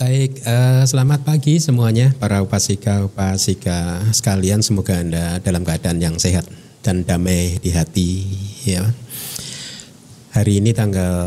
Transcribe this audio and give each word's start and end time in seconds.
Baik, 0.00 0.40
uh, 0.48 0.80
selamat 0.88 1.28
pagi 1.28 1.60
semuanya 1.60 2.16
para 2.16 2.40
upasika 2.40 3.04
upasika 3.04 4.00
sekalian. 4.16 4.64
Semoga 4.64 4.96
anda 4.96 5.36
dalam 5.44 5.60
keadaan 5.60 6.00
yang 6.00 6.16
sehat 6.16 6.48
dan 6.80 7.04
damai 7.04 7.60
di 7.60 7.68
hati. 7.68 8.24
Ya. 8.64 8.96
Hari 10.32 10.64
ini 10.64 10.72
tanggal 10.72 11.20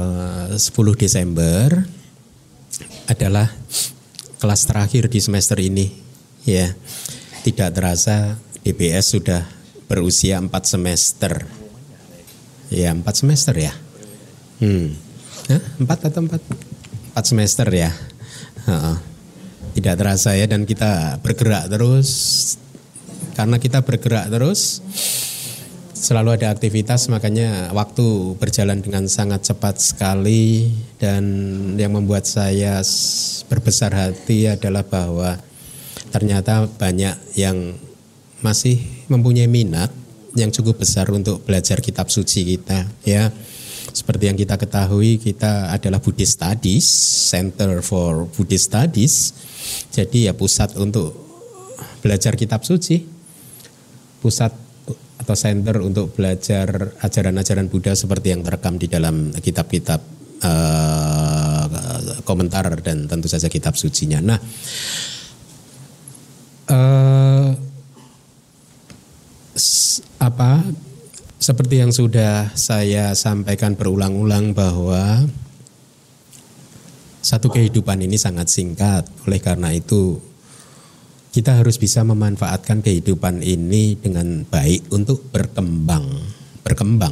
10 0.57 0.57
Desember 0.97 1.85
adalah 3.05 3.53
kelas 4.41 4.65
terakhir 4.65 5.05
di 5.05 5.21
semester 5.21 5.61
ini. 5.61 5.93
Ya, 6.41 6.73
tidak 7.45 7.77
terasa 7.77 8.41
DBS 8.65 9.13
sudah 9.13 9.45
berusia 9.85 10.41
4 10.41 10.49
semester. 10.65 11.45
Ya, 12.73 12.89
4 12.89 13.05
semester 13.13 13.53
ya. 13.53 13.77
Hmm. 14.57 14.97
Hah? 15.45 15.61
4 15.77 16.09
atau 16.09 16.25
4? 16.25 16.41
4 17.13 17.21
semester 17.21 17.69
ya 17.69 17.93
tidak 19.73 19.95
terasa 19.99 20.37
ya 20.37 20.45
dan 20.47 20.63
kita 20.67 21.19
bergerak 21.19 21.67
terus. 21.71 22.09
Karena 23.33 23.57
kita 23.57 23.81
bergerak 23.81 24.29
terus 24.29 24.83
selalu 25.93 26.35
ada 26.35 26.51
aktivitas 26.51 27.07
makanya 27.07 27.71
waktu 27.71 28.35
berjalan 28.35 28.83
dengan 28.83 29.07
sangat 29.07 29.47
cepat 29.47 29.79
sekali. 29.79 30.69
Dan 30.99 31.23
yang 31.79 31.95
membuat 31.95 32.27
saya 32.29 32.83
berbesar 33.47 33.95
hati 33.95 34.51
adalah 34.51 34.85
bahwa 34.85 35.39
ternyata 36.13 36.69
banyak 36.69 37.15
yang 37.33 37.73
masih 38.43 38.77
mempunyai 39.07 39.47
minat 39.47 39.89
yang 40.35 40.51
cukup 40.51 40.81
besar 40.83 41.07
untuk 41.13 41.41
belajar 41.45 41.79
kitab 41.79 42.09
suci 42.09 42.57
kita 42.57 42.89
ya 43.05 43.29
seperti 43.93 44.25
yang 44.25 44.37
kita 44.37 44.57
ketahui 44.57 45.21
kita 45.21 45.69
adalah 45.69 46.01
Buddhist 46.01 46.41
Studies, 46.41 46.85
Center 47.29 47.85
for 47.85 48.25
Buddhist 48.25 48.73
Studies. 48.73 49.13
Jadi 49.93 50.25
ya 50.25 50.33
pusat 50.33 50.73
untuk 50.81 51.13
belajar 52.01 52.33
kitab 52.33 52.65
suci. 52.65 53.05
Pusat 54.17 54.63
atau 55.23 55.35
center 55.39 55.79
untuk 55.79 56.11
belajar 56.11 56.99
ajaran-ajaran 56.99 57.71
Buddha 57.71 57.95
seperti 57.95 58.35
yang 58.35 58.43
terekam 58.43 58.75
di 58.75 58.91
dalam 58.91 59.31
kitab-kitab 59.31 60.01
uh, 60.43 61.65
komentar 62.27 62.75
dan 62.83 63.07
tentu 63.07 63.31
saja 63.31 63.47
kitab 63.47 63.79
sucinya. 63.79 64.19
Nah, 64.19 64.39
uh, 66.75 67.49
apa 70.19 70.51
seperti 71.43 71.83
yang 71.83 71.91
sudah 71.91 72.55
saya 72.55 73.11
sampaikan 73.19 73.75
berulang-ulang 73.75 74.55
bahwa 74.55 75.27
satu 77.19 77.51
kehidupan 77.51 77.99
ini 77.99 78.15
sangat 78.15 78.47
singkat. 78.47 79.03
Oleh 79.27 79.43
karena 79.43 79.75
itu 79.75 80.23
kita 81.35 81.59
harus 81.59 81.75
bisa 81.75 81.99
memanfaatkan 82.07 82.79
kehidupan 82.79 83.43
ini 83.43 83.99
dengan 83.99 84.47
baik 84.47 84.87
untuk 84.95 85.27
berkembang, 85.35 86.07
berkembang. 86.63 87.11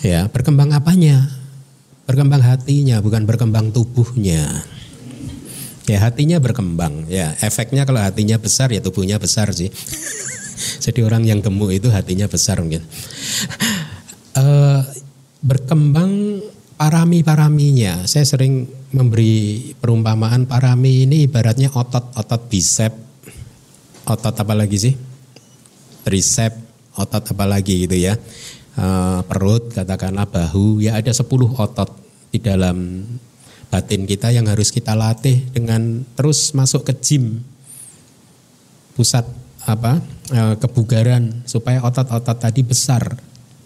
Ya, 0.00 0.32
berkembang 0.32 0.72
apanya? 0.72 1.28
Berkembang 2.08 2.40
hatinya, 2.40 3.04
bukan 3.04 3.28
berkembang 3.28 3.76
tubuhnya. 3.76 4.64
Ya, 5.84 5.98
hatinya 6.00 6.40
berkembang. 6.40 7.12
Ya, 7.12 7.36
efeknya 7.44 7.84
kalau 7.84 8.00
hatinya 8.00 8.40
besar 8.40 8.72
ya 8.72 8.80
tubuhnya 8.80 9.20
besar 9.20 9.52
sih. 9.52 9.68
Jadi 10.82 11.00
orang 11.02 11.22
yang 11.26 11.40
gemuk 11.40 11.70
itu 11.72 11.88
hatinya 11.92 12.26
besar 12.26 12.60
mungkin. 12.60 12.82
Uh, 14.32 14.80
berkembang 15.42 16.40
parami-paraminya. 16.78 18.06
Saya 18.10 18.26
sering 18.26 18.66
memberi 18.90 19.70
perumpamaan 19.78 20.50
parami 20.50 21.06
ini 21.06 21.30
ibaratnya 21.30 21.70
otot-otot 21.70 22.42
bisep. 22.50 22.92
Otot 24.02 24.34
apa 24.34 24.54
lagi 24.54 24.76
sih? 24.82 24.94
Tricep, 26.02 26.52
otot 26.98 27.22
apa 27.22 27.44
lagi 27.46 27.86
gitu 27.86 27.94
ya. 27.94 28.18
Uh, 28.72 29.20
perut, 29.28 29.70
katakanlah 29.70 30.26
bahu, 30.26 30.80
ya 30.80 30.96
ada 30.96 31.12
10 31.12 31.28
otot 31.54 31.90
di 32.32 32.40
dalam 32.40 33.04
batin 33.68 34.04
kita 34.04 34.32
yang 34.32 34.48
harus 34.48 34.68
kita 34.68 34.96
latih 34.96 35.48
dengan 35.52 36.02
terus 36.16 36.50
masuk 36.56 36.88
ke 36.88 36.92
gym. 36.98 37.46
Pusat 38.92 39.24
apa 39.66 40.02
eh, 40.34 40.54
kebugaran 40.58 41.46
supaya 41.46 41.82
otot-otot 41.82 42.38
tadi 42.38 42.62
besar 42.66 43.18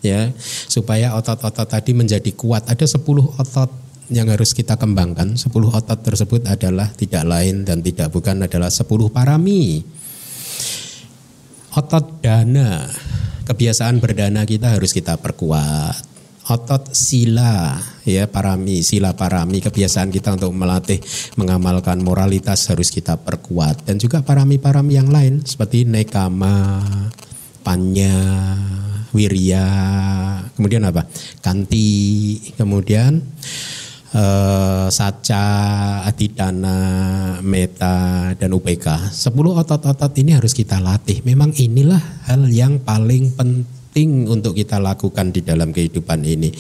ya. 0.05 0.31
Supaya 0.71 1.17
otot-otot 1.19 1.67
tadi 1.67 1.93
menjadi 1.97 2.31
kuat. 2.37 2.69
Ada 2.71 2.87
10 2.87 3.03
otot 3.39 3.71
yang 4.13 4.31
harus 4.31 4.55
kita 4.55 4.79
kembangkan. 4.79 5.35
10 5.35 5.51
otot 5.51 5.99
tersebut 5.99 6.47
adalah 6.47 6.93
tidak 6.95 7.25
lain 7.27 7.67
dan 7.67 7.83
tidak 7.83 8.15
bukan 8.15 8.47
adalah 8.47 8.71
10 8.71 8.87
parami. 9.11 9.83
Otot 11.77 12.25
dana 12.25 12.89
kebiasaan 13.47 14.01
berdana 14.01 14.43
kita 14.49 14.75
harus 14.75 14.91
kita 14.91 15.21
perkuat 15.21 16.16
otot 16.47 16.95
sila 16.95 17.75
ya 18.07 18.31
parami 18.31 18.79
sila 18.87 19.19
parami 19.19 19.59
kebiasaan 19.59 20.15
kita 20.15 20.39
untuk 20.39 20.55
melatih 20.55 21.03
mengamalkan 21.35 21.99
moralitas 22.07 22.71
harus 22.71 22.95
kita 22.95 23.19
perkuat. 23.19 23.83
Dan 23.83 23.99
juga 23.99 24.23
parami-parami 24.23 24.93
yang 24.95 25.11
lain 25.11 25.43
seperti 25.43 25.83
nekama 25.83 26.83
panya 27.67 28.15
wirya 29.11 29.67
kemudian 30.55 30.87
apa? 30.87 31.03
Kanti 31.43 32.39
kemudian 32.55 33.19
uh, 34.15 34.87
saca 34.87 35.47
adidana 36.07 36.79
meta 37.43 38.31
dan 38.39 38.55
upk 38.55 38.87
10 39.11 39.35
otot-otot 39.35 40.13
ini 40.23 40.39
harus 40.39 40.55
kita 40.55 40.79
latih. 40.79 41.27
Memang 41.27 41.51
inilah 41.59 42.31
hal 42.31 42.47
yang 42.47 42.79
paling 42.87 43.35
penting 43.35 43.75
penting 43.97 44.29
untuk 44.29 44.53
kita 44.53 44.77
lakukan 44.77 45.33
di 45.33 45.41
dalam 45.41 45.73
kehidupan 45.73 46.21
ini. 46.21 46.53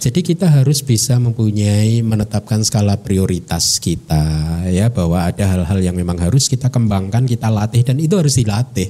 Jadi 0.00 0.24
kita 0.24 0.48
harus 0.48 0.80
bisa 0.80 1.20
mempunyai 1.20 2.00
menetapkan 2.00 2.64
skala 2.64 2.96
prioritas 2.96 3.76
kita 3.76 4.24
ya 4.72 4.88
bahwa 4.88 5.20
ada 5.28 5.44
hal-hal 5.52 5.84
yang 5.84 5.92
memang 5.92 6.16
harus 6.16 6.48
kita 6.48 6.72
kembangkan, 6.72 7.28
kita 7.28 7.52
latih 7.52 7.84
dan 7.84 8.00
itu 8.00 8.16
harus 8.16 8.40
dilatih. 8.40 8.88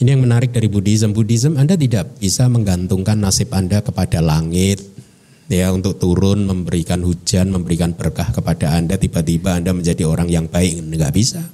Ini 0.00 0.16
yang 0.16 0.24
menarik 0.24 0.56
dari 0.56 0.64
Buddhism. 0.72 1.12
Buddhism 1.12 1.60
Anda 1.60 1.76
tidak 1.76 2.16
bisa 2.16 2.48
menggantungkan 2.48 3.20
nasib 3.20 3.52
Anda 3.52 3.84
kepada 3.84 4.24
langit, 4.24 4.80
ya 5.52 5.76
untuk 5.76 6.00
turun 6.00 6.48
memberikan 6.48 7.04
hujan, 7.04 7.52
memberikan 7.52 7.92
berkah 7.92 8.32
kepada 8.32 8.80
Anda 8.80 8.96
tiba-tiba 8.96 9.60
Anda 9.60 9.76
menjadi 9.76 10.08
orang 10.08 10.32
yang 10.32 10.48
baik, 10.48 10.80
nggak 10.88 11.12
bisa. 11.12 11.44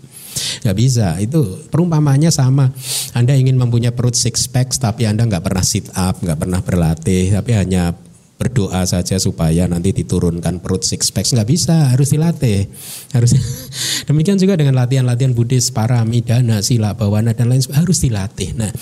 Gak 0.60 0.76
bisa. 0.76 1.16
Itu 1.18 1.66
perumpamannya 1.68 2.28
sama. 2.28 2.70
Anda 3.16 3.34
ingin 3.36 3.56
mempunyai 3.56 3.94
perut 3.94 4.14
six 4.14 4.46
pack 4.46 4.72
tapi 4.76 5.08
Anda 5.08 5.26
nggak 5.26 5.44
pernah 5.44 5.64
sit 5.64 5.88
up, 5.96 6.20
nggak 6.20 6.38
pernah 6.38 6.60
berlatih, 6.62 7.34
tapi 7.34 7.56
hanya 7.56 7.96
berdoa 8.40 8.88
saja 8.88 9.20
supaya 9.20 9.68
nanti 9.68 9.92
diturunkan 9.92 10.64
perut 10.64 10.80
six 10.80 11.12
pack. 11.12 11.28
Nggak 11.28 11.48
bisa. 11.48 11.92
Harus 11.92 12.12
dilatih. 12.12 12.68
Harus 13.12 13.36
demikian 14.08 14.40
juga 14.40 14.56
dengan 14.56 14.80
latihan-latihan 14.80 15.36
Buddhis 15.36 15.68
para 15.68 16.00
midana 16.08 16.64
sila 16.64 16.96
bawana 16.96 17.36
dan 17.36 17.52
lain 17.52 17.60
harus 17.76 18.00
dilatih. 18.00 18.56
Nah 18.56 18.72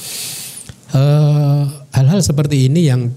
eh, 0.94 1.62
hal-hal 1.94 2.20
seperti 2.22 2.70
ini 2.70 2.86
yang 2.86 3.10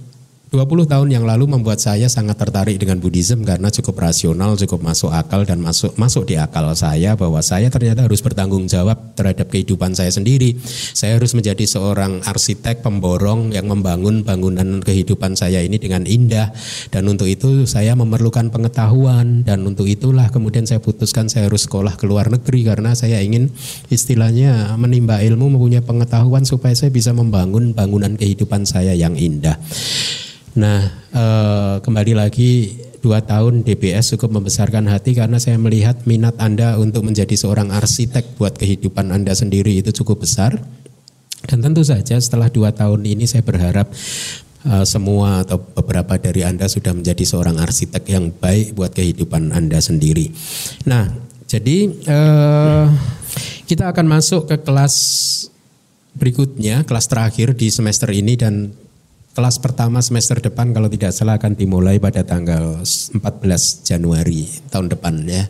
20 0.51 0.84
tahun 0.84 1.07
yang 1.16 1.23
lalu 1.23 1.47
membuat 1.47 1.79
saya 1.79 2.12
sangat 2.12 2.35
tertarik 2.35 2.75
dengan 2.75 3.00
Buddhism 3.00 3.47
karena 3.47 3.72
cukup 3.72 4.03
rasional, 4.03 4.59
cukup 4.59 4.84
masuk 4.84 5.07
akal 5.07 5.47
dan 5.47 5.63
masuk 5.63 5.95
masuk 5.95 6.28
di 6.28 6.35
akal 6.35 6.67
saya 6.75 7.16
bahwa 7.16 7.39
saya 7.39 7.72
ternyata 7.72 8.03
harus 8.03 8.19
bertanggung 8.19 8.67
jawab 8.67 9.16
terhadap 9.16 9.47
kehidupan 9.47 9.95
saya 9.95 10.11
sendiri. 10.11 10.59
Saya 10.91 11.16
harus 11.16 11.31
menjadi 11.40 11.63
seorang 11.63 12.28
arsitek 12.28 12.84
pemborong 12.84 13.56
yang 13.56 13.72
membangun 13.72 14.28
bangunan 14.28 14.84
kehidupan 14.84 15.40
saya 15.40 15.63
ini 15.63 15.79
dengan 15.79 16.03
indah 16.03 16.51
dan 16.91 17.07
untuk 17.07 17.31
itu 17.31 17.63
saya 17.63 17.95
memerlukan 17.95 18.51
pengetahuan 18.51 19.47
dan 19.47 19.63
untuk 19.63 19.88
itulah 19.88 20.28
kemudian 20.35 20.67
saya 20.67 20.84
putuskan 20.84 21.31
saya 21.31 21.47
harus 21.47 21.64
sekolah 21.64 21.96
ke 21.96 22.03
luar 22.03 22.28
negeri 22.28 22.67
karena 22.67 22.91
saya 22.91 23.23
ingin 23.23 23.55
istilahnya 23.87 24.75
menimba 24.75 25.23
ilmu 25.23 25.55
mempunyai 25.55 25.79
pengetahuan 25.79 26.43
supaya 26.43 26.75
saya 26.75 26.91
bisa 26.91 27.16
membangun 27.16 27.72
bangunan 27.72 28.20
kehidupan 28.20 28.67
saya 28.67 28.91
yang 28.91 29.16
indah. 29.16 29.55
Nah, 30.51 30.83
eh, 31.15 31.75
kembali 31.79 32.13
lagi 32.15 32.75
dua 32.99 33.23
tahun 33.23 33.63
DBS 33.63 34.15
cukup 34.15 34.35
membesarkan 34.41 34.83
hati 34.91 35.15
karena 35.15 35.39
saya 35.39 35.55
melihat 35.55 36.03
minat 36.03 36.35
Anda 36.37 36.75
untuk 36.75 37.07
menjadi 37.07 37.33
seorang 37.33 37.71
arsitek 37.71 38.35
buat 38.35 38.59
kehidupan 38.59 39.15
Anda 39.15 39.31
sendiri 39.31 39.79
itu 39.79 39.95
cukup 40.03 40.27
besar. 40.27 40.59
Dan 41.41 41.65
tentu 41.65 41.81
saja 41.81 42.19
setelah 42.21 42.53
dua 42.53 42.69
tahun 42.69 43.01
ini 43.01 43.25
saya 43.25 43.41
berharap 43.41 43.89
uh, 44.69 44.85
semua 44.85 45.41
atau 45.41 45.57
beberapa 45.57 46.21
dari 46.21 46.45
Anda 46.45 46.69
sudah 46.69 46.93
menjadi 46.93 47.25
seorang 47.25 47.57
arsitek 47.57 48.03
yang 48.05 48.29
baik 48.29 48.77
buat 48.77 48.93
kehidupan 48.93 49.49
Anda 49.49 49.81
sendiri. 49.81 50.29
Nah, 50.85 51.09
jadi 51.49 51.89
uh, 52.05 52.85
kita 53.65 53.89
akan 53.89 54.05
masuk 54.05 54.53
ke 54.53 54.61
kelas 54.61 54.95
berikutnya, 56.13 56.85
kelas 56.85 57.09
terakhir 57.09 57.57
di 57.57 57.73
semester 57.73 58.13
ini 58.13 58.37
dan 58.37 58.69
kelas 59.31 59.63
pertama 59.63 60.03
semester 60.03 60.43
depan 60.43 60.75
kalau 60.75 60.91
tidak 60.91 61.16
salah 61.16 61.39
akan 61.39 61.55
dimulai 61.55 62.03
pada 62.03 62.28
tanggal 62.28 62.83
14 62.83 63.22
Januari 63.87 64.47
tahun 64.67 64.91
depan 64.91 65.23
ya. 65.23 65.47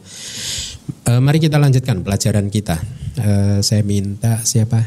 Uh, 1.09 1.17
mari 1.17 1.41
kita 1.41 1.57
lanjutkan 1.57 2.05
pelajaran 2.05 2.53
kita. 2.53 2.77
Uh, 3.17 3.59
saya 3.65 3.81
minta 3.81 4.37
siapa? 4.45 4.85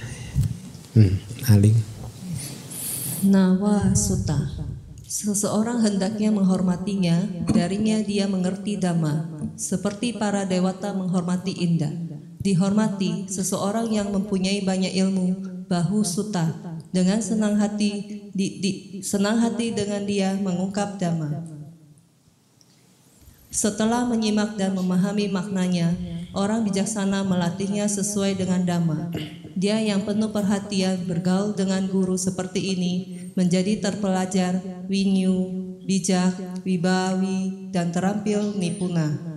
Hmm, 0.94 1.19
Aling. 1.50 1.75
Nawa 3.26 3.99
Suta. 3.99 4.38
Seseorang 5.05 5.82
hendaknya 5.82 6.35
menghormatinya, 6.35 7.47
darinya 7.50 8.02
dia 8.02 8.26
mengerti 8.26 8.75
dhamma, 8.75 9.31
seperti 9.55 10.11
para 10.19 10.43
dewata 10.43 10.90
menghormati 10.90 11.55
indah. 11.55 11.94
Dihormati 12.43 13.31
seseorang 13.31 13.94
yang 13.94 14.11
mempunyai 14.11 14.67
banyak 14.67 14.90
ilmu, 14.90 15.26
bahu 15.70 16.02
suta, 16.02 16.74
dengan 16.94 17.19
senang 17.19 17.58
hati, 17.58 18.23
di, 18.31 18.62
di, 18.62 18.70
senang 19.02 19.43
hati 19.43 19.75
dengan 19.75 20.06
dia 20.06 20.38
mengungkap 20.38 20.94
dhamma. 20.94 21.43
Setelah 23.50 24.06
menyimak 24.06 24.55
dan 24.55 24.79
memahami 24.79 25.26
maknanya, 25.26 25.91
orang 26.38 26.62
bijaksana 26.62 27.26
melatihnya 27.26 27.91
sesuai 27.91 28.38
dengan 28.38 28.62
dhamma. 28.62 29.11
Dia 29.58 29.82
yang 29.82 30.06
penuh 30.06 30.31
perhatian 30.31 31.02
bergaul 31.06 31.58
dengan 31.58 31.82
guru 31.91 32.14
seperti 32.14 32.79
ini 32.79 32.94
menjadi 33.35 33.82
terpelajar, 33.82 34.62
winyu, 34.87 35.50
bijak, 35.82 36.62
wibawi, 36.62 37.70
dan 37.75 37.90
terampil 37.90 38.55
nipuna. 38.55 39.35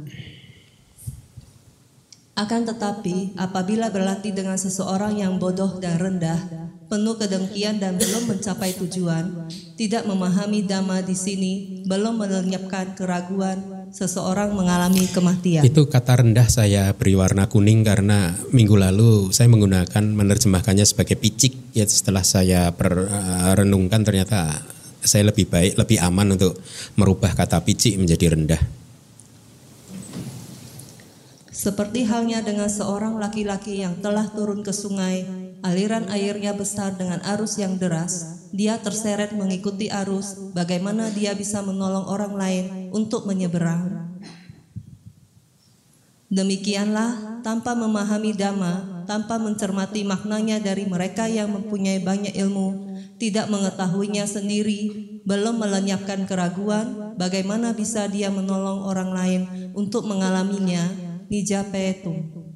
Akan 2.38 2.70
tetapi, 2.70 3.34
apabila 3.34 3.90
berlatih 3.90 4.30
dengan 4.30 4.62
seseorang 4.62 5.18
yang 5.18 5.42
bodoh 5.42 5.82
dan 5.82 5.98
rendah, 5.98 6.67
penuh 6.88 7.20
kedengkian 7.20 7.84
dan 7.84 8.00
belum 8.00 8.32
mencapai 8.32 8.76
tujuan, 8.80 9.52
tidak 9.76 10.08
memahami 10.08 10.64
dhamma 10.64 11.04
di 11.04 11.16
sini, 11.16 11.54
belum 11.84 12.20
melenyapkan 12.24 12.96
keraguan, 12.96 13.92
seseorang 13.92 14.56
mengalami 14.56 15.08
kematian. 15.12 15.64
Itu 15.64 15.88
kata 15.88 16.24
rendah 16.24 16.48
saya 16.48 16.92
beri 16.96 17.16
warna 17.16 17.48
kuning 17.48 17.84
karena 17.84 18.36
minggu 18.52 18.76
lalu 18.76 19.32
saya 19.36 19.52
menggunakan 19.52 20.04
menerjemahkannya 20.04 20.88
sebagai 20.88 21.20
picik 21.20 21.76
ya 21.76 21.84
setelah 21.88 22.24
saya 22.24 22.72
renungkan 23.56 24.04
ternyata 24.04 24.64
saya 25.04 25.32
lebih 25.32 25.48
baik, 25.48 25.80
lebih 25.80 25.98
aman 26.04 26.36
untuk 26.36 26.60
merubah 27.00 27.32
kata 27.32 27.64
picik 27.64 27.96
menjadi 27.96 28.36
rendah. 28.36 28.87
Seperti 31.58 32.06
halnya 32.06 32.46
dengan 32.46 32.70
seorang 32.70 33.18
laki-laki 33.18 33.82
yang 33.82 33.98
telah 33.98 34.30
turun 34.30 34.62
ke 34.62 34.70
sungai, 34.70 35.26
aliran 35.66 36.06
airnya 36.06 36.54
besar 36.54 36.94
dengan 36.94 37.18
arus 37.34 37.58
yang 37.58 37.82
deras, 37.82 38.46
dia 38.54 38.78
terseret 38.78 39.34
mengikuti 39.34 39.90
arus, 39.90 40.54
bagaimana 40.54 41.10
dia 41.10 41.34
bisa 41.34 41.66
menolong 41.66 42.06
orang 42.14 42.38
lain 42.38 42.66
untuk 42.94 43.26
menyeberang. 43.26 43.90
Demikianlah, 46.30 47.42
tanpa 47.42 47.74
memahami 47.74 48.38
dhamma, 48.38 49.08
tanpa 49.10 49.42
mencermati 49.42 50.06
maknanya 50.06 50.62
dari 50.62 50.86
mereka 50.86 51.26
yang 51.26 51.50
mempunyai 51.58 52.06
banyak 52.06 52.38
ilmu, 52.38 53.02
tidak 53.18 53.50
mengetahuinya 53.50 54.30
sendiri, 54.30 54.94
belum 55.26 55.58
melenyapkan 55.58 56.30
keraguan, 56.30 57.18
bagaimana 57.18 57.74
bisa 57.74 58.06
dia 58.06 58.30
menolong 58.30 58.86
orang 58.86 59.10
lain 59.10 59.42
untuk 59.74 60.06
mengalaminya, 60.06 61.07
Nijapetum. 61.28 62.48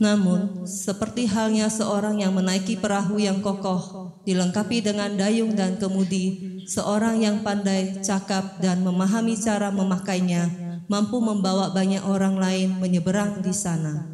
Namun, 0.00 0.66
seperti 0.66 1.28
halnya 1.28 1.70
seorang 1.70 2.18
yang 2.20 2.34
menaiki 2.34 2.76
perahu 2.80 3.20
yang 3.20 3.44
kokoh, 3.44 4.16
dilengkapi 4.26 4.80
dengan 4.80 5.12
dayung 5.14 5.54
dan 5.54 5.76
kemudi, 5.76 6.60
seorang 6.66 7.20
yang 7.20 7.44
pandai, 7.44 8.00
cakap, 8.00 8.58
dan 8.58 8.80
memahami 8.82 9.36
cara 9.38 9.68
memakainya, 9.70 10.50
mampu 10.88 11.20
membawa 11.20 11.70
banyak 11.70 12.02
orang 12.04 12.36
lain 12.40 12.76
menyeberang 12.80 13.40
di 13.44 13.54
sana. 13.54 14.08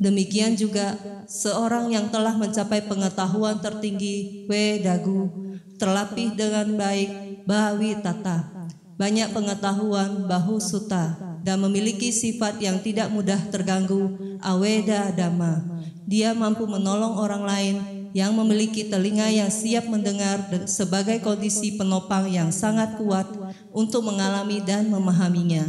Demikian 0.00 0.56
juga 0.56 0.96
seorang 1.28 1.92
yang 1.92 2.08
telah 2.08 2.32
mencapai 2.32 2.88
pengetahuan 2.88 3.60
tertinggi, 3.60 4.48
Wedagu, 4.48 5.28
terlapih 5.76 6.32
dengan 6.32 6.72
baik, 6.72 7.44
Bawi 7.44 8.00
Tata, 8.00 8.59
banyak 9.00 9.32
pengetahuan 9.32 10.28
bahu 10.28 10.60
suta 10.60 11.16
dan 11.40 11.56
memiliki 11.64 12.12
sifat 12.12 12.60
yang 12.60 12.84
tidak 12.84 13.08
mudah 13.08 13.40
terganggu 13.48 14.36
aweda 14.44 15.08
dama. 15.16 15.64
Dia 16.04 16.36
mampu 16.36 16.68
menolong 16.68 17.16
orang 17.16 17.44
lain 17.48 17.76
yang 18.12 18.36
memiliki 18.36 18.92
telinga 18.92 19.32
yang 19.32 19.48
siap 19.48 19.88
mendengar 19.88 20.44
sebagai 20.68 21.16
kondisi 21.24 21.80
penopang 21.80 22.28
yang 22.28 22.52
sangat 22.52 23.00
kuat 23.00 23.24
untuk 23.72 24.04
mengalami 24.04 24.60
dan 24.60 24.92
memahaminya. 24.92 25.64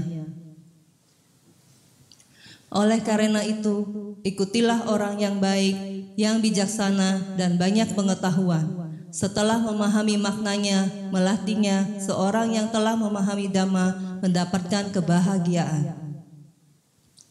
Oleh 2.67 2.99
karena 2.99 3.47
itu, 3.47 3.87
ikutilah 4.27 4.91
orang 4.91 5.19
yang 5.23 5.39
baik, 5.39 5.75
yang 6.19 6.43
bijaksana, 6.43 7.39
dan 7.39 7.55
banyak 7.55 7.95
pengetahuan 7.95 8.80
setelah 9.11 9.59
memahami 9.59 10.15
maknanya, 10.17 10.87
melatihnya, 11.11 11.99
seorang 11.99 12.55
yang 12.55 12.71
telah 12.71 12.95
memahami 12.95 13.51
dhamma 13.51 14.19
mendapatkan 14.23 14.89
kebahagiaan. 14.95 15.99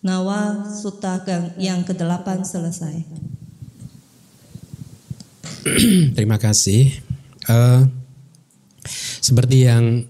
Nawa 0.00 0.68
Sutta 0.68 1.20
yang 1.60 1.84
kedelapan 1.84 2.40
selesai. 2.44 3.04
Terima 6.16 6.40
kasih. 6.40 7.04
Uh, 7.44 7.84
seperti 9.20 9.68
yang 9.68 10.08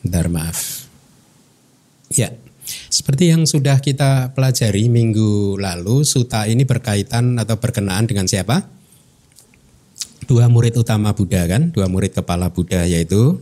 Bentar 0.00 0.26
maaf. 0.32 0.90
Ya, 2.10 2.34
seperti 2.90 3.32
yang 3.32 3.46
sudah 3.46 3.78
kita 3.78 4.34
pelajari 4.34 4.86
minggu 4.90 5.58
lalu, 5.58 6.02
suta 6.02 6.46
ini 6.46 6.66
berkaitan 6.66 7.38
atau 7.38 7.58
berkenaan 7.58 8.06
dengan 8.06 8.26
siapa? 8.26 8.66
Dua 10.26 10.46
murid 10.46 10.78
utama 10.78 11.10
Buddha 11.10 11.46
kan, 11.50 11.74
dua 11.74 11.90
murid 11.90 12.14
kepala 12.14 12.54
Buddha 12.54 12.86
yaitu 12.86 13.40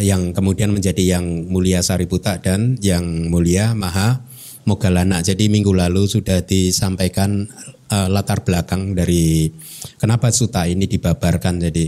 yang 0.00 0.32
kemudian 0.32 0.72
menjadi 0.72 1.18
yang 1.18 1.46
mulia 1.52 1.84
Sariputta 1.84 2.40
dan 2.40 2.80
yang 2.80 3.28
mulia 3.28 3.76
Maha 3.76 4.24
Mogalana. 4.64 5.20
Jadi 5.20 5.52
minggu 5.52 5.76
lalu 5.76 6.08
sudah 6.08 6.40
disampaikan 6.40 7.44
uh, 7.92 8.08
latar 8.08 8.42
belakang 8.42 8.96
dari 8.96 9.52
kenapa 10.00 10.32
suta 10.32 10.64
ini 10.64 10.88
dibabarkan. 10.88 11.60
Jadi 11.68 11.84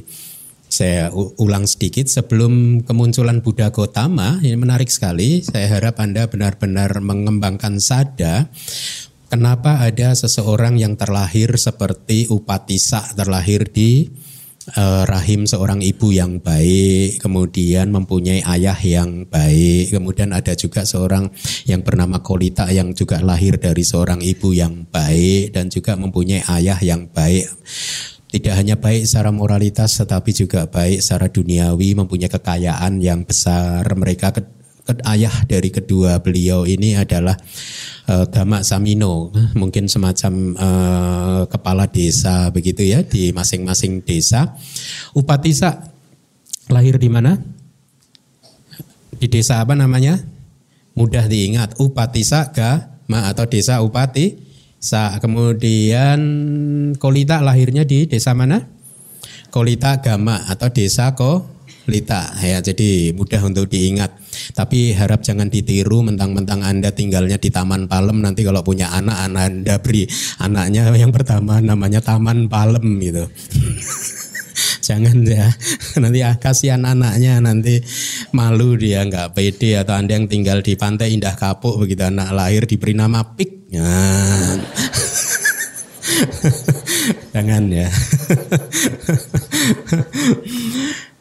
saya 0.77 1.09
ulang 1.41 1.65
sedikit 1.65 2.05
sebelum 2.05 2.85
kemunculan 2.85 3.41
Buddha 3.41 3.73
Gotama 3.73 4.37
ini 4.45 4.61
menarik 4.61 4.93
sekali. 4.93 5.41
Saya 5.41 5.73
harap 5.73 5.97
Anda 6.05 6.29
benar-benar 6.29 7.01
mengembangkan 7.01 7.81
sada 7.81 8.53
kenapa 9.33 9.81
ada 9.81 10.13
seseorang 10.13 10.77
yang 10.77 11.01
terlahir 11.01 11.57
seperti 11.57 12.29
Upatisa 12.29 13.09
terlahir 13.17 13.73
di 13.73 14.05
eh, 14.77 15.03
rahim 15.09 15.49
seorang 15.49 15.81
ibu 15.81 16.13
yang 16.13 16.45
baik, 16.45 17.25
kemudian 17.25 17.89
mempunyai 17.89 18.45
ayah 18.45 18.77
yang 18.77 19.25
baik, 19.25 19.97
kemudian 19.97 20.37
ada 20.37 20.53
juga 20.53 20.85
seorang 20.85 21.33
yang 21.65 21.81
bernama 21.81 22.21
Kolita 22.21 22.69
yang 22.69 22.93
juga 22.93 23.25
lahir 23.25 23.57
dari 23.57 23.81
seorang 23.81 24.21
ibu 24.21 24.53
yang 24.53 24.85
baik 24.93 25.57
dan 25.57 25.73
juga 25.73 25.97
mempunyai 25.97 26.45
ayah 26.53 26.77
yang 26.85 27.09
baik 27.09 27.49
tidak 28.37 28.55
hanya 28.61 28.77
baik 28.77 29.09
secara 29.09 29.33
moralitas 29.33 29.97
tetapi 29.97 30.31
juga 30.37 30.69
baik 30.69 31.01
secara 31.01 31.33
duniawi 31.33 31.97
mempunyai 31.97 32.29
kekayaan 32.29 33.01
yang 33.01 33.25
besar. 33.25 33.81
Mereka 33.89 34.37
ke, 34.37 34.45
ke, 34.85 34.93
ayah 35.09 35.33
dari 35.49 35.73
kedua 35.73 36.21
beliau 36.21 36.69
ini 36.69 37.01
adalah 37.01 37.33
uh, 38.13 38.29
Gama 38.29 38.61
Samino. 38.61 39.33
Mungkin 39.61 39.89
semacam 39.89 40.53
uh, 40.53 41.43
kepala 41.49 41.89
desa 41.89 42.53
begitu 42.53 42.85
ya 42.85 43.01
di 43.01 43.33
masing-masing 43.33 44.05
desa. 44.05 44.53
Upatisa 45.17 45.89
lahir 46.69 47.01
di 47.01 47.09
mana? 47.09 47.41
Di 49.17 49.33
desa 49.33 49.65
apa 49.65 49.73
namanya? 49.73 50.21
Mudah 50.93 51.25
diingat. 51.25 51.81
Upatisa 51.81 52.53
Gama 52.53 53.33
atau 53.33 53.49
desa 53.49 53.81
Upati 53.81 54.46
Sa, 54.87 55.19
kemudian 55.19 56.23
Kolita 56.95 57.43
lahirnya 57.43 57.83
di 57.83 58.07
desa 58.07 58.39
mana? 58.39 58.63
Kolita 59.51 59.99
Gama 59.99 60.47
atau 60.47 60.71
desa 60.71 61.11
Kolita. 61.19 62.31
Ya 62.39 62.63
jadi 62.63 63.11
mudah 63.11 63.43
untuk 63.43 63.67
diingat. 63.67 64.15
Tapi 64.55 64.95
harap 64.95 65.27
jangan 65.27 65.51
ditiru 65.51 66.07
mentang-mentang 66.07 66.63
Anda 66.63 66.95
tinggalnya 66.95 67.35
di 67.35 67.51
Taman 67.51 67.91
Palem. 67.91 68.23
Nanti 68.23 68.47
kalau 68.47 68.63
punya 68.63 68.95
anak 68.95 69.27
anak 69.27 69.43
Anda 69.51 69.75
beri 69.83 70.07
anaknya 70.39 70.95
yang 70.95 71.11
pertama 71.11 71.59
namanya 71.59 71.99
Taman 71.99 72.47
Palem 72.47 72.87
gitu 73.03 73.27
jangan 74.87 75.27
ya. 75.27 75.51
Nanti 76.03 76.23
ah, 76.23 76.39
kasihan 76.39 76.87
anaknya 76.87 77.43
nanti 77.43 77.83
malu 78.31 78.79
dia 78.79 79.03
nggak 79.03 79.35
pede 79.35 79.75
atau 79.83 79.99
anda 79.99 80.15
yang 80.15 80.31
tinggal 80.31 80.63
di 80.63 80.79
pantai 80.79 81.11
Indah 81.19 81.35
Kapuk 81.35 81.83
begitu 81.83 82.07
anak 82.07 82.31
lahir 82.31 82.63
diberi 82.71 82.95
nama 82.95 83.27
Pik. 83.35 83.75
Jangan 83.75 84.59
jangan 87.35 87.65
ya. 87.67 87.91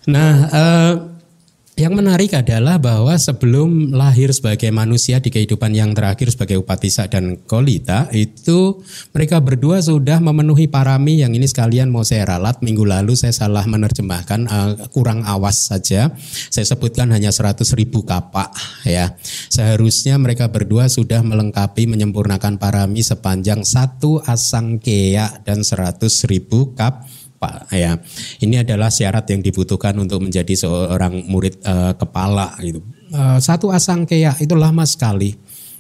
Nah, 0.06 0.34
uh, 0.54 1.15
yang 1.76 1.92
menarik 1.92 2.32
adalah 2.32 2.80
bahwa 2.80 3.12
sebelum 3.20 3.92
lahir 3.92 4.32
sebagai 4.32 4.72
manusia 4.72 5.20
di 5.20 5.28
kehidupan 5.28 5.76
yang 5.76 5.92
terakhir 5.92 6.32
sebagai 6.32 6.64
Upatisa 6.64 7.12
dan 7.12 7.36
Kolita 7.44 8.08
itu 8.16 8.80
mereka 9.12 9.44
berdua 9.44 9.84
sudah 9.84 10.24
memenuhi 10.24 10.72
parami 10.72 11.20
yang 11.20 11.36
ini 11.36 11.44
sekalian 11.44 11.92
mau 11.92 12.08
saya 12.08 12.32
ralat 12.32 12.64
minggu 12.64 12.88
lalu 12.88 13.20
saya 13.20 13.36
salah 13.36 13.68
menerjemahkan 13.68 14.48
uh, 14.48 14.88
kurang 14.96 15.28
awas 15.28 15.68
saja. 15.68 16.16
Saya 16.48 16.64
sebutkan 16.64 17.12
hanya 17.12 17.36
100 17.36 17.68
ribu 17.76 18.08
kapak 18.08 18.56
ya. 18.88 19.12
Seharusnya 19.52 20.16
mereka 20.16 20.48
berdua 20.48 20.88
sudah 20.88 21.28
melengkapi 21.28 21.92
menyempurnakan 21.92 22.56
parami 22.56 23.04
sepanjang 23.04 23.68
satu 23.68 24.24
asangkea 24.24 25.44
dan 25.44 25.60
100 25.60 26.08
ribu 26.32 26.72
kap 26.72 27.04
Pak 27.36 27.72
ya. 27.76 28.00
Ini 28.42 28.64
adalah 28.64 28.88
syarat 28.88 29.28
yang 29.30 29.44
dibutuhkan 29.44 29.96
untuk 30.00 30.24
menjadi 30.24 30.56
seorang 30.56 31.28
murid 31.28 31.60
uh, 31.68 31.94
kepala 31.96 32.56
gitu. 32.64 32.80
Uh, 33.12 33.38
satu 33.38 33.70
asangkea 33.70 34.34
itu 34.40 34.56
lama 34.56 34.84
sekali. 34.88 35.36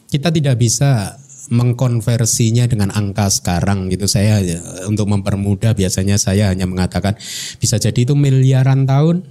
Kita 0.06 0.30
tidak 0.30 0.62
bisa 0.62 1.18
mengkonversinya 1.50 2.66
dengan 2.66 2.90
angka 2.94 3.30
sekarang 3.30 3.90
gitu. 3.94 4.10
Saya 4.10 4.42
untuk 4.90 5.10
mempermudah 5.10 5.78
biasanya 5.78 6.18
saya 6.18 6.50
hanya 6.50 6.66
mengatakan 6.66 7.18
bisa 7.62 7.78
jadi 7.78 8.06
itu 8.06 8.18
miliaran 8.18 8.86
tahun, 8.90 9.26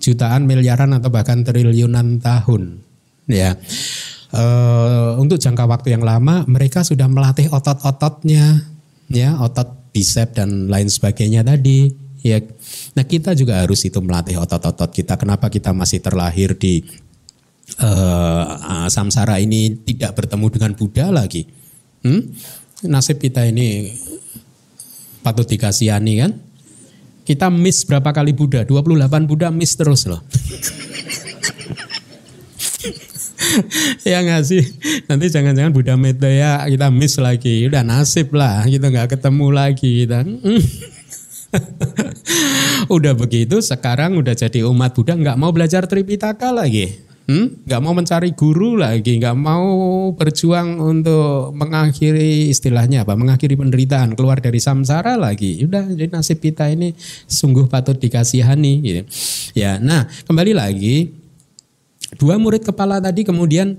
jutaan 0.00 0.44
miliaran 0.44 0.92
atau 0.96 1.08
bahkan 1.08 1.44
triliunan 1.44 2.20
tahun. 2.20 2.84
Ya. 3.26 3.56
Uh, 4.34 5.16
untuk 5.22 5.38
jangka 5.38 5.64
waktu 5.70 5.94
yang 5.94 6.02
lama 6.02 6.42
mereka 6.50 6.82
sudah 6.82 7.06
melatih 7.06 7.46
otot-ototnya 7.46 8.66
ya 9.06 9.38
otot 9.38 9.85
bicep 9.96 10.36
dan 10.36 10.68
lain 10.68 10.92
sebagainya 10.92 11.40
tadi 11.40 11.88
ya. 12.20 12.36
Nah 12.92 13.04
kita 13.08 13.32
juga 13.32 13.64
harus 13.64 13.80
itu 13.88 13.96
melatih 14.04 14.36
otot-otot 14.36 14.92
kita. 14.92 15.16
Kenapa 15.16 15.48
kita 15.48 15.72
masih 15.72 16.04
terlahir 16.04 16.52
di 16.60 16.84
uh, 17.80 18.84
samsara 18.92 19.40
ini 19.40 19.72
tidak 19.88 20.20
bertemu 20.20 20.46
dengan 20.52 20.72
Buddha 20.76 21.08
lagi? 21.08 21.48
Hmm? 22.04 22.28
nasib 22.84 23.16
kita 23.16 23.40
ini 23.48 23.88
patut 25.24 25.48
dikasihani 25.48 26.14
kan? 26.20 26.32
Kita 27.24 27.48
miss 27.48 27.88
berapa 27.88 28.12
kali 28.12 28.36
Buddha? 28.36 28.68
28 28.68 29.24
Buddha 29.24 29.48
miss 29.48 29.74
terus 29.74 30.04
loh 30.04 30.20
ya 34.08 34.24
nggak 34.24 34.42
sih? 34.44 34.62
Nanti 35.06 35.28
jangan-jangan 35.28 35.72
Buddha 35.72 35.96
ya 36.28 36.64
kita 36.66 36.90
miss 36.92 37.20
lagi. 37.20 37.68
Udah 37.68 37.84
nasib 37.84 38.32
lah 38.32 38.64
kita 38.64 38.88
nggak 38.88 39.18
ketemu 39.18 39.46
lagi 39.52 39.90
kita. 40.04 40.24
Udah 42.96 43.16
begitu 43.16 43.64
sekarang 43.64 44.20
udah 44.20 44.36
jadi 44.36 44.60
umat 44.68 44.92
Buddha 44.92 45.16
nggak 45.16 45.40
mau 45.40 45.54
belajar 45.54 45.88
Tripitaka 45.88 46.52
lagi. 46.52 47.06
Hmm? 47.26 47.58
nggak 47.66 47.82
mau 47.82 47.90
mencari 47.90 48.38
guru 48.38 48.78
lagi 48.78 49.18
nggak 49.18 49.34
mau 49.34 49.66
berjuang 50.14 50.78
untuk 50.78 51.50
mengakhiri 51.58 52.46
istilahnya 52.54 53.02
apa 53.02 53.18
mengakhiri 53.18 53.58
penderitaan 53.58 54.14
keluar 54.14 54.38
dari 54.38 54.62
samsara 54.62 55.18
lagi. 55.18 55.58
Udah 55.66 55.90
jadi 55.90 56.06
nasib 56.06 56.38
kita 56.38 56.70
ini 56.70 56.94
sungguh 57.26 57.66
patut 57.66 57.98
dikasihani 57.98 58.72
gitu. 58.78 59.02
Ya 59.58 59.82
nah 59.82 60.06
kembali 60.06 60.54
lagi 60.54 61.25
Dua 62.14 62.38
murid 62.38 62.62
kepala 62.62 63.02
tadi 63.02 63.26
kemudian 63.26 63.74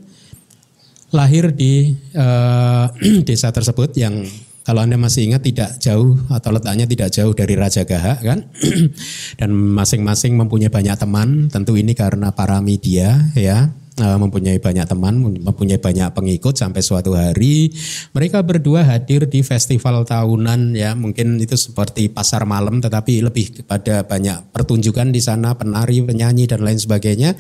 lahir 1.16 1.56
di 1.56 1.96
uh, 2.12 2.92
desa 3.28 3.56
tersebut 3.56 3.96
yang 3.96 4.28
kalau 4.68 4.84
Anda 4.84 5.00
masih 5.00 5.32
ingat 5.32 5.48
tidak 5.48 5.80
jauh 5.80 6.20
atau 6.28 6.52
letaknya 6.52 6.84
tidak 6.84 7.08
jauh 7.16 7.32
dari 7.32 7.56
Raja 7.56 7.88
Gaha 7.88 8.20
kan. 8.20 8.52
Dan 9.40 9.56
masing-masing 9.56 10.36
mempunyai 10.36 10.68
banyak 10.68 11.00
teman, 11.00 11.48
tentu 11.48 11.80
ini 11.80 11.96
karena 11.96 12.36
para 12.36 12.60
media 12.60 13.32
ya 13.32 13.72
mempunyai 13.98 14.62
banyak 14.62 14.86
teman, 14.86 15.18
mempunyai 15.42 15.82
banyak 15.82 16.14
pengikut 16.14 16.54
sampai 16.54 16.86
suatu 16.86 17.18
hari 17.18 17.74
mereka 18.14 18.46
berdua 18.46 18.86
hadir 18.86 19.26
di 19.26 19.42
festival 19.42 20.06
tahunan 20.06 20.78
ya 20.78 20.94
mungkin 20.94 21.42
itu 21.42 21.58
seperti 21.58 22.14
pasar 22.14 22.46
malam 22.46 22.78
tetapi 22.78 23.26
lebih 23.26 23.62
kepada 23.62 24.06
banyak 24.06 24.54
pertunjukan 24.54 25.10
di 25.10 25.22
sana 25.22 25.58
penari, 25.58 26.06
penyanyi 26.06 26.46
dan 26.46 26.62
lain 26.62 26.78
sebagainya. 26.78 27.34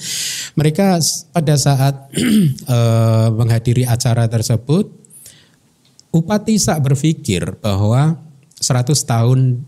Mereka 0.58 0.98
pada 1.34 1.56
saat 1.56 2.10
uh, 2.66 3.30
menghadiri 3.40 3.86
acara 3.86 4.26
tersebut 4.26 5.08
Upatisa 6.18 6.80
berpikir 6.80 7.60
bahwa 7.60 8.16
100 8.58 8.90
tahun 9.06 9.62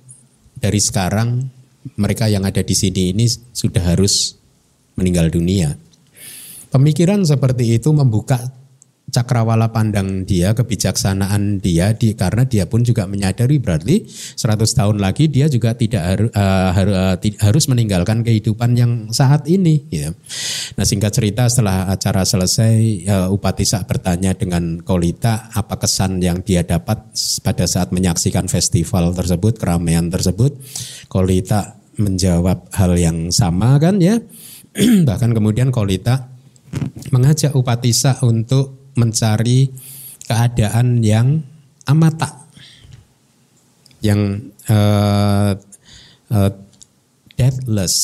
dari 0.57 0.79
sekarang 0.81 1.45
mereka 1.99 2.25
yang 2.25 2.47
ada 2.47 2.63
di 2.63 2.73
sini 2.73 3.13
ini 3.13 3.27
sudah 3.29 3.83
harus 3.83 4.39
meninggal 4.95 5.29
dunia. 5.29 5.75
Pemikiran 6.69 7.25
seperti 7.25 7.81
itu 7.81 7.89
membuka 7.89 8.37
cakrawala 9.09 9.73
pandang 9.73 10.23
dia, 10.23 10.53
kebijaksanaan 10.53 11.59
dia, 11.59 11.97
di, 11.97 12.13
karena 12.13 12.45
dia 12.45 12.69
pun 12.69 12.85
juga 12.85 13.09
menyadari 13.09 13.57
berarti 13.57 14.05
100 14.05 14.61
tahun 14.69 14.97
lagi 15.01 15.27
dia 15.27 15.49
juga 15.49 15.73
tidak 15.73 16.03
haru, 16.05 16.25
uh, 16.31 16.69
haru, 16.71 16.91
uh, 16.93 17.15
harus 17.41 17.65
meninggalkan 17.67 18.21
kehidupan 18.21 18.77
yang 18.77 18.91
saat 19.09 19.49
ini. 19.49 19.83
Ya. 19.89 20.13
Nah 20.77 20.85
singkat 20.85 21.11
cerita 21.11 21.49
setelah 21.49 21.89
acara 21.89 22.23
selesai, 22.23 23.05
uh, 23.09 23.27
Upatisa 23.33 23.83
bertanya 23.83 24.37
dengan 24.37 24.79
Kolita 24.85 25.49
apa 25.51 25.81
kesan 25.81 26.21
yang 26.21 26.45
dia 26.45 26.61
dapat 26.63 27.09
pada 27.41 27.65
saat 27.65 27.89
menyaksikan 27.89 28.45
festival 28.45 29.11
tersebut, 29.17 29.57
keramaian 29.57 30.07
tersebut. 30.07 30.55
Kolita 31.09 31.81
menjawab 31.99 32.71
hal 32.71 32.95
yang 32.95 33.33
sama 33.33 33.75
kan 33.81 33.99
ya. 33.99 34.21
Bahkan 35.09 35.33
kemudian 35.35 35.73
Kolita 35.73 36.38
mengajak 37.09 37.55
Upatisa 37.55 38.17
untuk 38.25 38.93
mencari 38.95 39.71
keadaan 40.29 41.01
yang 41.01 41.41
amata, 41.89 42.45
yang 44.03 44.51
uh, 44.69 45.57
uh, 46.29 46.51
deathless, 47.33 47.95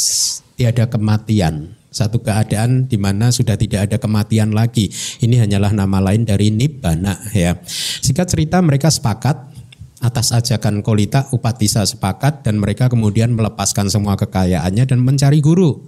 tiada 0.58 0.90
kematian. 0.90 1.78
Satu 1.96 2.20
keadaan 2.20 2.92
di 2.92 3.00
mana 3.00 3.32
sudah 3.32 3.56
tidak 3.56 3.88
ada 3.88 3.98
kematian 4.00 4.52
lagi. 4.52 4.92
Ini 5.24 5.48
hanyalah 5.48 5.72
nama 5.72 6.04
lain 6.04 6.28
dari 6.28 6.52
nibbana 6.52 7.16
ya. 7.32 7.56
Singkat 8.04 8.28
cerita 8.36 8.60
mereka 8.60 8.92
sepakat 8.92 9.56
atas 10.04 10.36
ajakan 10.36 10.84
Kolita 10.84 11.32
Upatisa 11.32 11.88
sepakat 11.88 12.44
dan 12.44 12.60
mereka 12.60 12.92
kemudian 12.92 13.32
melepaskan 13.32 13.88
semua 13.88 14.20
kekayaannya 14.20 14.84
dan 14.84 15.00
mencari 15.00 15.40
guru. 15.40 15.88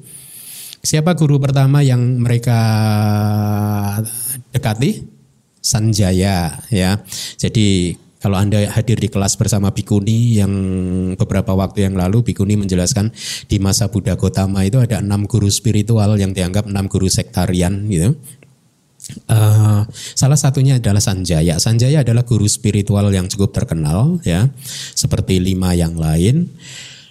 Siapa 0.88 1.20
guru 1.20 1.36
pertama 1.36 1.84
yang 1.84 2.00
mereka 2.24 2.56
dekati? 4.56 5.04
Sanjaya 5.60 6.64
ya. 6.72 7.04
Jadi 7.36 7.92
kalau 8.24 8.40
Anda 8.40 8.72
hadir 8.72 8.96
di 8.96 9.12
kelas 9.12 9.36
bersama 9.36 9.76
Bikuni 9.76 10.40
yang 10.40 10.54
beberapa 11.20 11.52
waktu 11.60 11.92
yang 11.92 12.00
lalu 12.00 12.32
Bikuni 12.32 12.56
menjelaskan 12.56 13.12
di 13.52 13.60
masa 13.60 13.92
Buddha 13.92 14.16
Gotama 14.16 14.64
itu 14.64 14.80
ada 14.80 15.04
enam 15.04 15.28
guru 15.28 15.52
spiritual 15.52 16.16
yang 16.16 16.32
dianggap 16.32 16.72
enam 16.72 16.88
guru 16.88 17.12
sektarian 17.12 17.84
gitu. 17.92 18.16
Uh, 19.28 19.84
salah 19.92 20.40
satunya 20.40 20.80
adalah 20.80 21.04
Sanjaya. 21.04 21.60
Sanjaya 21.60 22.08
adalah 22.08 22.24
guru 22.24 22.48
spiritual 22.48 23.12
yang 23.12 23.28
cukup 23.28 23.52
terkenal 23.52 24.24
ya, 24.24 24.48
seperti 24.96 25.44
lima 25.44 25.76
yang 25.76 26.00
lain. 26.00 26.48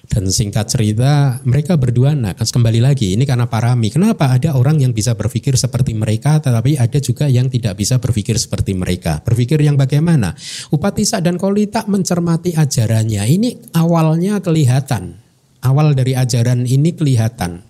Dan 0.07 0.31
singkat 0.31 0.71
cerita, 0.71 1.43
mereka 1.43 1.75
berdua 1.75 2.15
nah 2.15 2.33
kembali 2.33 2.79
lagi 2.79 3.19
ini 3.19 3.27
karena 3.27 3.51
parami. 3.51 3.91
Kenapa 3.91 4.31
ada 4.31 4.55
orang 4.55 4.79
yang 4.79 4.95
bisa 4.95 5.19
berpikir 5.19 5.59
seperti 5.59 5.93
mereka 5.99 6.39
tetapi 6.39 6.79
ada 6.79 6.99
juga 7.03 7.27
yang 7.27 7.51
tidak 7.51 7.75
bisa 7.75 7.99
berpikir 7.99 8.39
seperti 8.39 8.73
mereka. 8.73 9.19
Berpikir 9.27 9.59
yang 9.61 9.75
bagaimana? 9.75 10.33
Upatisa 10.71 11.19
dan 11.19 11.37
Kolita 11.37 11.85
mencermati 11.91 12.55
ajarannya. 12.55 13.23
Ini 13.27 13.75
awalnya 13.75 14.39
kelihatan. 14.39 15.19
Awal 15.67 15.99
dari 15.99 16.15
ajaran 16.15 16.63
ini 16.63 16.95
kelihatan. 16.95 17.67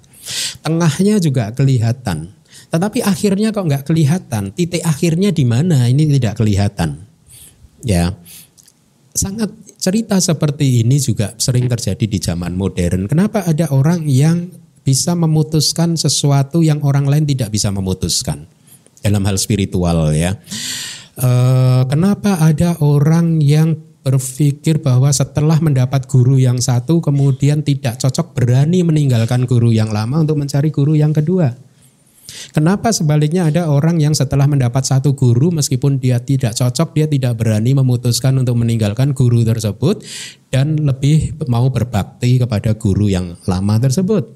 Tengahnya 0.61 1.17
juga 1.17 1.51
kelihatan. 1.57 2.37
Tetapi 2.69 3.01
akhirnya 3.01 3.55
kok 3.55 3.65
nggak 3.65 3.85
kelihatan. 3.89 4.53
Titik 4.53 4.85
akhirnya 4.85 5.33
di 5.33 5.45
mana? 5.49 5.89
Ini 5.89 6.05
tidak 6.21 6.37
kelihatan. 6.37 7.01
Ya. 7.81 8.13
Sangat 9.17 9.49
cerita 9.87 10.19
seperti 10.19 10.83
ini 10.83 10.99
juga 10.99 11.31
sering 11.39 11.71
terjadi 11.71 12.05
di 12.11 12.19
zaman 12.19 12.59
modern. 12.59 13.07
Kenapa 13.07 13.47
ada 13.47 13.71
orang 13.71 14.03
yang 14.11 14.51
bisa 14.83 15.15
memutuskan 15.15 15.95
sesuatu 15.95 16.59
yang 16.67 16.83
orang 16.83 17.07
lain 17.07 17.23
tidak 17.23 17.55
bisa 17.55 17.71
memutuskan 17.71 18.51
dalam 18.99 19.23
hal 19.23 19.39
spiritual 19.39 20.11
ya? 20.11 20.35
E, 21.15 21.31
kenapa 21.87 22.43
ada 22.43 22.75
orang 22.83 23.39
yang 23.39 23.79
berpikir 24.03 24.83
bahwa 24.83 25.07
setelah 25.15 25.63
mendapat 25.63 26.11
guru 26.11 26.35
yang 26.35 26.59
satu 26.59 26.99
kemudian 26.99 27.63
tidak 27.63 28.03
cocok 28.03 28.35
berani 28.35 28.83
meninggalkan 28.83 29.47
guru 29.47 29.71
yang 29.71 29.95
lama 29.95 30.19
untuk 30.19 30.35
mencari 30.35 30.75
guru 30.75 30.99
yang 30.99 31.15
kedua? 31.15 31.55
Kenapa 32.51 32.91
sebaliknya 32.91 33.49
ada 33.49 33.71
orang 33.71 34.03
yang 34.03 34.13
setelah 34.13 34.51
mendapat 34.51 34.83
satu 34.83 35.15
guru 35.15 35.55
meskipun 35.55 36.03
dia 36.03 36.19
tidak 36.19 36.59
cocok, 36.59 36.97
dia 36.97 37.07
tidak 37.07 37.39
berani 37.39 37.77
memutuskan 37.77 38.37
untuk 38.41 38.59
meninggalkan 38.59 39.15
guru 39.15 39.47
tersebut 39.47 40.03
dan 40.51 40.79
lebih 40.81 41.37
mau 41.47 41.69
berbakti 41.71 42.43
kepada 42.43 42.75
guru 42.75 43.07
yang 43.13 43.39
lama 43.47 43.79
tersebut. 43.79 44.27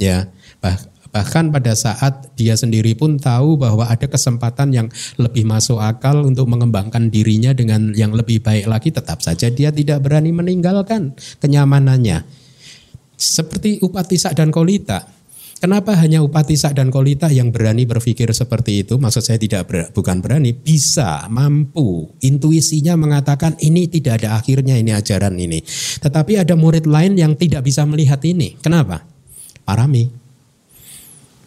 Ya, 0.00 0.32
bah, 0.64 0.76
bahkan 1.12 1.52
pada 1.52 1.76
saat 1.76 2.32
dia 2.38 2.56
sendiri 2.56 2.96
pun 2.96 3.20
tahu 3.20 3.60
bahwa 3.60 3.84
ada 3.86 4.06
kesempatan 4.06 4.72
yang 4.72 4.88
lebih 5.20 5.44
masuk 5.44 5.76
akal 5.82 6.24
untuk 6.24 6.48
mengembangkan 6.48 7.10
dirinya 7.12 7.52
dengan 7.52 7.92
yang 7.92 8.14
lebih 8.14 8.40
baik 8.40 8.66
lagi, 8.70 8.88
tetap 8.94 9.20
saja 9.20 9.50
dia 9.52 9.68
tidak 9.74 10.00
berani 10.02 10.32
meninggalkan 10.32 11.12
kenyamanannya. 11.42 12.24
Seperti 13.20 13.84
Upatisa 13.84 14.32
dan 14.32 14.48
Kolita 14.48 15.19
Kenapa 15.60 15.92
hanya 15.92 16.24
Upati 16.24 16.56
Sak 16.56 16.80
dan 16.80 16.88
Kolita 16.88 17.28
yang 17.28 17.52
berani 17.52 17.84
berpikir 17.84 18.32
seperti 18.32 18.80
itu? 18.80 18.96
Maksud 18.96 19.20
saya 19.20 19.36
tidak 19.36 19.68
ber, 19.68 19.92
bukan 19.92 20.24
berani, 20.24 20.56
bisa, 20.56 21.28
mampu. 21.28 22.08
Intuisinya 22.24 22.96
mengatakan 22.96 23.60
ini 23.60 23.84
tidak 23.84 24.24
ada 24.24 24.40
akhirnya 24.40 24.80
ini 24.80 24.96
ajaran 24.96 25.36
ini. 25.36 25.60
Tetapi 26.00 26.40
ada 26.40 26.56
murid 26.56 26.88
lain 26.88 27.12
yang 27.20 27.36
tidak 27.36 27.68
bisa 27.68 27.84
melihat 27.84 28.24
ini. 28.24 28.56
Kenapa? 28.56 29.04
Parami. 29.68 30.08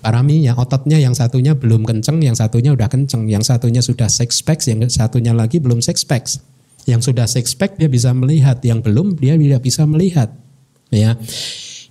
Parami 0.06 0.46
yang 0.46 0.62
ototnya 0.62 1.02
yang 1.02 1.18
satunya 1.18 1.58
belum 1.58 1.82
kenceng, 1.82 2.22
yang 2.22 2.38
satunya 2.38 2.70
udah 2.78 2.94
kenceng, 2.94 3.26
yang 3.26 3.42
satunya 3.42 3.82
sudah 3.82 4.14
six 4.14 4.46
packs, 4.46 4.70
yang 4.70 4.86
satunya 4.94 5.34
lagi 5.34 5.58
belum 5.58 5.82
six 5.82 6.06
packs. 6.06 6.38
Yang 6.86 7.10
sudah 7.10 7.26
six 7.26 7.58
pack 7.58 7.82
dia 7.82 7.90
bisa 7.90 8.14
melihat, 8.14 8.62
yang 8.62 8.86
belum 8.86 9.18
dia 9.18 9.34
tidak 9.42 9.66
bisa 9.66 9.90
melihat. 9.90 10.30
Ya. 10.94 11.18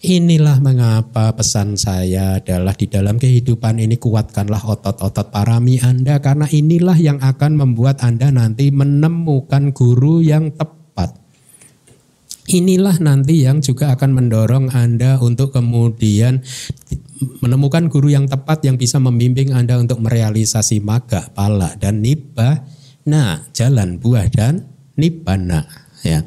Inilah 0.03 0.59
mengapa 0.59 1.31
pesan 1.31 1.79
saya 1.79 2.43
adalah 2.43 2.75
di 2.75 2.91
dalam 2.91 3.23
kehidupan 3.23 3.79
ini 3.79 4.03
kuatkanlah 4.03 4.59
otot-otot 4.67 5.31
parami 5.31 5.79
Anda 5.79 6.19
karena 6.19 6.51
inilah 6.51 6.99
yang 6.99 7.23
akan 7.23 7.55
membuat 7.55 8.03
Anda 8.03 8.35
nanti 8.35 8.75
menemukan 8.75 9.71
guru 9.71 10.19
yang 10.19 10.59
tepat. 10.59 11.15
Inilah 12.51 12.99
nanti 12.99 13.47
yang 13.47 13.63
juga 13.63 13.95
akan 13.95 14.11
mendorong 14.11 14.75
Anda 14.75 15.23
untuk 15.23 15.55
kemudian 15.55 16.43
menemukan 17.39 17.87
guru 17.87 18.11
yang 18.11 18.27
tepat 18.27 18.67
yang 18.67 18.75
bisa 18.75 18.99
membimbing 18.99 19.55
Anda 19.55 19.79
untuk 19.79 20.03
merealisasi 20.03 20.83
maga, 20.83 21.31
pala 21.31 21.79
dan 21.79 22.03
nibba. 22.03 22.67
Nah, 23.07 23.47
jalan 23.55 24.03
buah 24.03 24.27
dan 24.35 24.67
nibbana 24.99 25.63
ya. 26.03 26.27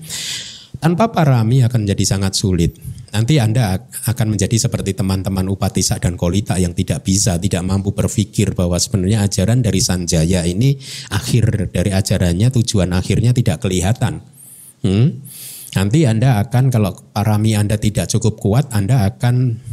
Tanpa 0.79 1.11
parami 1.11 1.59
akan 1.59 1.83
jadi 1.83 2.03
sangat 2.07 2.39
sulit 2.39 2.94
Nanti 3.15 3.39
Anda 3.39 3.79
akan 3.79 4.35
menjadi 4.35 4.59
seperti 4.59 4.91
teman-teman 4.91 5.47
Upatisa 5.47 5.95
dan 6.03 6.19
Kolita 6.19 6.59
yang 6.59 6.75
tidak 6.75 7.07
bisa, 7.07 7.39
tidak 7.39 7.63
mampu 7.63 7.95
berpikir 7.95 8.51
bahwa 8.51 8.75
sebenarnya 8.75 9.23
ajaran 9.23 9.63
dari 9.63 9.79
Sanjaya 9.79 10.43
ini 10.43 10.75
akhir 11.15 11.71
dari 11.71 11.95
ajarannya 11.95 12.51
tujuan 12.51 12.91
akhirnya 12.91 13.31
tidak 13.31 13.63
kelihatan. 13.63 14.19
Hmm? 14.83 15.23
Nanti 15.79 16.03
Anda 16.03 16.43
akan 16.43 16.67
kalau 16.67 16.91
parami 17.15 17.55
Anda 17.55 17.79
tidak 17.79 18.11
cukup 18.11 18.35
kuat, 18.35 18.75
Anda 18.75 19.07
akan 19.07 19.63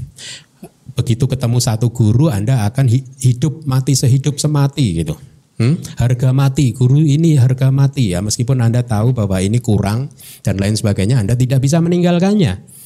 begitu 0.94 1.26
ketemu 1.26 1.58
satu 1.58 1.90
guru 1.90 2.30
Anda 2.30 2.62
akan 2.70 2.86
hidup 3.18 3.66
mati 3.66 3.98
sehidup 3.98 4.38
semati 4.38 5.02
gitu. 5.02 5.18
Hmm? 5.58 5.82
Harga 5.98 6.30
mati, 6.30 6.70
guru 6.70 7.02
ini 7.02 7.34
harga 7.34 7.74
mati 7.74 8.14
ya 8.14 8.22
meskipun 8.22 8.62
Anda 8.62 8.86
tahu 8.86 9.18
bahwa 9.18 9.42
ini 9.42 9.58
kurang 9.58 10.14
dan 10.46 10.62
lain 10.62 10.78
sebagainya 10.78 11.18
Anda 11.18 11.34
tidak 11.34 11.58
bisa 11.58 11.82
meninggalkannya 11.82 12.81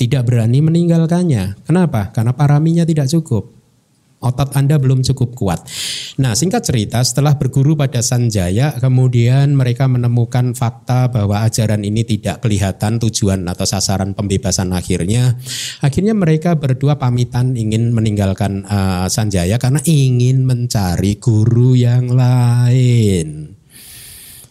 tidak 0.00 0.24
berani 0.24 0.64
meninggalkannya. 0.64 1.60
Kenapa? 1.68 2.08
Karena 2.08 2.32
paraminya 2.32 2.88
tidak 2.88 3.12
cukup. 3.12 3.60
Otot 4.20 4.52
Anda 4.52 4.76
belum 4.76 5.00
cukup 5.00 5.32
kuat. 5.32 5.64
Nah, 6.20 6.36
singkat 6.36 6.60
cerita, 6.68 7.00
setelah 7.00 7.40
berguru 7.40 7.72
pada 7.72 8.04
Sanjaya, 8.04 8.76
kemudian 8.76 9.56
mereka 9.56 9.88
menemukan 9.88 10.52
fakta 10.52 11.08
bahwa 11.08 11.40
ajaran 11.40 11.80
ini 11.80 12.04
tidak 12.04 12.44
kelihatan 12.44 13.00
tujuan 13.00 13.48
atau 13.48 13.64
sasaran 13.64 14.12
pembebasan 14.12 14.76
akhirnya. 14.76 15.40
Akhirnya 15.80 16.12
mereka 16.12 16.52
berdua 16.52 17.00
pamitan 17.00 17.56
ingin 17.56 17.96
meninggalkan 17.96 18.68
uh, 18.68 19.08
Sanjaya 19.08 19.56
karena 19.56 19.80
ingin 19.88 20.44
mencari 20.44 21.16
guru 21.16 21.72
yang 21.72 22.12
lain 22.12 23.59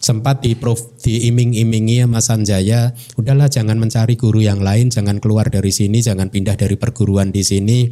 sempat 0.00 0.40
di 0.40 0.56
diiming-imingi 0.56 2.00
sama 2.00 2.24
Sanjaya, 2.24 2.96
udahlah 3.20 3.52
jangan 3.52 3.76
mencari 3.76 4.16
guru 4.16 4.40
yang 4.40 4.64
lain, 4.64 4.88
jangan 4.88 5.20
keluar 5.20 5.52
dari 5.52 5.68
sini, 5.68 6.00
jangan 6.00 6.32
pindah 6.32 6.56
dari 6.56 6.80
perguruan 6.80 7.28
di 7.28 7.44
sini. 7.44 7.84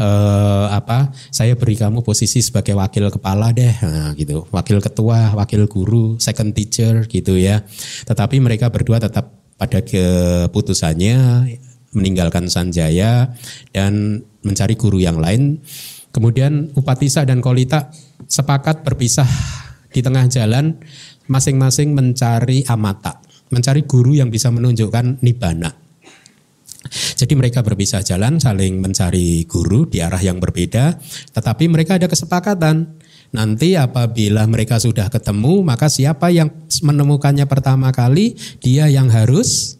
Eh, 0.00 0.66
apa? 0.72 1.12
Saya 1.28 1.60
beri 1.60 1.76
kamu 1.76 2.00
posisi 2.00 2.40
sebagai 2.40 2.72
wakil 2.72 3.12
kepala 3.12 3.52
deh, 3.52 3.76
nah, 3.84 4.16
gitu. 4.16 4.48
Wakil 4.48 4.80
ketua, 4.80 5.36
wakil 5.36 5.68
guru, 5.68 6.16
second 6.16 6.56
teacher 6.56 7.04
gitu 7.04 7.36
ya. 7.36 7.60
Tetapi 8.08 8.40
mereka 8.40 8.72
berdua 8.72 8.96
tetap 8.96 9.28
pada 9.60 9.84
keputusannya 9.84 11.44
meninggalkan 11.92 12.48
Sanjaya 12.48 13.36
dan 13.76 14.24
mencari 14.40 14.80
guru 14.80 14.96
yang 14.96 15.20
lain. 15.20 15.60
Kemudian 16.10 16.72
Upatisa 16.72 17.22
dan 17.28 17.44
Kolita 17.44 17.92
sepakat 18.24 18.82
berpisah 18.82 19.28
di 19.90 20.00
tengah 20.00 20.26
jalan 20.30 20.78
masing-masing 21.30 21.94
mencari 21.94 22.66
amata, 22.66 23.22
mencari 23.54 23.86
guru 23.86 24.18
yang 24.18 24.30
bisa 24.30 24.50
menunjukkan 24.50 25.22
nibana. 25.22 25.70
Jadi 26.90 27.36
mereka 27.36 27.60
berpisah 27.60 28.00
jalan 28.00 28.40
saling 28.40 28.80
mencari 28.80 29.44
guru 29.44 29.84
di 29.84 30.00
arah 30.00 30.18
yang 30.18 30.40
berbeda, 30.40 30.96
tetapi 31.36 31.68
mereka 31.68 32.00
ada 32.00 32.08
kesepakatan. 32.08 32.96
Nanti 33.30 33.78
apabila 33.78 34.42
mereka 34.50 34.82
sudah 34.82 35.06
ketemu, 35.06 35.62
maka 35.62 35.86
siapa 35.86 36.34
yang 36.34 36.50
menemukannya 36.82 37.46
pertama 37.46 37.94
kali, 37.94 38.34
dia 38.58 38.90
yang 38.90 39.06
harus 39.06 39.78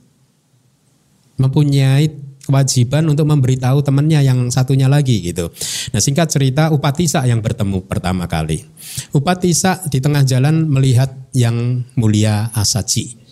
mempunyai 1.40 2.29
kewajiban 2.50 3.06
untuk 3.06 3.30
memberitahu 3.30 3.86
temannya 3.86 4.26
yang 4.26 4.50
satunya 4.50 4.90
lagi 4.90 5.22
gitu. 5.22 5.54
Nah 5.94 6.02
singkat 6.02 6.26
cerita 6.26 6.74
Upatisa 6.74 7.22
yang 7.22 7.38
bertemu 7.38 7.86
pertama 7.86 8.26
kali. 8.26 8.66
Upatisa 9.14 9.78
di 9.86 10.02
tengah 10.02 10.26
jalan 10.26 10.66
melihat 10.66 11.14
yang 11.30 11.86
mulia 11.94 12.50
Asaji. 12.50 13.22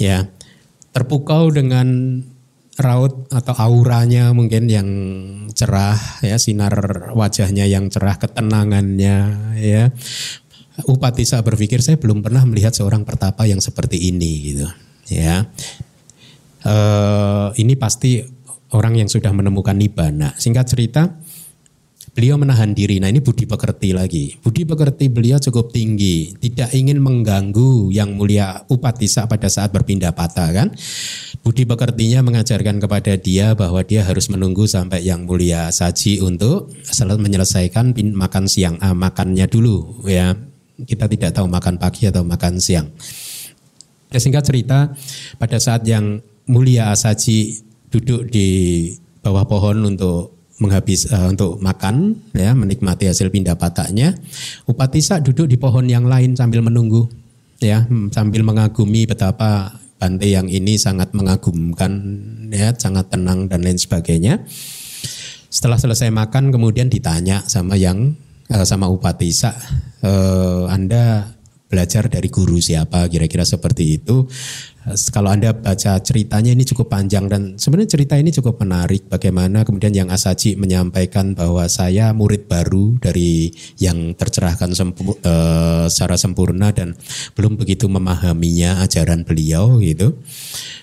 Ya, 0.00 0.30
terpukau 0.96 1.52
dengan 1.52 2.20
raut 2.78 3.26
atau 3.34 3.54
auranya 3.58 4.30
mungkin 4.30 4.70
yang 4.70 4.88
cerah 5.50 5.98
ya 6.22 6.38
sinar 6.38 6.74
wajahnya 7.10 7.66
yang 7.66 7.90
cerah 7.90 8.16
ketenangannya 8.22 9.16
ya 9.58 9.90
Upatisa 10.86 11.42
berpikir 11.42 11.82
saya 11.82 11.98
belum 11.98 12.22
pernah 12.22 12.46
melihat 12.46 12.70
seorang 12.70 13.02
pertapa 13.02 13.50
yang 13.50 13.58
seperti 13.58 14.14
ini 14.14 14.30
gitu 14.54 14.66
ya 15.10 15.42
uh, 16.62 17.50
ini 17.58 17.74
pasti 17.74 18.22
orang 18.72 19.00
yang 19.00 19.08
sudah 19.08 19.32
menemukan 19.32 19.76
nibana. 19.76 20.34
Singkat 20.36 20.66
cerita, 20.68 21.02
beliau 22.12 22.34
menahan 22.34 22.74
diri. 22.74 22.98
Nah 22.98 23.08
ini 23.08 23.22
budi 23.22 23.46
pekerti 23.46 23.94
lagi. 23.94 24.34
Budi 24.42 24.66
pekerti 24.66 25.06
beliau 25.06 25.38
cukup 25.38 25.70
tinggi. 25.70 26.34
Tidak 26.34 26.74
ingin 26.74 26.98
mengganggu 26.98 27.94
yang 27.94 28.18
mulia 28.18 28.66
Upatisa 28.68 29.30
pada 29.30 29.46
saat 29.46 29.70
berpindah 29.70 30.12
patah 30.12 30.50
kan. 30.50 30.68
Budi 31.40 31.64
pekertinya 31.64 32.20
mengajarkan 32.26 32.82
kepada 32.82 33.14
dia 33.16 33.54
bahwa 33.54 33.80
dia 33.86 34.02
harus 34.02 34.28
menunggu 34.28 34.66
sampai 34.66 35.06
yang 35.06 35.24
mulia 35.24 35.70
saji 35.70 36.20
untuk 36.20 36.74
menyelesaikan 36.98 37.94
makan 37.94 38.44
siang. 38.50 38.76
Ah, 38.82 38.92
makannya 38.92 39.46
dulu 39.46 40.04
ya. 40.04 40.34
Kita 40.78 41.10
tidak 41.10 41.34
tahu 41.34 41.46
makan 41.50 41.78
pagi 41.78 42.06
atau 42.06 42.22
makan 42.22 42.58
siang. 42.62 42.86
Ya, 44.08 44.18
singkat 44.22 44.46
cerita, 44.46 44.94
pada 45.36 45.60
saat 45.60 45.84
yang 45.84 46.24
mulia 46.48 46.88
Asaji 46.88 47.67
duduk 47.88 48.28
di 48.28 48.90
bawah 49.20 49.44
pohon 49.48 49.84
untuk 49.84 50.36
menghabis 50.58 51.10
uh, 51.14 51.30
untuk 51.30 51.62
makan 51.62 52.18
ya 52.34 52.50
menikmati 52.50 53.06
hasil 53.06 53.30
pindah 53.30 53.54
patahnya 53.54 54.18
Upatisa 54.66 55.22
duduk 55.22 55.46
di 55.46 55.54
pohon 55.54 55.86
yang 55.86 56.04
lain 56.04 56.34
sambil 56.34 56.66
menunggu 56.66 57.06
ya 57.62 57.86
hmm, 57.86 58.10
sambil 58.10 58.42
mengagumi 58.42 59.06
betapa 59.06 59.78
Bante 59.98 60.30
yang 60.30 60.46
ini 60.46 60.78
sangat 60.78 61.10
mengagumkan 61.10 61.90
ya 62.54 62.70
sangat 62.70 63.10
tenang 63.10 63.50
dan 63.50 63.66
lain 63.66 63.74
sebagainya. 63.74 64.46
Setelah 65.50 65.74
selesai 65.74 66.14
makan 66.14 66.54
kemudian 66.54 66.86
ditanya 66.86 67.42
sama 67.50 67.74
yang 67.74 68.14
uh, 68.46 68.62
sama 68.62 68.86
Upatisa 68.86 69.58
uh, 70.06 70.70
Anda 70.70 71.34
belajar 71.68 72.08
dari 72.08 72.32
guru 72.32 72.58
siapa 72.58 73.06
kira-kira 73.12 73.44
seperti 73.44 74.00
itu 74.00 74.24
kalau 75.12 75.28
Anda 75.28 75.52
baca 75.52 76.00
ceritanya 76.00 76.56
ini 76.56 76.64
cukup 76.64 76.88
panjang 76.88 77.28
dan 77.28 77.60
sebenarnya 77.60 77.92
cerita 77.92 78.14
ini 78.16 78.32
cukup 78.32 78.64
menarik 78.64 79.04
bagaimana 79.10 79.60
kemudian 79.66 79.92
yang 79.92 80.08
Asaji 80.08 80.56
menyampaikan 80.56 81.36
bahwa 81.36 81.68
saya 81.68 82.16
murid 82.16 82.48
baru 82.48 82.96
dari 82.96 83.52
yang 83.76 84.16
tercerahkan 84.16 84.72
sempu, 84.72 85.12
uh, 85.12 85.84
secara 85.92 86.16
sempurna 86.16 86.72
dan 86.72 86.96
belum 87.36 87.60
begitu 87.60 87.84
memahaminya 87.90 88.80
ajaran 88.80 89.28
beliau 89.28 89.76
gitu. 89.82 90.16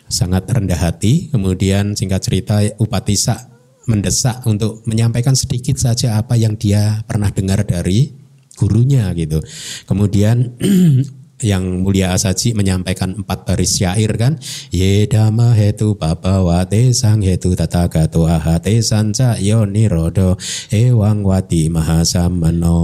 Sangat 0.06 0.46
rendah 0.46 0.78
hati. 0.78 1.34
Kemudian 1.34 1.98
singkat 1.98 2.22
cerita 2.22 2.62
Upatisa 2.78 3.50
mendesak 3.90 4.46
untuk 4.46 4.86
menyampaikan 4.86 5.34
sedikit 5.34 5.78
saja 5.82 6.22
apa 6.22 6.38
yang 6.38 6.58
dia 6.58 7.02
pernah 7.10 7.34
dengar 7.34 7.66
dari 7.66 8.25
gurunya 8.56 9.12
gitu. 9.14 9.44
Kemudian 9.86 10.56
yang 11.52 11.84
mulia 11.84 12.16
asaji 12.16 12.56
menyampaikan 12.56 13.12
empat 13.20 13.44
baris 13.44 13.76
syair 13.76 14.12
kan. 14.16 14.40
Yedama 14.72 15.52
hetu 15.52 16.00
wate 16.00 16.96
sang 16.96 17.20
hetu 17.20 17.54
tata 17.54 17.92
gato 17.92 18.26
ahate 18.26 18.80
sanca 18.80 19.36
yoni 19.38 19.92
rodo 19.92 20.40
ewang 20.72 21.28
wati 21.28 21.68
mahasamano 21.68 22.80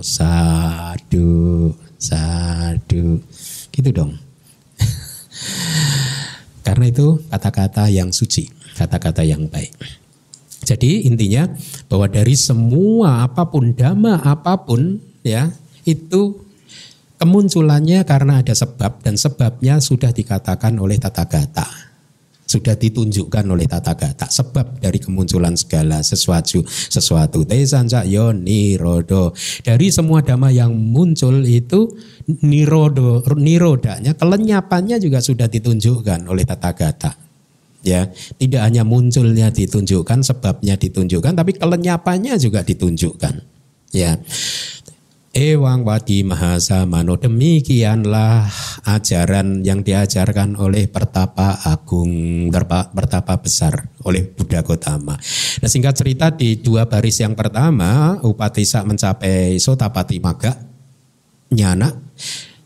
sadu 0.00 1.74
sadu. 1.98 3.18
Gitu 3.74 3.90
dong. 3.90 4.14
Karena 6.66 6.84
itu 6.86 7.18
kata-kata 7.26 7.90
yang 7.90 8.14
suci 8.14 8.58
kata-kata 8.78 9.26
yang 9.26 9.50
baik 9.50 9.74
jadi 10.66 11.06
intinya 11.06 11.46
bahwa 11.86 12.10
dari 12.10 12.34
semua 12.34 13.26
apa 13.26 13.46
pun 13.46 13.74
dhamma 13.76 14.18
apa 14.22 14.58
pun 14.66 14.98
ya 15.22 15.54
itu 15.86 16.48
Kemunculannya 17.18 18.06
karena 18.06 18.46
ada 18.46 18.54
sebab 18.54 19.02
dan 19.02 19.18
sebabnya 19.18 19.82
sudah 19.82 20.14
dikatakan 20.14 20.78
oleh 20.78 21.02
tata 21.02 21.26
gata. 21.26 21.66
Sudah 22.46 22.78
ditunjukkan 22.78 23.42
oleh 23.42 23.66
tata 23.66 23.98
gata. 23.98 24.30
Sebab 24.30 24.78
dari 24.78 25.02
kemunculan 25.02 25.58
segala 25.58 25.98
sesuatu 25.98 26.62
sesuatu 26.64 27.42
tesanca 27.42 28.06
yo 28.06 28.30
nirodo. 28.30 29.34
Dari 29.66 29.90
semua 29.90 30.22
dhamma 30.22 30.54
yang 30.54 30.70
muncul 30.70 31.42
itu 31.42 31.90
nirodo 32.46 33.26
nirodanya 33.34 34.14
kelenyapannya 34.14 35.02
juga 35.02 35.18
sudah 35.18 35.50
ditunjukkan 35.50 36.22
oleh 36.30 36.46
tata 36.46 36.70
gata 36.70 37.27
ya 37.82 38.10
tidak 38.36 38.62
hanya 38.64 38.82
munculnya 38.82 39.54
ditunjukkan 39.54 40.26
sebabnya 40.26 40.74
ditunjukkan 40.74 41.32
tapi 41.38 41.54
kelenyapannya 41.54 42.34
juga 42.36 42.66
ditunjukkan 42.66 43.34
ya 43.94 44.18
Ewang 45.38 45.86
wadi 45.86 46.26
mahasa 46.26 46.82
mano 46.82 47.14
demikianlah 47.14 48.50
ajaran 48.90 49.62
yang 49.62 49.86
diajarkan 49.86 50.58
oleh 50.58 50.90
pertapa 50.90 51.62
agung 51.62 52.50
pertapa 52.90 53.38
besar 53.38 53.86
oleh 54.02 54.24
Buddha 54.24 54.66
Gotama. 54.66 55.14
Nah 55.62 55.68
singkat 55.70 55.94
cerita 55.94 56.34
di 56.34 56.58
dua 56.58 56.90
baris 56.90 57.22
yang 57.22 57.38
pertama 57.38 58.18
Upatisa 58.26 58.82
mencapai 58.82 59.62
Sotapati 59.62 60.18
Maga 60.18 60.58
nyana 61.54 61.92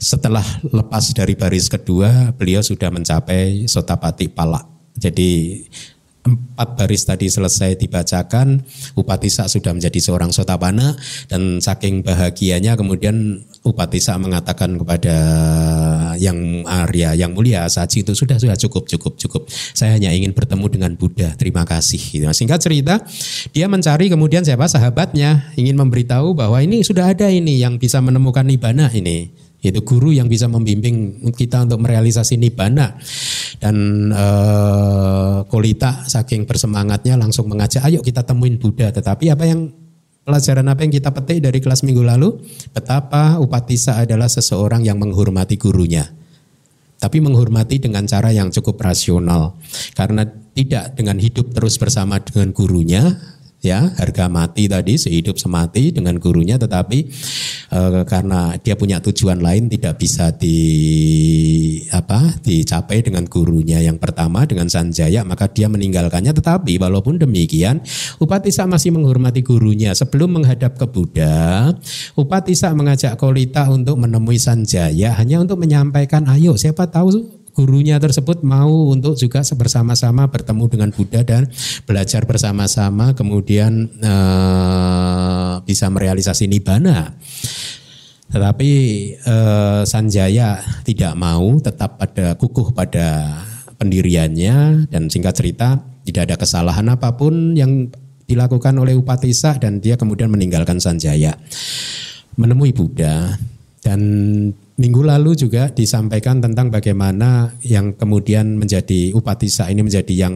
setelah 0.01 0.47
lepas 0.65 1.13
dari 1.13 1.37
baris 1.37 1.69
kedua 1.69 2.33
beliau 2.33 2.65
sudah 2.65 2.89
mencapai 2.89 3.69
Sotapati 3.69 4.33
Pala. 4.33 4.72
Jadi 5.03 5.59
empat 6.23 6.79
baris 6.79 7.03
tadi 7.03 7.27
selesai 7.27 7.75
dibacakan, 7.75 8.63
Upatisa 8.95 9.51
sudah 9.51 9.75
menjadi 9.75 9.99
seorang 9.99 10.31
sotapana 10.31 10.95
dan 11.27 11.59
saking 11.59 12.07
bahagianya 12.07 12.79
kemudian 12.79 13.43
Upatisa 13.67 14.15
mengatakan 14.23 14.79
kepada 14.79 15.17
yang 16.19 16.63
Arya, 16.67 17.15
yang 17.19 17.35
mulia 17.35 17.67
Saji 17.67 18.07
itu 18.07 18.15
sudah 18.15 18.39
sudah 18.39 18.55
cukup 18.55 18.87
cukup 18.87 19.19
cukup. 19.19 19.43
Saya 19.51 19.99
hanya 19.99 20.15
ingin 20.15 20.31
bertemu 20.35 20.67
dengan 20.71 20.91
Buddha. 20.95 21.35
Terima 21.35 21.67
kasih. 21.67 21.99
Gitu. 21.99 22.25
Nah, 22.27 22.35
singkat 22.35 22.63
cerita, 22.63 23.03
dia 23.51 23.67
mencari 23.67 24.11
kemudian 24.11 24.47
siapa 24.47 24.67
sahabatnya 24.67 25.55
ingin 25.59 25.75
memberitahu 25.79 26.35
bahwa 26.39 26.59
ini 26.63 26.87
sudah 26.87 27.11
ada 27.11 27.31
ini 27.31 27.59
yang 27.59 27.79
bisa 27.79 27.99
menemukan 27.99 28.47
nibana 28.47 28.91
ini 28.95 29.42
yaitu 29.63 29.81
guru 29.87 30.11
yang 30.11 30.27
bisa 30.27 30.51
membimbing 30.51 31.23
kita 31.31 31.63
untuk 31.63 31.87
merealisasi 31.87 32.35
nibbana. 32.35 32.99
Dan 33.63 34.11
uh, 34.11 35.47
Kolita 35.47 36.03
saking 36.03 36.51
bersemangatnya 36.51 37.15
langsung 37.15 37.47
mengajak 37.47 37.87
ayo 37.87 38.03
kita 38.03 38.27
temuin 38.27 38.59
Buddha. 38.59 38.91
Tetapi 38.91 39.31
apa 39.31 39.47
yang 39.47 39.71
pelajaran 40.27 40.67
apa 40.67 40.83
yang 40.83 40.93
kita 40.93 41.15
petik 41.15 41.39
dari 41.47 41.63
kelas 41.63 41.87
minggu 41.87 42.03
lalu? 42.03 42.43
Betapa 42.75 43.39
Upatisa 43.39 44.03
adalah 44.03 44.27
seseorang 44.27 44.83
yang 44.83 44.99
menghormati 44.99 45.55
gurunya. 45.55 46.11
Tapi 46.99 47.23
menghormati 47.23 47.79
dengan 47.79 48.03
cara 48.11 48.35
yang 48.35 48.51
cukup 48.51 48.83
rasional. 48.83 49.55
Karena 49.95 50.27
tidak 50.53 50.99
dengan 50.99 51.23
hidup 51.23 51.55
terus 51.55 51.79
bersama 51.79 52.19
dengan 52.19 52.51
gurunya 52.51 53.15
ya 53.63 53.95
harga 53.95 54.27
mati 54.27 54.67
tadi 54.67 54.99
sehidup 54.99 55.39
semati 55.39 55.95
dengan 55.95 56.19
gurunya 56.19 56.59
tetapi 56.59 56.99
e, 57.71 57.81
karena 58.05 58.59
dia 58.59 58.75
punya 58.75 58.99
tujuan 58.99 59.39
lain 59.39 59.71
tidak 59.71 60.03
bisa 60.03 60.35
di 60.35 60.59
apa 61.95 62.43
dicapai 62.43 63.07
dengan 63.07 63.23
gurunya 63.31 63.79
yang 63.79 64.03
pertama 64.03 64.43
dengan 64.43 64.67
Sanjaya 64.67 65.23
maka 65.23 65.47
dia 65.47 65.71
meninggalkannya. 65.71 66.35
Tetapi 66.35 66.83
walaupun 66.83 67.23
demikian 67.23 67.79
Upatisa 68.19 68.67
masih 68.67 68.91
menghormati 68.91 69.47
gurunya. 69.47 69.95
Sebelum 69.95 70.43
menghadap 70.43 70.75
ke 70.75 70.87
Buddha 70.91 71.71
Upatisa 72.19 72.75
mengajak 72.75 73.15
Kolita 73.15 73.71
untuk 73.71 74.01
menemui 74.03 74.43
Sanjaya 74.43 75.15
hanya 75.15 75.39
untuk 75.39 75.63
menyampaikan 75.63 76.27
ayo 76.27 76.59
siapa 76.59 76.91
tahu 76.91 77.42
gurunya 77.53 78.01
tersebut 78.01 78.41
mau 78.41 78.89
untuk 78.93 79.15
juga 79.17 79.45
bersama-sama 79.45 80.29
bertemu 80.29 80.65
dengan 80.73 80.91
Buddha 80.91 81.21
dan 81.21 81.49
belajar 81.85 82.25
bersama-sama 82.25 83.13
kemudian 83.13 83.93
uh, 84.01 85.61
bisa 85.65 85.93
merealisasi 85.93 86.49
nibbana. 86.49 87.13
Tetapi 88.33 88.71
uh, 89.29 89.83
Sanjaya 89.85 90.57
tidak 90.89 91.13
mau 91.21 91.61
tetap 91.61 92.01
pada 92.01 92.33
kukuh 92.41 92.73
pada 92.73 93.41
pendiriannya 93.77 94.89
dan 94.89 95.13
singkat 95.13 95.37
cerita 95.37 95.77
tidak 96.09 96.33
ada 96.33 96.37
kesalahan 96.41 96.89
apa 96.89 97.13
pun 97.15 97.53
yang 97.53 97.93
dilakukan 98.25 98.73
oleh 98.81 98.97
Upatisa 98.97 99.61
dan 99.61 99.85
dia 99.85 100.01
kemudian 100.01 100.33
meninggalkan 100.33 100.81
Sanjaya 100.81 101.37
menemui 102.41 102.73
Buddha 102.73 103.37
dan 103.85 104.01
minggu 104.81 105.05
lalu 105.05 105.37
juga 105.37 105.69
disampaikan 105.69 106.41
tentang 106.41 106.73
bagaimana 106.73 107.53
yang 107.61 107.93
kemudian 107.93 108.57
menjadi 108.57 109.13
upatisa 109.13 109.69
ini 109.69 109.85
menjadi 109.85 110.29
yang 110.29 110.35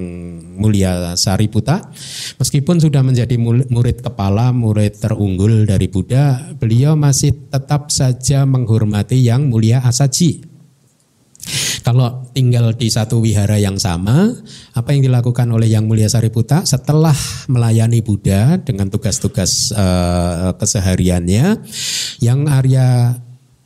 mulia 0.60 1.16
Sariputa. 1.16 1.88
Meskipun 2.36 2.76
sudah 2.80 3.00
menjadi 3.00 3.36
murid 3.40 4.04
kepala, 4.04 4.52
murid 4.52 5.00
terunggul 5.00 5.64
dari 5.64 5.88
Buddha, 5.88 6.52
beliau 6.60 6.94
masih 6.94 7.48
tetap 7.48 7.88
saja 7.88 8.44
menghormati 8.44 9.16
yang 9.20 9.48
mulia 9.48 9.80
Asaji. 9.80 10.56
Kalau 11.86 12.26
tinggal 12.34 12.74
di 12.74 12.90
satu 12.90 13.22
wihara 13.22 13.62
yang 13.62 13.78
sama, 13.78 14.34
apa 14.74 14.90
yang 14.90 15.06
dilakukan 15.06 15.46
oleh 15.46 15.70
Yang 15.70 15.86
Mulia 15.86 16.10
Sariputa 16.10 16.66
setelah 16.66 17.14
melayani 17.46 18.02
Buddha 18.02 18.58
dengan 18.58 18.90
tugas-tugas 18.90 19.70
uh, 19.70 20.50
kesehariannya, 20.58 21.62
Yang 22.18 22.40
Arya 22.50 22.88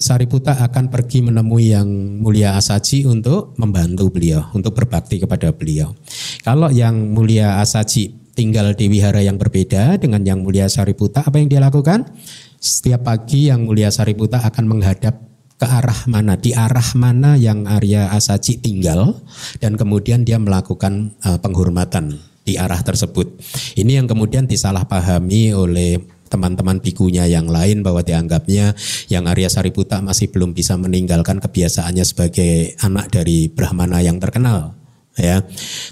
Sariputa 0.00 0.56
akan 0.56 0.88
pergi 0.88 1.20
menemui 1.20 1.76
yang 1.76 1.84
mulia 2.24 2.56
Asaji 2.56 3.04
untuk 3.04 3.52
membantu 3.60 4.08
beliau, 4.08 4.48
untuk 4.56 4.72
berbakti 4.72 5.20
kepada 5.20 5.52
beliau. 5.52 5.92
Kalau 6.40 6.72
yang 6.72 7.12
mulia 7.12 7.60
Asaji 7.60 8.32
tinggal 8.32 8.72
di 8.72 8.88
wihara 8.88 9.20
yang 9.20 9.36
berbeda 9.36 10.00
dengan 10.00 10.24
yang 10.24 10.40
mulia 10.40 10.72
Sariputa, 10.72 11.20
apa 11.20 11.36
yang 11.36 11.52
dia 11.52 11.60
lakukan? 11.60 12.08
Setiap 12.56 13.04
pagi 13.12 13.52
yang 13.52 13.68
mulia 13.68 13.92
Sariputa 13.92 14.40
akan 14.40 14.64
menghadap 14.72 15.20
ke 15.60 15.68
arah 15.68 16.08
mana, 16.08 16.40
di 16.40 16.56
arah 16.56 16.96
mana 16.96 17.36
yang 17.36 17.68
Arya 17.68 18.08
Asaji 18.16 18.64
tinggal, 18.64 19.20
dan 19.60 19.76
kemudian 19.76 20.24
dia 20.24 20.40
melakukan 20.40 21.12
uh, 21.28 21.36
penghormatan 21.36 22.16
di 22.40 22.56
arah 22.56 22.80
tersebut. 22.80 23.36
Ini 23.76 24.00
yang 24.00 24.08
kemudian 24.08 24.48
disalahpahami 24.48 25.52
oleh 25.52 26.00
teman-teman 26.30 26.78
bikunya 26.78 27.26
yang 27.26 27.50
lain 27.50 27.82
bahwa 27.82 28.06
dianggapnya 28.06 28.78
yang 29.10 29.26
Arya 29.26 29.50
Sariputa 29.50 29.98
masih 29.98 30.30
belum 30.30 30.54
bisa 30.54 30.78
meninggalkan 30.78 31.42
kebiasaannya 31.42 32.04
sebagai 32.06 32.78
anak 32.80 33.10
dari 33.10 33.50
Brahmana 33.50 33.98
yang 33.98 34.22
terkenal 34.22 34.80
ya. 35.18 35.42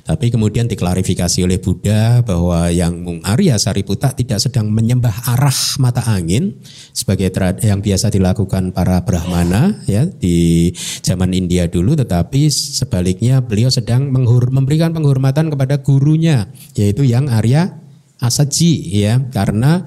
Tapi 0.07 0.33
kemudian 0.33 0.70
diklarifikasi 0.70 1.44
oleh 1.44 1.61
Buddha 1.61 2.24
bahwa 2.24 2.72
yang 2.72 3.20
Arya 3.27 3.61
Sariputa 3.61 4.16
tidak 4.16 4.40
sedang 4.40 4.72
menyembah 4.72 5.29
arah 5.37 5.59
mata 5.83 6.03
angin 6.09 6.59
sebagai 6.96 7.29
yang 7.61 7.85
biasa 7.85 8.09
dilakukan 8.09 8.72
para 8.72 9.05
Brahmana 9.05 9.85
ya 9.85 10.09
di 10.09 10.70
zaman 11.05 11.37
India 11.37 11.68
dulu 11.68 11.94
tetapi 11.98 12.48
sebaliknya 12.48 13.44
beliau 13.44 13.68
sedang 13.68 14.09
menghur, 14.09 14.48
memberikan 14.48 14.94
penghormatan 14.96 15.53
kepada 15.53 15.85
gurunya 15.85 16.48
yaitu 16.79 17.05
yang 17.05 17.29
Arya 17.29 17.88
Asaji 18.18 18.72
ya 18.92 19.22
karena 19.33 19.87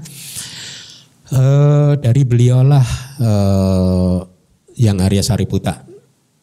Uh, 1.32 1.96
dari 1.96 2.28
beliaulah 2.28 2.84
uh, 3.24 4.20
yang 4.76 5.00
Arya 5.00 5.24
Sariputa 5.24 5.80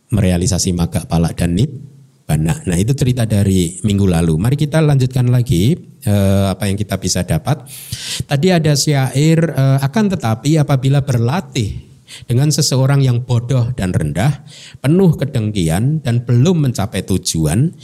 merealisasi 0.09 0.72
maga 0.72 1.05
palak 1.05 1.37
dan 1.37 1.53
nibbana. 1.61 2.64
Nah 2.64 2.72
itu 2.81 2.96
cerita 2.96 3.29
dari 3.29 3.77
minggu 3.85 4.09
lalu. 4.09 4.40
Mari 4.40 4.57
kita 4.57 4.81
lanjutkan 4.81 5.29
lagi 5.29 5.77
uh, 6.09 6.57
apa 6.57 6.72
yang 6.72 6.81
kita 6.81 6.96
bisa 6.96 7.20
dapat. 7.20 7.68
Tadi 8.24 8.48
ada 8.48 8.72
syair 8.72 9.53
uh, 9.53 9.77
akan 9.85 10.09
tetapi 10.09 10.57
apabila 10.57 11.05
berlatih 11.05 11.85
dengan 12.24 12.48
seseorang 12.48 13.05
yang 13.05 13.29
bodoh 13.29 13.68
dan 13.77 13.92
rendah, 13.92 14.40
penuh 14.81 15.20
kedengkian 15.20 16.01
dan 16.01 16.24
belum 16.24 16.64
mencapai 16.64 17.05
tujuan, 17.05 17.77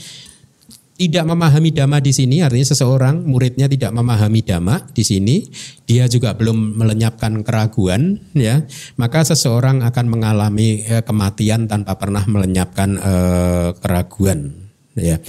tidak 0.95 1.27
memahami 1.27 1.75
dhamma 1.75 1.99
di 1.99 2.15
sini 2.15 2.39
artinya 2.39 2.71
seseorang 2.71 3.27
muridnya 3.27 3.67
tidak 3.67 3.91
memahami 3.91 4.39
dhamma 4.39 4.87
di 4.95 5.03
sini 5.03 5.43
dia 5.83 6.07
juga 6.07 6.31
belum 6.31 6.79
melenyapkan 6.79 7.43
keraguan 7.43 8.19
ya. 8.31 8.63
Maka 8.95 9.27
seseorang 9.27 9.83
akan 9.83 10.05
mengalami 10.07 10.87
eh, 10.87 11.03
kematian 11.03 11.67
tanpa 11.67 11.99
pernah 11.99 12.23
melenyapkan 12.23 12.89
eh, 12.95 13.69
keraguan 13.83 14.55
ya 14.95 15.19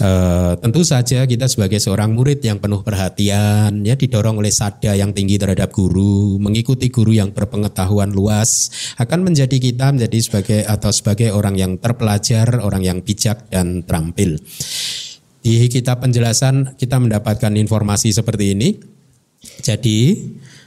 Uh, 0.00 0.56
tentu 0.64 0.80
saja 0.80 1.28
kita 1.28 1.44
sebagai 1.44 1.76
seorang 1.76 2.16
murid 2.16 2.40
yang 2.40 2.56
penuh 2.56 2.80
perhatian 2.80 3.84
ya 3.84 4.00
didorong 4.00 4.40
oleh 4.40 4.48
sada 4.48 4.96
yang 4.96 5.12
tinggi 5.12 5.36
terhadap 5.36 5.68
guru 5.76 6.40
mengikuti 6.40 6.88
guru 6.88 7.12
yang 7.12 7.36
berpengetahuan 7.36 8.08
luas 8.08 8.72
akan 8.96 9.28
menjadi 9.28 9.60
kita 9.60 9.92
menjadi 9.92 10.18
sebagai 10.24 10.60
atau 10.64 10.88
sebagai 10.88 11.36
orang 11.36 11.52
yang 11.60 11.76
terpelajar 11.76 12.64
orang 12.64 12.80
yang 12.80 13.04
bijak 13.04 13.52
dan 13.52 13.84
terampil. 13.84 14.40
Di 15.44 15.68
kitab 15.68 16.00
penjelasan 16.00 16.80
kita 16.80 16.96
mendapatkan 16.96 17.52
informasi 17.60 18.16
seperti 18.16 18.56
ini. 18.56 18.80
Jadi 19.60 20.16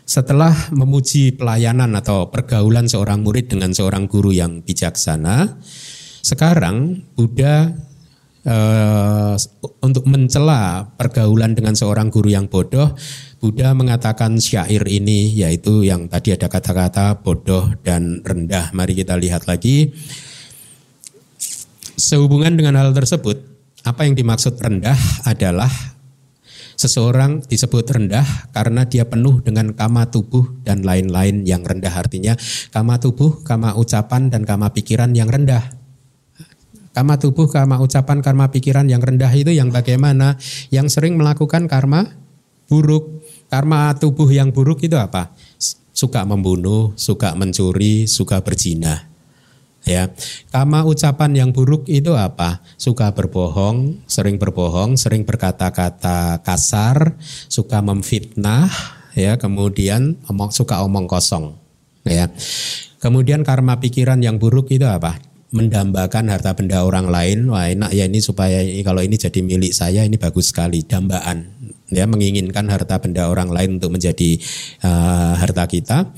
setelah 0.06 0.54
memuji 0.78 1.34
pelayanan 1.34 1.90
atau 1.98 2.30
pergaulan 2.30 2.86
seorang 2.86 3.26
murid 3.26 3.50
dengan 3.50 3.74
seorang 3.74 4.06
guru 4.06 4.30
yang 4.30 4.62
bijaksana 4.62 5.58
sekarang 6.22 7.02
Buddha 7.18 7.74
uh, 8.48 9.36
untuk 9.84 10.08
mencela 10.08 10.88
pergaulan 10.96 11.56
dengan 11.56 11.76
seorang 11.76 12.08
guru 12.08 12.32
yang 12.32 12.48
bodoh, 12.48 12.96
Buddha 13.44 13.76
mengatakan 13.76 14.40
syair 14.40 14.88
ini 14.88 15.36
yaitu 15.36 15.84
yang 15.84 16.08
tadi 16.08 16.32
ada 16.32 16.48
kata-kata 16.48 17.20
bodoh 17.20 17.76
dan 17.84 18.24
rendah. 18.24 18.72
Mari 18.72 18.96
kita 18.96 19.20
lihat 19.20 19.52
lagi. 19.52 19.92
Sehubungan 21.94 22.56
dengan 22.58 22.80
hal 22.80 22.96
tersebut, 22.96 23.44
apa 23.84 24.08
yang 24.08 24.16
dimaksud 24.16 24.58
rendah 24.58 24.98
adalah 25.28 25.70
seseorang 26.74 27.46
disebut 27.46 27.86
rendah 27.86 28.26
karena 28.50 28.88
dia 28.88 29.06
penuh 29.06 29.40
dengan 29.46 29.76
kama 29.78 30.10
tubuh 30.10 30.58
dan 30.66 30.82
lain-lain 30.82 31.46
yang 31.46 31.62
rendah 31.62 31.94
artinya 31.94 32.34
kama 32.74 32.98
tubuh, 32.98 33.46
kama 33.46 33.78
ucapan 33.78 34.34
dan 34.34 34.48
kama 34.48 34.74
pikiran 34.74 35.14
yang 35.14 35.30
rendah. 35.30 35.83
Karma 36.94 37.18
tubuh, 37.18 37.50
karma 37.50 37.82
ucapan, 37.82 38.22
karma 38.22 38.54
pikiran 38.54 38.86
yang 38.86 39.02
rendah 39.02 39.34
itu 39.34 39.50
yang 39.50 39.74
bagaimana? 39.74 40.38
Yang 40.70 40.94
sering 41.02 41.18
melakukan 41.18 41.66
karma 41.66 42.14
buruk. 42.70 43.26
Karma 43.50 43.98
tubuh 43.98 44.30
yang 44.30 44.54
buruk 44.54 44.86
itu 44.86 44.94
apa? 44.94 45.34
Suka 45.90 46.22
membunuh, 46.22 46.94
suka 46.94 47.34
mencuri, 47.34 48.06
suka 48.06 48.46
berzina. 48.46 49.10
Ya, 49.84 50.16
karma 50.48 50.88
ucapan 50.88 51.36
yang 51.36 51.50
buruk 51.52 51.92
itu 51.92 52.16
apa? 52.16 52.64
Suka 52.80 53.12
berbohong, 53.12 54.06
sering 54.08 54.40
berbohong, 54.40 54.96
sering 54.96 55.28
berkata-kata 55.28 56.40
kasar, 56.40 57.20
suka 57.52 57.84
memfitnah, 57.84 58.72
ya, 59.12 59.36
kemudian 59.36 60.24
omong, 60.32 60.56
suka 60.56 60.80
omong 60.88 61.04
kosong, 61.04 61.60
ya. 62.08 62.32
Kemudian 63.04 63.44
karma 63.44 63.84
pikiran 63.84 64.24
yang 64.24 64.40
buruk 64.40 64.72
itu 64.72 64.88
apa? 64.88 65.33
Mendambakan 65.54 66.34
harta 66.34 66.58
benda 66.58 66.82
orang 66.82 67.08
lain. 67.08 67.46
Wah 67.48 67.70
enak 67.70 67.94
ya 67.94 68.10
ini 68.10 68.20
supaya 68.20 68.60
ini, 68.66 68.82
kalau 68.82 69.06
ini 69.06 69.16
jadi 69.16 69.40
milik 69.40 69.72
saya 69.72 70.02
ini 70.02 70.18
bagus 70.18 70.50
sekali 70.50 70.82
dambaan. 70.82 71.46
Ya 71.94 72.10
menginginkan 72.10 72.66
harta 72.74 72.98
benda 72.98 73.30
orang 73.30 73.54
lain 73.54 73.78
untuk 73.78 73.94
menjadi 73.94 74.42
uh, 74.82 75.38
harta 75.38 75.70
kita. 75.70 76.10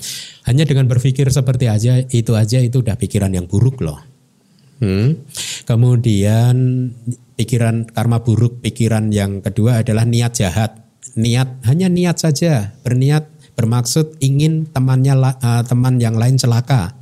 Hanya 0.47 0.63
dengan 0.63 0.87
berpikir 0.87 1.27
seperti 1.27 1.67
aja 1.67 1.99
itu 1.99 2.31
aja 2.31 2.63
itu 2.63 2.79
udah 2.79 2.95
pikiran 2.95 3.35
yang 3.35 3.45
buruk 3.45 3.83
loh. 3.83 3.99
Hmm. 4.75 5.23
kemudian 5.63 6.91
pikiran 7.39 7.87
karma 7.87 8.19
buruk 8.19 8.59
pikiran 8.59 9.07
yang 9.07 9.39
kedua 9.39 9.83
adalah 9.83 10.07
niat 10.07 10.35
jahat. 10.35 10.79
Niat 11.15 11.63
hanya 11.63 11.87
niat 11.87 12.19
saja 12.19 12.75
berniat 12.83 13.23
bermaksud 13.55 14.19
ingin 14.19 14.67
temannya 14.67 15.15
uh, 15.15 15.63
teman 15.63 16.03
yang 16.03 16.19
lain 16.19 16.35
celaka 16.35 16.94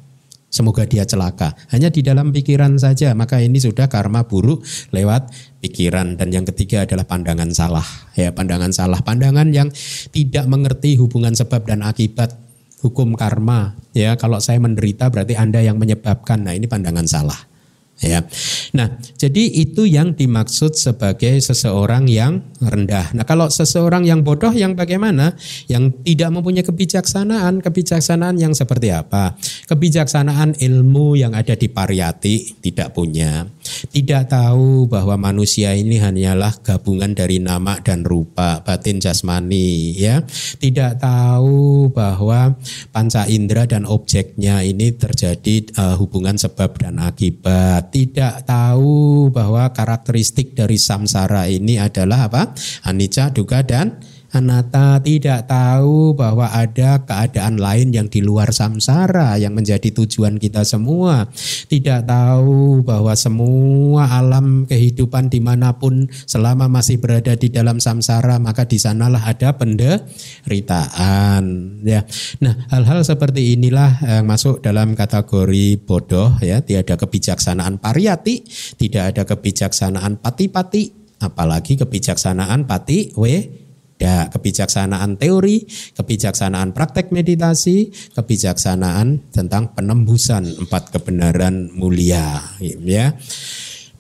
semoga 0.54 0.86
dia 0.86 1.02
celaka. 1.10 1.58
Hanya 1.74 1.90
di 1.90 2.06
dalam 2.06 2.30
pikiran 2.30 2.78
saja, 2.78 3.18
maka 3.18 3.42
ini 3.42 3.58
sudah 3.58 3.90
karma 3.90 4.30
buruk 4.30 4.62
lewat 4.94 5.34
pikiran. 5.66 6.14
Dan 6.14 6.30
yang 6.30 6.46
ketiga 6.46 6.86
adalah 6.86 7.10
pandangan 7.10 7.50
salah. 7.50 7.86
Ya, 8.14 8.30
pandangan 8.30 8.70
salah, 8.70 9.02
pandangan 9.02 9.50
yang 9.50 9.74
tidak 10.14 10.46
mengerti 10.46 10.94
hubungan 11.02 11.34
sebab 11.34 11.66
dan 11.66 11.82
akibat 11.82 12.38
hukum 12.86 13.18
karma. 13.18 13.74
Ya, 13.98 14.14
kalau 14.14 14.38
saya 14.38 14.62
menderita 14.62 15.10
berarti 15.10 15.34
Anda 15.34 15.66
yang 15.66 15.82
menyebabkan. 15.82 16.46
Nah, 16.46 16.54
ini 16.54 16.70
pandangan 16.70 17.10
salah 17.10 17.53
ya. 18.02 18.26
Nah, 18.74 18.98
jadi 19.20 19.44
itu 19.54 19.86
yang 19.86 20.18
dimaksud 20.18 20.74
sebagai 20.74 21.38
seseorang 21.40 22.10
yang 22.10 22.42
rendah. 22.64 23.14
Nah, 23.14 23.26
kalau 23.28 23.52
seseorang 23.52 24.08
yang 24.08 24.26
bodoh 24.26 24.52
yang 24.52 24.74
bagaimana? 24.74 25.36
Yang 25.70 26.02
tidak 26.04 26.30
mempunyai 26.34 26.66
kebijaksanaan, 26.66 27.62
kebijaksanaan 27.62 28.36
yang 28.40 28.54
seperti 28.56 28.90
apa? 28.90 29.38
Kebijaksanaan 29.70 30.58
ilmu 30.58 31.20
yang 31.20 31.38
ada 31.38 31.54
di 31.54 31.70
pariyati 31.70 32.64
tidak 32.64 32.96
punya. 32.96 33.46
Tidak 33.90 34.32
tahu 34.32 34.88
bahwa 34.88 35.20
manusia 35.20 35.76
ini 35.76 36.00
hanyalah 36.00 36.56
gabungan 36.64 37.12
dari 37.12 37.44
nama 37.44 37.80
dan 37.84 38.08
rupa, 38.08 38.64
batin 38.64 39.04
jasmani, 39.04 39.92
ya. 39.98 40.24
Tidak 40.60 41.02
tahu 41.02 41.92
bahwa 41.92 42.56
panca 42.96 43.28
indera 43.28 43.68
dan 43.68 43.84
objeknya 43.84 44.64
ini 44.64 44.96
terjadi 44.96 45.76
uh, 45.76 45.96
hubungan 46.00 46.40
sebab 46.40 46.80
dan 46.80 47.02
akibat 47.02 47.92
tidak 47.92 48.46
tahu 48.48 49.28
bahwa 49.30 49.70
karakteristik 49.74 50.56
dari 50.56 50.78
samsara 50.80 51.50
ini 51.50 51.80
adalah 51.80 52.30
apa? 52.32 52.56
Anicca, 52.88 53.34
duga 53.34 53.66
dan 53.66 54.00
Anata 54.34 54.98
tidak 54.98 55.46
tahu 55.46 56.18
bahwa 56.18 56.50
ada 56.50 57.06
keadaan 57.06 57.62
lain 57.62 57.94
yang 57.94 58.10
di 58.10 58.18
luar 58.18 58.50
samsara 58.50 59.38
yang 59.38 59.54
menjadi 59.54 59.94
tujuan 59.94 60.42
kita 60.42 60.66
semua. 60.66 61.30
Tidak 61.70 62.02
tahu 62.10 62.82
bahwa 62.82 63.14
semua 63.14 64.10
alam 64.10 64.66
kehidupan 64.66 65.30
di 65.30 65.38
mana 65.38 65.78
pun 65.78 66.10
selama 66.26 66.66
masih 66.66 66.98
berada 66.98 67.38
di 67.38 67.54
dalam 67.54 67.78
samsara 67.78 68.42
maka 68.42 68.66
di 68.66 68.82
sanalah 68.82 69.22
ada 69.22 69.54
penderitaan. 69.54 71.44
Ya, 71.86 72.02
nah 72.42 72.58
hal-hal 72.74 73.06
seperti 73.06 73.54
inilah 73.54 74.02
yang 74.02 74.26
masuk 74.26 74.66
dalam 74.66 74.98
kategori 74.98 75.78
bodoh 75.86 76.42
ya. 76.42 76.66
Tiada 76.66 76.98
kebijaksanaan 76.98 77.78
pariyati, 77.78 78.42
tidak 78.82 79.14
ada 79.14 79.30
kebijaksanaan 79.30 80.18
pati-pati, 80.18 80.90
apalagi 81.22 81.78
kebijaksanaan 81.78 82.66
pati 82.66 83.14
we 83.14 83.62
ada 84.04 84.28
kebijaksanaan 84.36 85.16
teori, 85.16 85.64
kebijaksanaan 85.96 86.76
praktek 86.76 87.16
meditasi, 87.16 87.88
kebijaksanaan 88.12 89.32
tentang 89.32 89.72
penembusan 89.72 90.44
empat 90.68 90.92
kebenaran 90.92 91.72
mulia, 91.72 92.44
ya. 92.60 93.16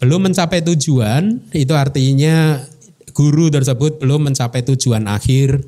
Belum 0.03 0.27
mencapai 0.27 0.59
tujuan, 0.59 1.47
itu 1.55 1.71
artinya 1.71 2.59
guru 3.15 3.47
tersebut 3.47 4.03
belum 4.03 4.27
mencapai 4.27 4.67
tujuan 4.75 5.07
akhir 5.07 5.63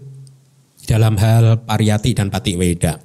dalam 0.83 1.15
hal 1.15 1.63
pariyati 1.63 2.11
dan 2.11 2.27
pati 2.27 2.59
weda. 2.59 2.99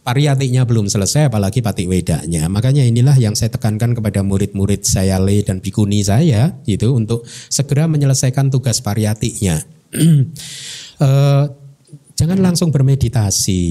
Pariyatinya 0.00 0.64
belum 0.64 0.88
selesai 0.88 1.28
apalagi 1.28 1.60
pati 1.60 1.84
wedanya. 1.84 2.48
Makanya 2.48 2.88
inilah 2.88 3.20
yang 3.20 3.36
saya 3.36 3.52
tekankan 3.52 3.92
kepada 3.92 4.24
murid-murid 4.24 4.80
saya 4.80 5.20
le 5.20 5.44
dan 5.44 5.60
bikuni 5.60 6.00
saya 6.00 6.56
itu 6.64 6.88
untuk 6.96 7.28
segera 7.28 7.84
menyelesaikan 7.84 8.48
tugas 8.48 8.80
pariyatinya 8.80 9.79
uh, 9.94 11.44
jangan 12.20 12.38
langsung 12.44 12.68
bermeditasi. 12.68 13.64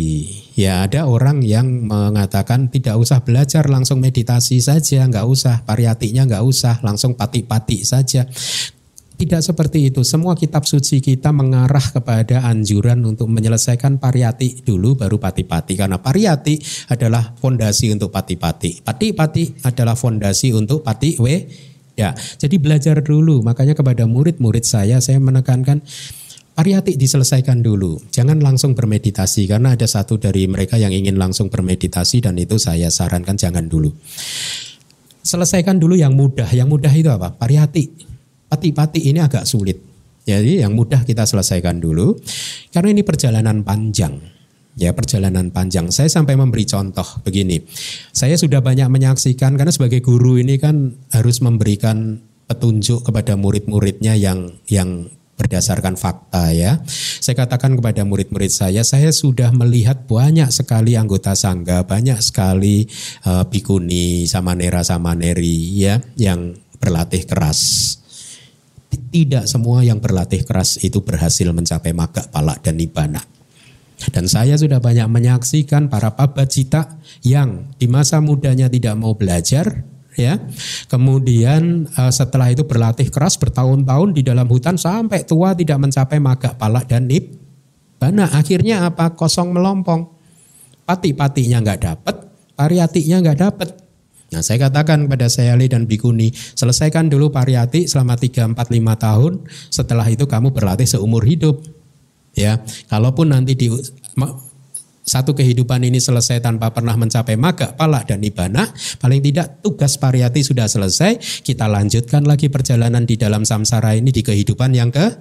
Ya 0.58 0.90
ada 0.90 1.06
orang 1.06 1.46
yang 1.46 1.86
mengatakan 1.86 2.74
tidak 2.74 2.98
usah 2.98 3.22
belajar 3.22 3.70
langsung 3.70 4.02
meditasi 4.02 4.58
saja, 4.58 5.06
nggak 5.06 5.28
usah 5.30 5.62
pariyatinya 5.70 6.26
nggak 6.26 6.44
usah 6.44 6.82
langsung 6.82 7.14
pati-pati 7.14 7.86
saja. 7.86 8.26
Tidak 9.20 9.44
seperti 9.44 9.92
itu. 9.92 10.00
Semua 10.08 10.32
kitab 10.32 10.64
suci 10.64 11.04
kita 11.04 11.36
mengarah 11.36 11.84
kepada 11.92 12.48
anjuran 12.48 13.04
untuk 13.04 13.28
menyelesaikan 13.28 14.00
pariyati 14.00 14.64
dulu 14.64 14.96
baru 14.96 15.20
pati-pati. 15.20 15.76
Karena 15.76 16.00
pariyati 16.00 16.88
adalah 16.88 17.36
fondasi 17.36 17.92
untuk 17.92 18.16
pati-pati. 18.16 18.80
Pati-pati 18.80 19.68
adalah 19.68 20.00
fondasi 20.00 20.56
untuk 20.56 20.88
pati 20.88 21.20
we 21.20 21.36
Ya, 22.00 22.16
jadi 22.40 22.56
belajar 22.56 23.04
dulu. 23.04 23.44
Makanya 23.44 23.76
kepada 23.76 24.08
murid-murid 24.08 24.64
saya, 24.64 25.04
saya 25.04 25.20
menekankan 25.20 25.84
pariyati 26.56 26.96
diselesaikan 26.96 27.60
dulu. 27.60 28.00
Jangan 28.08 28.40
langsung 28.40 28.72
bermeditasi 28.72 29.52
karena 29.52 29.76
ada 29.76 29.84
satu 29.84 30.16
dari 30.16 30.48
mereka 30.48 30.80
yang 30.80 30.96
ingin 30.96 31.20
langsung 31.20 31.52
bermeditasi 31.52 32.24
dan 32.24 32.40
itu 32.40 32.56
saya 32.56 32.88
sarankan 32.88 33.36
jangan 33.36 33.68
dulu. 33.68 33.92
Selesaikan 35.20 35.76
dulu 35.76 36.00
yang 36.00 36.16
mudah. 36.16 36.48
Yang 36.48 36.68
mudah 36.72 36.94
itu 36.96 37.12
apa? 37.12 37.36
Pariyati. 37.36 38.08
Pati-pati 38.48 39.12
ini 39.12 39.20
agak 39.20 39.44
sulit. 39.44 39.78
Jadi 40.24 40.64
yang 40.64 40.72
mudah 40.78 41.04
kita 41.04 41.28
selesaikan 41.28 41.84
dulu 41.84 42.16
karena 42.72 42.96
ini 42.96 43.02
perjalanan 43.02 43.66
panjang 43.66 44.39
ya 44.78 44.94
perjalanan 44.94 45.50
panjang. 45.50 45.90
Saya 45.90 46.12
sampai 46.12 46.38
memberi 46.38 46.68
contoh 46.68 47.06
begini. 47.26 47.64
Saya 48.14 48.36
sudah 48.38 48.62
banyak 48.62 48.92
menyaksikan 48.92 49.58
karena 49.58 49.74
sebagai 49.74 50.04
guru 50.04 50.38
ini 50.38 50.60
kan 50.60 50.94
harus 51.14 51.42
memberikan 51.42 52.22
petunjuk 52.50 53.06
kepada 53.06 53.38
murid-muridnya 53.38 54.18
yang 54.18 54.58
yang 54.66 55.10
berdasarkan 55.40 55.96
fakta 55.96 56.52
ya. 56.52 56.84
Saya 57.24 57.40
katakan 57.40 57.80
kepada 57.80 58.04
murid-murid 58.04 58.52
saya, 58.52 58.84
saya 58.84 59.16
sudah 59.16 59.56
melihat 59.56 60.04
banyak 60.04 60.52
sekali 60.52 61.00
anggota 61.00 61.32
sangga, 61.32 61.88
banyak 61.88 62.20
sekali 62.20 62.84
uh, 63.24 63.48
bikuni, 63.48 64.28
samanera, 64.28 64.84
samaneri 64.84 65.80
ya 65.80 66.04
yang 66.20 66.60
berlatih 66.84 67.24
keras. 67.24 67.96
Tidak 68.90 69.48
semua 69.48 69.86
yang 69.86 70.04
berlatih 70.04 70.44
keras 70.44 70.82
itu 70.84 71.00
berhasil 71.00 71.48
mencapai 71.56 71.96
maga, 71.96 72.28
palak 72.28 72.60
dan 72.60 72.76
nibana. 72.76 73.39
Dan 74.08 74.32
saya 74.32 74.56
sudah 74.56 74.80
banyak 74.80 75.12
menyaksikan 75.12 75.92
para 75.92 76.16
pabacita 76.16 77.00
yang 77.20 77.68
di 77.76 77.92
masa 77.92 78.24
mudanya 78.24 78.72
tidak 78.72 78.96
mau 78.96 79.12
belajar, 79.12 79.84
ya. 80.16 80.40
Kemudian 80.88 81.92
uh, 82.00 82.12
setelah 82.12 82.52
itu 82.52 82.64
berlatih 82.64 83.12
keras 83.12 83.36
bertahun-tahun 83.36 84.16
di 84.16 84.24
dalam 84.24 84.48
hutan 84.48 84.80
sampai 84.80 85.28
tua 85.28 85.52
tidak 85.52 85.80
mencapai 85.84 86.20
maga 86.24 86.56
palak 86.56 86.88
dan 86.88 87.12
nib. 87.12 87.36
Bana 88.00 88.32
akhirnya 88.32 88.88
apa? 88.88 89.12
Kosong 89.16 89.52
melompong. 89.52 90.08
Pati-patinya 90.88 91.60
nggak 91.62 91.80
dapat, 91.84 92.16
pariatinya 92.56 93.22
nggak 93.22 93.40
dapat. 93.40 93.70
Nah 94.30 94.46
saya 94.46 94.70
katakan 94.70 95.10
kepada 95.10 95.26
Sayali 95.26 95.66
dan 95.70 95.90
Bikuni, 95.90 96.30
selesaikan 96.34 97.10
dulu 97.10 97.34
pariati 97.34 97.90
selama 97.90 98.14
3, 98.14 98.54
4, 98.54 98.58
5 98.58 99.06
tahun, 99.06 99.34
setelah 99.74 100.06
itu 100.06 100.26
kamu 100.30 100.54
berlatih 100.54 100.86
seumur 100.86 101.26
hidup. 101.26 101.62
Ya, 102.38 102.62
kalaupun 102.88 103.34
nanti 103.34 103.58
di 103.58 103.68
satu 105.10 105.34
kehidupan 105.34 105.82
ini 105.82 105.98
selesai 105.98 106.38
tanpa 106.38 106.70
pernah 106.70 106.94
mencapai 106.94 107.34
maga, 107.34 107.74
pala 107.74 108.06
dan 108.06 108.22
nibana, 108.22 108.70
paling 109.02 109.26
tidak 109.26 109.66
tugas 109.66 109.98
pariyati 109.98 110.46
sudah 110.46 110.70
selesai, 110.70 111.42
kita 111.42 111.66
lanjutkan 111.66 112.30
lagi 112.30 112.48
perjalanan 112.54 113.10
di 113.10 113.18
dalam 113.18 113.42
samsara 113.42 113.98
ini 113.98 114.14
di 114.14 114.22
kehidupan 114.22 114.78
yang 114.78 114.94
ke 114.94 115.18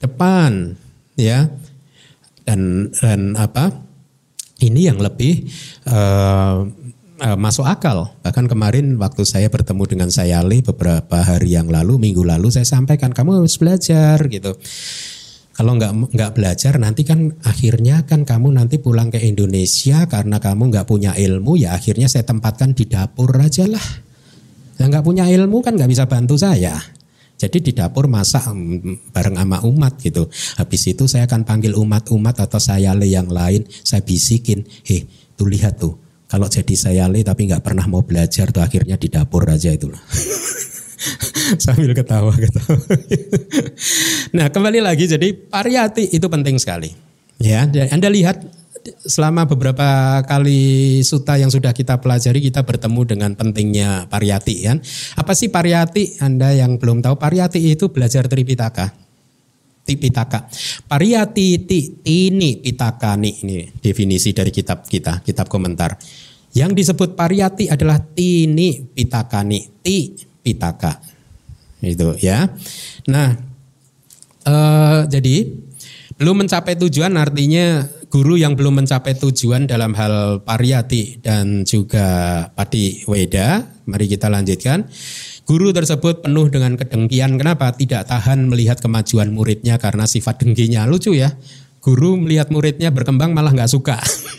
depan, 0.00 0.72
ya. 1.20 1.52
Dan 2.48 2.88
dan 2.96 3.36
apa? 3.36 3.84
Ini 4.58 4.90
yang 4.90 4.98
lebih 4.98 5.46
uh, 5.86 6.64
masuk 7.36 7.68
akal. 7.68 8.16
Bahkan 8.24 8.48
kemarin 8.48 8.96
waktu 8.96 9.22
saya 9.28 9.52
bertemu 9.52 9.84
dengan 9.84 10.08
Sayali 10.08 10.64
beberapa 10.64 11.20
hari 11.20 11.54
yang 11.54 11.68
lalu, 11.68 12.00
minggu 12.00 12.24
lalu 12.24 12.48
saya 12.48 12.66
sampaikan 12.66 13.12
kamu 13.12 13.44
harus 13.44 13.60
belajar 13.60 14.16
gitu. 14.26 14.56
Kalau 15.58 15.74
nggak 15.74 16.14
nggak 16.14 16.32
belajar 16.38 16.78
nanti 16.78 17.02
kan 17.02 17.34
akhirnya 17.42 18.06
kan 18.06 18.22
kamu 18.22 18.54
nanti 18.54 18.78
pulang 18.78 19.10
ke 19.10 19.18
Indonesia 19.18 20.06
karena 20.06 20.38
kamu 20.38 20.70
nggak 20.70 20.86
punya 20.86 21.18
ilmu 21.18 21.58
ya 21.58 21.74
akhirnya 21.74 22.06
saya 22.06 22.22
tempatkan 22.22 22.78
di 22.78 22.86
dapur 22.86 23.34
aja 23.34 23.66
lah. 23.66 23.82
Yang 24.78 24.88
nggak 24.94 25.04
punya 25.10 25.26
ilmu 25.26 25.58
kan 25.58 25.74
nggak 25.74 25.90
bisa 25.90 26.06
bantu 26.06 26.38
saya. 26.38 26.78
Jadi 27.34 27.58
di 27.58 27.72
dapur 27.74 28.06
masak 28.06 28.46
bareng 29.10 29.34
sama 29.34 29.58
umat 29.66 29.98
gitu. 29.98 30.30
Habis 30.62 30.94
itu 30.94 31.10
saya 31.10 31.26
akan 31.26 31.42
panggil 31.42 31.74
umat-umat 31.74 32.38
atau 32.38 32.62
saya 32.62 32.94
le 32.94 33.10
yang 33.10 33.26
lain, 33.26 33.66
saya 33.82 34.02
bisikin, 34.02 34.62
heh 34.86 35.06
tuh 35.34 35.46
lihat 35.46 35.78
tuh, 35.78 35.98
kalau 36.30 36.44
jadi 36.46 36.74
saya 36.76 37.04
le 37.10 37.24
tapi 37.24 37.50
nggak 37.50 37.64
pernah 37.64 37.88
mau 37.88 38.06
belajar 38.06 38.52
tuh 38.52 38.60
akhirnya 38.60 39.00
di 39.00 39.08
dapur 39.08 39.48
aja 39.48 39.72
itu 39.72 39.88
sambil 41.64 41.94
ketawa-ketawa. 41.94 42.82
nah 44.36 44.46
kembali 44.50 44.80
lagi 44.82 45.06
jadi 45.06 45.30
pariyati 45.32 46.14
itu 46.14 46.26
penting 46.26 46.58
sekali. 46.58 46.90
Ya, 47.38 47.70
Anda 47.70 48.10
lihat 48.10 48.42
selama 49.06 49.46
beberapa 49.46 50.20
kali 50.26 51.00
suta 51.06 51.38
yang 51.38 51.50
sudah 51.50 51.70
kita 51.70 52.02
pelajari 52.02 52.42
kita 52.42 52.66
bertemu 52.66 53.00
dengan 53.06 53.30
pentingnya 53.34 54.10
pariyati 54.10 54.54
kan. 54.66 54.78
Apa 55.18 55.32
sih 55.38 55.52
pariyati? 55.52 56.18
Anda 56.22 56.54
yang 56.54 56.82
belum 56.82 57.02
tahu 57.04 57.14
pariyati 57.18 57.62
itu 57.62 57.90
belajar 57.90 58.26
Tripitaka. 58.26 58.90
Tipitaka. 59.88 60.44
Pariyati 60.84 61.64
ti 61.64 61.80
ini 62.04 62.60
pitaka 62.60 63.16
nih 63.16 63.34
ini 63.40 63.56
definisi 63.80 64.36
dari 64.36 64.52
kitab 64.52 64.84
kita, 64.84 65.24
kitab 65.24 65.48
komentar. 65.48 65.96
Yang 66.52 66.84
disebut 66.84 67.16
pariyati 67.16 67.72
adalah 67.72 67.96
tini 68.00 68.84
pitakani, 68.84 69.80
ti 69.80 70.27
pitaka. 70.48 70.96
Itu 71.84 72.16
ya. 72.16 72.48
Nah, 73.12 73.36
eh, 74.48 75.00
jadi 75.12 75.36
belum 76.16 76.48
mencapai 76.48 76.74
tujuan 76.80 77.14
artinya 77.20 77.84
guru 78.08 78.40
yang 78.40 78.56
belum 78.56 78.82
mencapai 78.82 79.20
tujuan 79.20 79.68
dalam 79.68 79.92
hal 79.92 80.40
pariyati 80.42 81.20
dan 81.20 81.68
juga 81.68 82.48
pati 82.56 83.04
weda. 83.04 83.68
Mari 83.84 84.06
kita 84.08 84.32
lanjutkan. 84.32 84.88
Guru 85.44 85.72
tersebut 85.72 86.24
penuh 86.24 86.48
dengan 86.52 86.76
kedengkian. 86.76 87.40
Kenapa? 87.40 87.72
Tidak 87.72 88.04
tahan 88.04 88.48
melihat 88.48 88.80
kemajuan 88.80 89.32
muridnya 89.32 89.80
karena 89.80 90.04
sifat 90.04 90.44
dengkinya. 90.44 90.84
Lucu 90.84 91.16
ya. 91.16 91.32
Guru 91.80 92.20
melihat 92.20 92.52
muridnya 92.52 92.92
berkembang 92.92 93.32
malah 93.32 93.52
nggak 93.54 93.70
suka. 93.70 93.96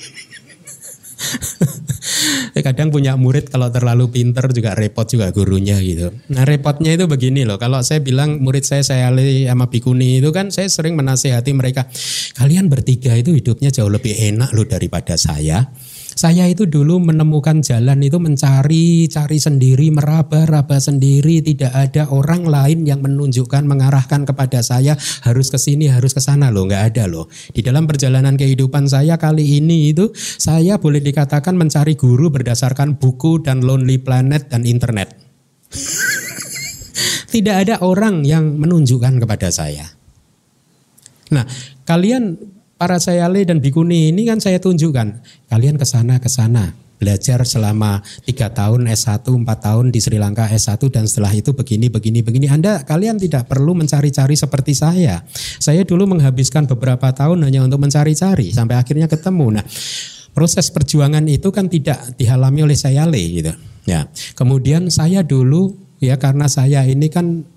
ya 2.55 2.62
kadang 2.62 2.89
punya 2.89 3.15
murid 3.15 3.49
kalau 3.49 3.69
terlalu 3.69 4.10
pinter 4.12 4.49
juga 4.51 4.73
repot 4.75 5.05
juga 5.08 5.32
gurunya 5.32 5.79
gitu. 5.79 6.12
Nah 6.34 6.43
repotnya 6.43 6.95
itu 6.95 7.05
begini 7.05 7.45
loh, 7.45 7.58
kalau 7.58 7.82
saya 7.82 7.99
bilang 8.03 8.41
murid 8.41 8.63
saya 8.65 8.84
saya 8.84 9.10
Ali 9.10 9.45
sama 9.47 9.67
Bikuni 9.67 10.21
itu 10.21 10.29
kan 10.29 10.49
saya 10.53 10.67
sering 10.69 10.95
menasehati 10.95 11.51
mereka, 11.55 11.88
kalian 12.38 12.67
bertiga 12.67 13.15
itu 13.15 13.34
hidupnya 13.36 13.73
jauh 13.73 13.89
lebih 13.89 14.15
enak 14.15 14.53
loh 14.53 14.67
daripada 14.67 15.15
saya. 15.15 15.69
Saya 16.10 16.50
itu 16.50 16.65
dulu 16.65 16.98
menemukan 16.98 17.62
jalan 17.62 18.02
itu 18.02 18.17
mencari, 18.17 19.06
cari 19.06 19.38
sendiri, 19.38 19.93
meraba-raba 19.93 20.82
sendiri, 20.82 21.45
tidak 21.45 21.69
ada 21.69 22.10
orang 22.10 22.50
lain 22.50 22.82
yang 22.89 23.06
menunjukkan, 23.06 23.69
mengarahkan 23.69 24.26
kepada 24.26 24.65
saya 24.65 24.98
harus 25.22 25.54
ke 25.54 25.62
sini, 25.62 25.86
harus 25.86 26.17
ke 26.17 26.22
sana 26.22 26.50
loh, 26.50 26.65
nggak 26.65 26.95
ada 26.95 27.06
loh. 27.06 27.30
Di 27.54 27.62
dalam 27.62 27.86
perjalanan 27.86 28.34
kehidupan 28.34 28.89
saya 28.89 29.22
kali 29.22 29.62
ini 29.62 29.93
itu 29.93 30.10
saya 30.15 30.82
boleh 30.82 31.04
dikatakan 31.04 31.54
mencari 31.54 31.93
guru 31.93 32.34
berdasarkan 32.34 32.98
buku 32.98 33.45
dan 33.45 33.62
Lonely 33.62 34.02
Planet 34.02 34.50
dan 34.50 34.65
internet. 34.65 35.13
tidak 37.34 37.56
ada 37.69 37.76
orang 37.86 38.26
yang 38.26 38.58
menunjukkan 38.58 39.22
kepada 39.22 39.54
saya. 39.54 39.86
Nah, 41.30 41.45
kalian 41.86 42.38
para 42.80 42.96
sayale 42.96 43.44
dan 43.44 43.60
bikuni 43.60 44.15
ini 44.15 44.24
kan 44.24 44.39
saya 44.39 44.63
tunjukkan. 44.63 45.20
Kalian 45.52 45.76
ke 45.76 45.84
sana 45.84 46.15
ke 46.24 46.32
sana. 46.32 46.72
Belajar 47.00 47.39
selama 47.48 48.04
tiga 48.28 48.52
tahun 48.52 48.84
S1 48.92 49.24
empat 49.24 49.72
tahun 49.72 49.88
di 49.88 50.04
Sri 50.04 50.20
Lanka 50.20 50.44
S1 50.52 50.84
dan 50.92 51.08
setelah 51.08 51.32
itu 51.32 51.56
begini 51.56 51.88
begini 51.88 52.20
begini. 52.24 52.52
Anda 52.52 52.84
kalian 52.84 53.15
tidak 53.20 53.48
perlu 53.48 53.72
mencari-cari 53.72 54.36
seperti 54.36 54.76
saya. 54.76 55.24
Saya 55.63 55.88
dulu 55.88 56.12
menghabiskan 56.12 56.68
beberapa 56.68 57.08
tahun 57.15 57.48
hanya 57.48 57.63
untuk 57.63 57.80
mencari-cari 57.80 58.52
sampai 58.52 58.76
akhirnya 58.76 59.08
ketemu. 59.08 59.60
Nah 59.60 59.65
proses 60.36 60.68
perjuangan 60.72 61.24
itu 61.28 61.52
kan 61.56 61.72
tidak 61.72 62.20
dihalami 62.20 62.68
oleh 62.68 62.76
sayale 62.76 63.20
gitu. 63.32 63.52
Ya. 63.88 64.12
Kemudian 64.36 64.92
saya 64.92 65.24
dulu 65.24 65.80
ya 66.04 66.20
karena 66.20 66.52
saya 66.52 66.84
ini 66.84 67.08
kan 67.08 67.48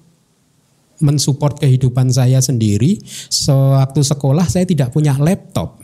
mensupport 1.03 1.59
kehidupan 1.59 2.09
saya 2.15 2.39
sendiri. 2.39 3.03
Sewaktu 3.29 4.01
sekolah 4.07 4.47
saya 4.49 4.65
tidak 4.65 4.95
punya 4.95 5.19
laptop. 5.19 5.83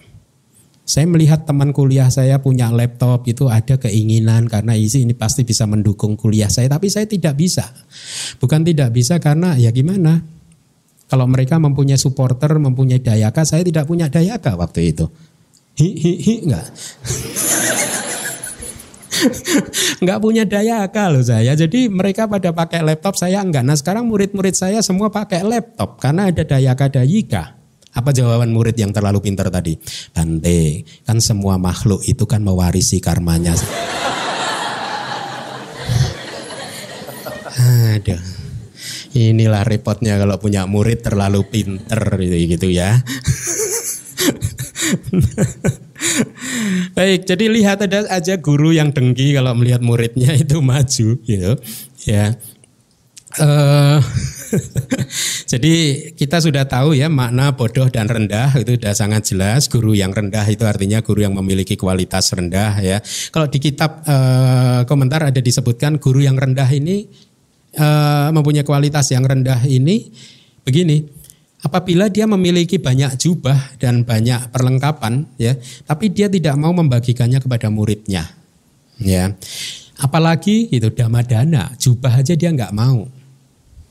Saya 0.88 1.04
melihat 1.04 1.44
teman 1.44 1.76
kuliah 1.76 2.08
saya 2.08 2.40
punya 2.40 2.72
laptop 2.72 3.28
itu 3.28 3.44
ada 3.52 3.76
keinginan 3.76 4.48
karena 4.48 4.72
isi 4.72 5.04
ini 5.04 5.12
pasti 5.12 5.44
bisa 5.44 5.68
mendukung 5.68 6.16
kuliah 6.16 6.48
saya, 6.48 6.64
tapi 6.72 6.88
saya 6.88 7.04
tidak 7.04 7.36
bisa. 7.36 7.68
Bukan 8.40 8.64
tidak 8.64 8.96
bisa 8.96 9.20
karena 9.20 9.52
ya 9.60 9.68
gimana? 9.68 10.24
Kalau 11.08 11.28
mereka 11.28 11.60
mempunyai 11.60 12.00
supporter, 12.00 12.56
mempunyai 12.56 13.04
dayaka, 13.04 13.44
saya 13.44 13.60
tidak 13.60 13.84
punya 13.84 14.08
dayaka 14.08 14.56
waktu 14.56 14.96
itu. 14.96 15.04
Hi 15.76 15.88
hi 15.92 16.12
hi 16.24 16.34
enggak. 16.48 16.66
nggak 20.02 20.18
punya 20.22 20.44
daya 20.46 20.86
akal 20.86 21.18
loh 21.18 21.24
saya. 21.24 21.54
Jadi 21.54 21.88
mereka 21.90 22.28
pada 22.30 22.52
pakai 22.54 22.82
laptop 22.84 23.16
saya 23.18 23.42
enggak. 23.42 23.64
Nah 23.66 23.76
sekarang 23.76 24.06
murid-murid 24.06 24.54
saya 24.54 24.82
semua 24.84 25.10
pakai 25.10 25.42
laptop 25.44 25.98
karena 25.98 26.30
ada 26.30 26.44
daya 26.44 26.74
kadayika. 26.74 27.54
Apa 27.96 28.12
jawaban 28.14 28.52
murid 28.54 28.78
yang 28.78 28.92
terlalu 28.94 29.20
pintar 29.24 29.50
tadi? 29.50 29.74
Bante, 30.14 30.84
kan 31.02 31.18
semua 31.18 31.58
makhluk 31.58 32.06
itu 32.06 32.26
kan 32.30 32.44
mewarisi 32.44 33.00
karmanya. 33.02 33.58
Aduh. 37.98 38.22
Inilah 39.18 39.64
repotnya 39.64 40.20
kalau 40.20 40.36
punya 40.38 40.68
murid 40.68 41.02
terlalu 41.02 41.42
pinter 41.48 41.98
gitu 42.22 42.70
ya. 42.70 43.02
Baik, 46.96 47.26
jadi 47.26 47.44
lihat 47.50 47.78
ada 47.84 48.06
aja 48.10 48.38
guru 48.38 48.70
yang 48.70 48.94
dengki 48.94 49.34
kalau 49.34 49.54
melihat 49.54 49.82
muridnya 49.82 50.34
itu 50.34 50.62
maju 50.62 51.08
gitu. 51.22 51.52
Ya. 52.06 52.38
Uh, 53.36 54.00
jadi 55.52 55.74
kita 56.16 56.40
sudah 56.40 56.64
tahu 56.64 56.96
ya 56.96 57.12
makna 57.12 57.52
bodoh 57.52 57.86
dan 57.92 58.08
rendah 58.08 58.56
itu 58.56 58.80
sudah 58.80 58.94
sangat 58.96 59.22
jelas. 59.28 59.68
Guru 59.68 59.92
yang 59.92 60.14
rendah 60.14 60.46
itu 60.48 60.64
artinya 60.64 61.04
guru 61.04 61.22
yang 61.26 61.36
memiliki 61.36 61.76
kualitas 61.76 62.32
rendah 62.32 62.80
ya. 62.80 62.98
Kalau 63.30 63.46
di 63.46 63.58
kitab 63.60 64.02
uh, 64.08 64.88
komentar 64.88 65.28
ada 65.28 65.40
disebutkan 65.42 66.00
guru 66.00 66.24
yang 66.24 66.40
rendah 66.40 66.66
ini 66.72 67.06
uh, 67.76 68.32
mempunyai 68.32 68.64
kualitas 68.64 69.12
yang 69.12 69.26
rendah 69.28 69.60
ini 69.68 70.08
begini, 70.64 71.04
apabila 71.62 72.06
dia 72.10 72.26
memiliki 72.26 72.78
banyak 72.78 73.18
jubah 73.18 73.78
dan 73.78 74.06
banyak 74.06 74.50
perlengkapan 74.54 75.26
ya, 75.40 75.58
tapi 75.86 76.10
dia 76.12 76.30
tidak 76.30 76.54
mau 76.58 76.70
membagikannya 76.74 77.42
kepada 77.42 77.68
muridnya. 77.72 78.26
Ya. 78.98 79.34
Apalagi 79.98 80.70
itu 80.70 80.90
dama-dana, 80.94 81.74
jubah 81.74 82.22
aja 82.22 82.38
dia 82.38 82.54
nggak 82.54 82.74
mau. 82.74 83.10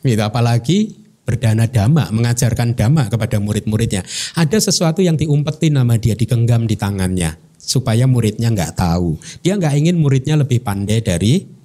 Itu 0.03 0.23
apalagi 0.23 0.95
berdana 1.27 1.67
dama, 1.67 2.07
mengajarkan 2.15 2.71
dama 2.71 3.11
kepada 3.11 3.43
murid-muridnya. 3.43 4.07
Ada 4.39 4.71
sesuatu 4.71 5.03
yang 5.03 5.19
diumpetin 5.19 5.75
nama 5.75 5.99
dia, 5.99 6.15
digenggam 6.15 6.63
di 6.63 6.79
tangannya 6.79 7.35
supaya 7.67 8.07
muridnya 8.07 8.47
nggak 8.47 8.79
tahu. 8.79 9.19
Dia 9.43 9.59
nggak 9.59 9.75
ingin 9.75 9.99
muridnya 9.99 10.39
lebih 10.39 10.63
pandai 10.63 11.03
dari 11.03 11.56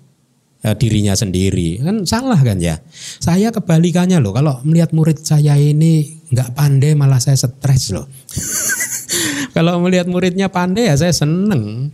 uh, 0.66 0.74
dirinya 0.78 1.14
sendiri. 1.14 1.82
Kan 1.82 2.06
salah 2.06 2.38
kan 2.38 2.58
ya. 2.58 2.78
Saya 3.18 3.50
kebalikannya 3.50 4.18
loh. 4.22 4.34
Kalau 4.34 4.62
melihat 4.66 4.94
murid 4.94 5.22
saya 5.22 5.58
ini 5.58 6.22
nggak 6.32 6.56
pandai 6.56 6.96
malah 6.96 7.20
saya 7.20 7.36
stres 7.36 7.92
loh. 7.92 8.06
Kalau 9.54 9.82
melihat 9.84 10.08
muridnya 10.08 10.48
pandai 10.48 10.88
ya 10.88 10.96
saya 10.96 11.12
seneng. 11.12 11.92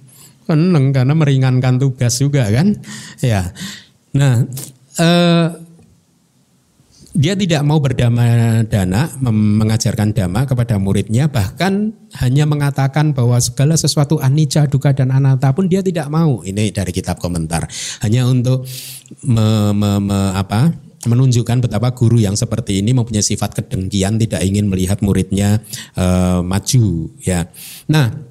Seneng 0.48 0.94
karena 0.94 1.12
meringankan 1.12 1.76
tugas 1.76 2.16
juga 2.22 2.48
kan. 2.48 2.72
Ya. 3.20 3.52
Nah, 4.16 4.46
eh, 4.96 5.46
dia 7.18 7.34
tidak 7.34 7.66
mau 7.66 7.82
berdama 7.82 8.22
dana 8.62 9.10
mengajarkan 9.26 10.14
dhamma 10.14 10.46
kepada 10.46 10.78
muridnya 10.78 11.26
bahkan 11.26 11.90
hanya 12.22 12.46
mengatakan 12.46 13.10
bahwa 13.10 13.42
segala 13.42 13.74
sesuatu 13.74 14.22
anicca 14.22 14.70
duka 14.70 14.94
dan 14.94 15.10
anatta 15.10 15.50
pun 15.50 15.66
dia 15.66 15.82
tidak 15.82 16.06
mau. 16.14 16.46
Ini 16.46 16.70
dari 16.70 16.94
kitab 16.94 17.18
komentar. 17.18 17.66
Hanya 18.06 18.22
untuk 18.30 18.62
me, 19.26 19.74
me, 19.74 19.90
me, 19.98 20.20
apa 20.38 20.70
menunjukkan 21.10 21.66
betapa 21.66 21.90
guru 21.94 22.22
yang 22.22 22.38
seperti 22.38 22.82
ini 22.82 22.94
mempunyai 22.94 23.22
sifat 23.22 23.54
kedengkian 23.58 24.18
tidak 24.22 24.42
ingin 24.46 24.70
melihat 24.70 25.02
muridnya 25.02 25.58
uh, 25.98 26.38
maju 26.42 27.10
ya. 27.18 27.50
Nah 27.90 28.27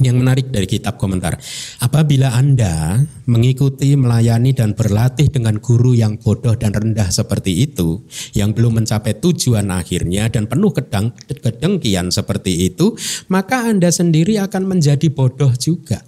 ini 0.00 0.08
yang 0.08 0.18
menarik 0.24 0.48
dari 0.48 0.64
kitab 0.64 0.96
komentar. 0.96 1.36
Apabila 1.84 2.32
Anda 2.32 3.04
mengikuti, 3.28 3.92
melayani 3.94 4.56
dan 4.56 4.72
berlatih 4.72 5.28
dengan 5.28 5.60
guru 5.60 5.92
yang 5.92 6.16
bodoh 6.16 6.56
dan 6.56 6.72
rendah 6.72 7.12
seperti 7.12 7.68
itu, 7.68 8.00
yang 8.32 8.56
belum 8.56 8.80
mencapai 8.80 9.20
tujuan 9.20 9.68
akhirnya 9.68 10.32
dan 10.32 10.48
penuh 10.48 10.72
kedang, 10.72 11.12
kedengkian 11.28 12.08
seperti 12.08 12.72
itu, 12.72 12.96
maka 13.28 13.68
Anda 13.68 13.92
sendiri 13.92 14.40
akan 14.40 14.64
menjadi 14.64 15.12
bodoh 15.12 15.52
juga. 15.60 16.00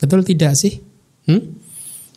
Betul 0.00 0.24
tidak 0.24 0.56
sih? 0.56 0.80
Hmm? 1.28 1.60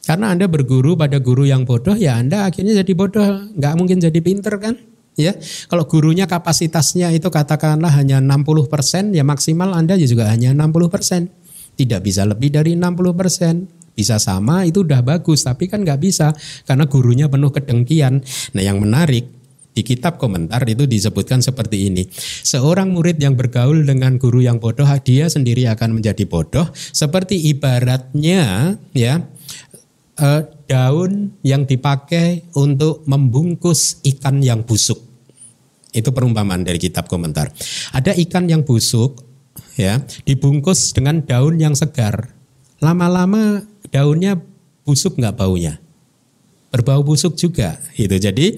Karena 0.04 0.32
Anda 0.32 0.48
berguru 0.48 0.96
pada 0.96 1.20
guru 1.20 1.44
yang 1.44 1.68
bodoh, 1.68 1.96
ya 1.96 2.16
Anda 2.16 2.48
akhirnya 2.48 2.80
jadi 2.80 2.92
bodoh. 2.96 3.52
Nggak 3.56 3.74
mungkin 3.76 4.00
jadi 4.00 4.20
pinter 4.24 4.56
kan? 4.60 4.93
Ya, 5.14 5.38
kalau 5.70 5.86
gurunya 5.86 6.26
kapasitasnya 6.26 7.14
itu 7.14 7.30
katakanlah 7.30 7.94
hanya 7.94 8.18
60%, 8.18 9.14
ya 9.14 9.22
maksimal 9.22 9.78
Anda 9.78 9.94
juga 10.02 10.26
hanya 10.34 10.58
60%. 10.58 11.30
Tidak 11.78 12.02
bisa 12.02 12.26
lebih 12.26 12.50
dari 12.50 12.74
60%. 12.74 13.94
Bisa 13.94 14.18
sama 14.18 14.66
itu 14.66 14.82
udah 14.82 15.06
bagus, 15.06 15.46
tapi 15.46 15.70
kan 15.70 15.86
nggak 15.86 16.02
bisa 16.02 16.34
karena 16.66 16.90
gurunya 16.90 17.30
penuh 17.30 17.54
kedengkian. 17.54 18.26
Nah, 18.58 18.64
yang 18.66 18.82
menarik 18.82 19.30
di 19.74 19.82
kitab 19.82 20.22
komentar 20.22 20.62
itu 20.70 20.86
disebutkan 20.86 21.42
seperti 21.42 21.90
ini. 21.90 22.06
Seorang 22.46 22.94
murid 22.94 23.18
yang 23.18 23.34
bergaul 23.34 23.86
dengan 23.86 24.22
guru 24.22 24.42
yang 24.42 24.62
bodoh, 24.62 24.86
dia 25.02 25.30
sendiri 25.30 25.66
akan 25.70 26.02
menjadi 26.02 26.26
bodoh. 26.30 26.70
Seperti 26.74 27.38
ibaratnya 27.54 28.78
ya 28.94 29.22
eh, 30.20 30.42
daun 30.70 31.38
yang 31.42 31.66
dipakai 31.66 32.54
untuk 32.58 33.06
membungkus 33.06 34.02
ikan 34.04 34.42
yang 34.42 34.66
busuk. 34.66 35.00
Itu 35.94 36.10
perumpamaan 36.10 36.66
dari 36.66 36.82
kitab 36.82 37.06
komentar. 37.06 37.54
Ada 37.94 38.18
ikan 38.26 38.50
yang 38.50 38.66
busuk 38.66 39.22
ya, 39.78 40.02
dibungkus 40.26 40.94
dengan 40.94 41.22
daun 41.22 41.62
yang 41.62 41.78
segar. 41.78 42.34
Lama-lama 42.82 43.62
daunnya 43.94 44.42
busuk 44.84 45.22
nggak 45.22 45.38
baunya? 45.38 45.78
Berbau 46.74 47.06
busuk 47.06 47.38
juga. 47.38 47.78
Itu 47.94 48.18
jadi 48.18 48.58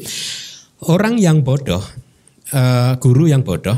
orang 0.87 1.19
yang 1.19 1.43
bodoh, 1.43 1.83
eh, 2.55 2.95
guru 3.03 3.27
yang 3.27 3.43
bodoh 3.43 3.75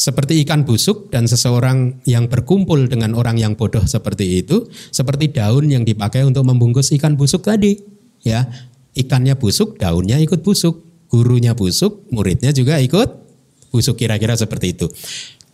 seperti 0.00 0.40
ikan 0.48 0.64
busuk 0.64 1.12
dan 1.12 1.28
seseorang 1.28 2.00
yang 2.08 2.24
berkumpul 2.32 2.88
dengan 2.88 3.12
orang 3.12 3.36
yang 3.36 3.52
bodoh 3.52 3.84
seperti 3.84 4.40
itu, 4.40 4.64
seperti 4.88 5.28
daun 5.28 5.68
yang 5.68 5.84
dipakai 5.84 6.24
untuk 6.24 6.48
membungkus 6.48 6.88
ikan 6.96 7.20
busuk 7.20 7.44
tadi. 7.44 7.76
Ya, 8.24 8.48
ikannya 8.96 9.36
busuk, 9.36 9.76
daunnya 9.76 10.16
ikut 10.16 10.40
busuk, 10.40 11.04
gurunya 11.12 11.52
busuk, 11.52 12.08
muridnya 12.08 12.48
juga 12.56 12.80
ikut 12.80 13.12
busuk 13.68 14.00
kira-kira 14.00 14.40
seperti 14.40 14.72
itu. 14.72 14.88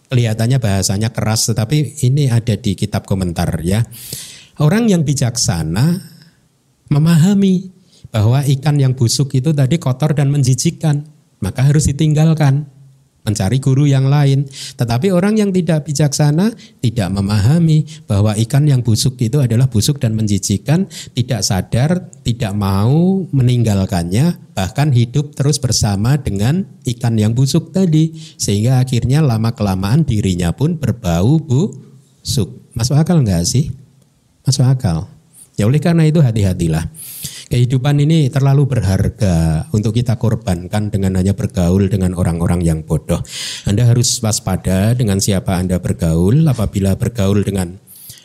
Kelihatannya 0.06 0.62
bahasanya 0.62 1.10
keras 1.10 1.50
tetapi 1.50 2.06
ini 2.06 2.30
ada 2.30 2.54
di 2.54 2.78
kitab 2.78 3.02
komentar 3.02 3.50
ya. 3.66 3.82
Orang 4.62 4.86
yang 4.86 5.02
bijaksana 5.02 5.98
memahami 6.86 7.74
bahwa 8.14 8.46
ikan 8.46 8.78
yang 8.78 8.94
busuk 8.94 9.34
itu 9.34 9.50
tadi 9.50 9.82
kotor 9.82 10.14
dan 10.14 10.30
menjijikkan, 10.30 11.02
maka 11.42 11.66
harus 11.66 11.90
ditinggalkan 11.90 12.75
mencari 13.26 13.58
guru 13.58 13.90
yang 13.90 14.06
lain. 14.06 14.46
Tetapi 14.78 15.10
orang 15.10 15.34
yang 15.36 15.50
tidak 15.50 15.84
bijaksana 15.84 16.54
tidak 16.78 17.08
memahami 17.10 17.82
bahwa 18.06 18.38
ikan 18.38 18.70
yang 18.70 18.86
busuk 18.86 19.18
itu 19.18 19.42
adalah 19.42 19.66
busuk 19.66 19.98
dan 19.98 20.14
menjijikan, 20.14 20.86
tidak 21.12 21.42
sadar, 21.42 22.06
tidak 22.22 22.54
mau 22.54 23.26
meninggalkannya, 23.34 24.54
bahkan 24.54 24.94
hidup 24.94 25.34
terus 25.34 25.58
bersama 25.58 26.14
dengan 26.16 26.62
ikan 26.86 27.18
yang 27.18 27.34
busuk 27.34 27.74
tadi. 27.74 28.14
Sehingga 28.38 28.78
akhirnya 28.78 29.20
lama-kelamaan 29.20 30.06
dirinya 30.06 30.54
pun 30.54 30.78
berbau 30.78 31.42
busuk. 31.42 32.70
Masuk 32.78 32.94
akal 32.94 33.26
enggak 33.26 33.42
sih? 33.42 33.74
Masuk 34.46 34.62
akal. 34.62 35.10
Ya 35.56 35.64
oleh 35.64 35.80
karena 35.80 36.04
itu 36.04 36.20
hati-hatilah. 36.20 36.86
Kehidupan 37.46 38.02
ini 38.02 38.26
terlalu 38.26 38.66
berharga 38.66 39.70
untuk 39.70 39.94
kita 39.94 40.18
korbankan 40.18 40.90
dengan 40.90 41.14
hanya 41.14 41.30
bergaul 41.30 41.86
dengan 41.86 42.18
orang-orang 42.18 42.58
yang 42.58 42.82
bodoh. 42.82 43.22
Anda 43.62 43.86
harus 43.86 44.18
waspada 44.18 44.98
dengan 44.98 45.22
siapa 45.22 45.54
Anda 45.54 45.78
bergaul. 45.78 46.42
Apabila 46.42 46.98
bergaul 46.98 47.46
dengan 47.46 47.78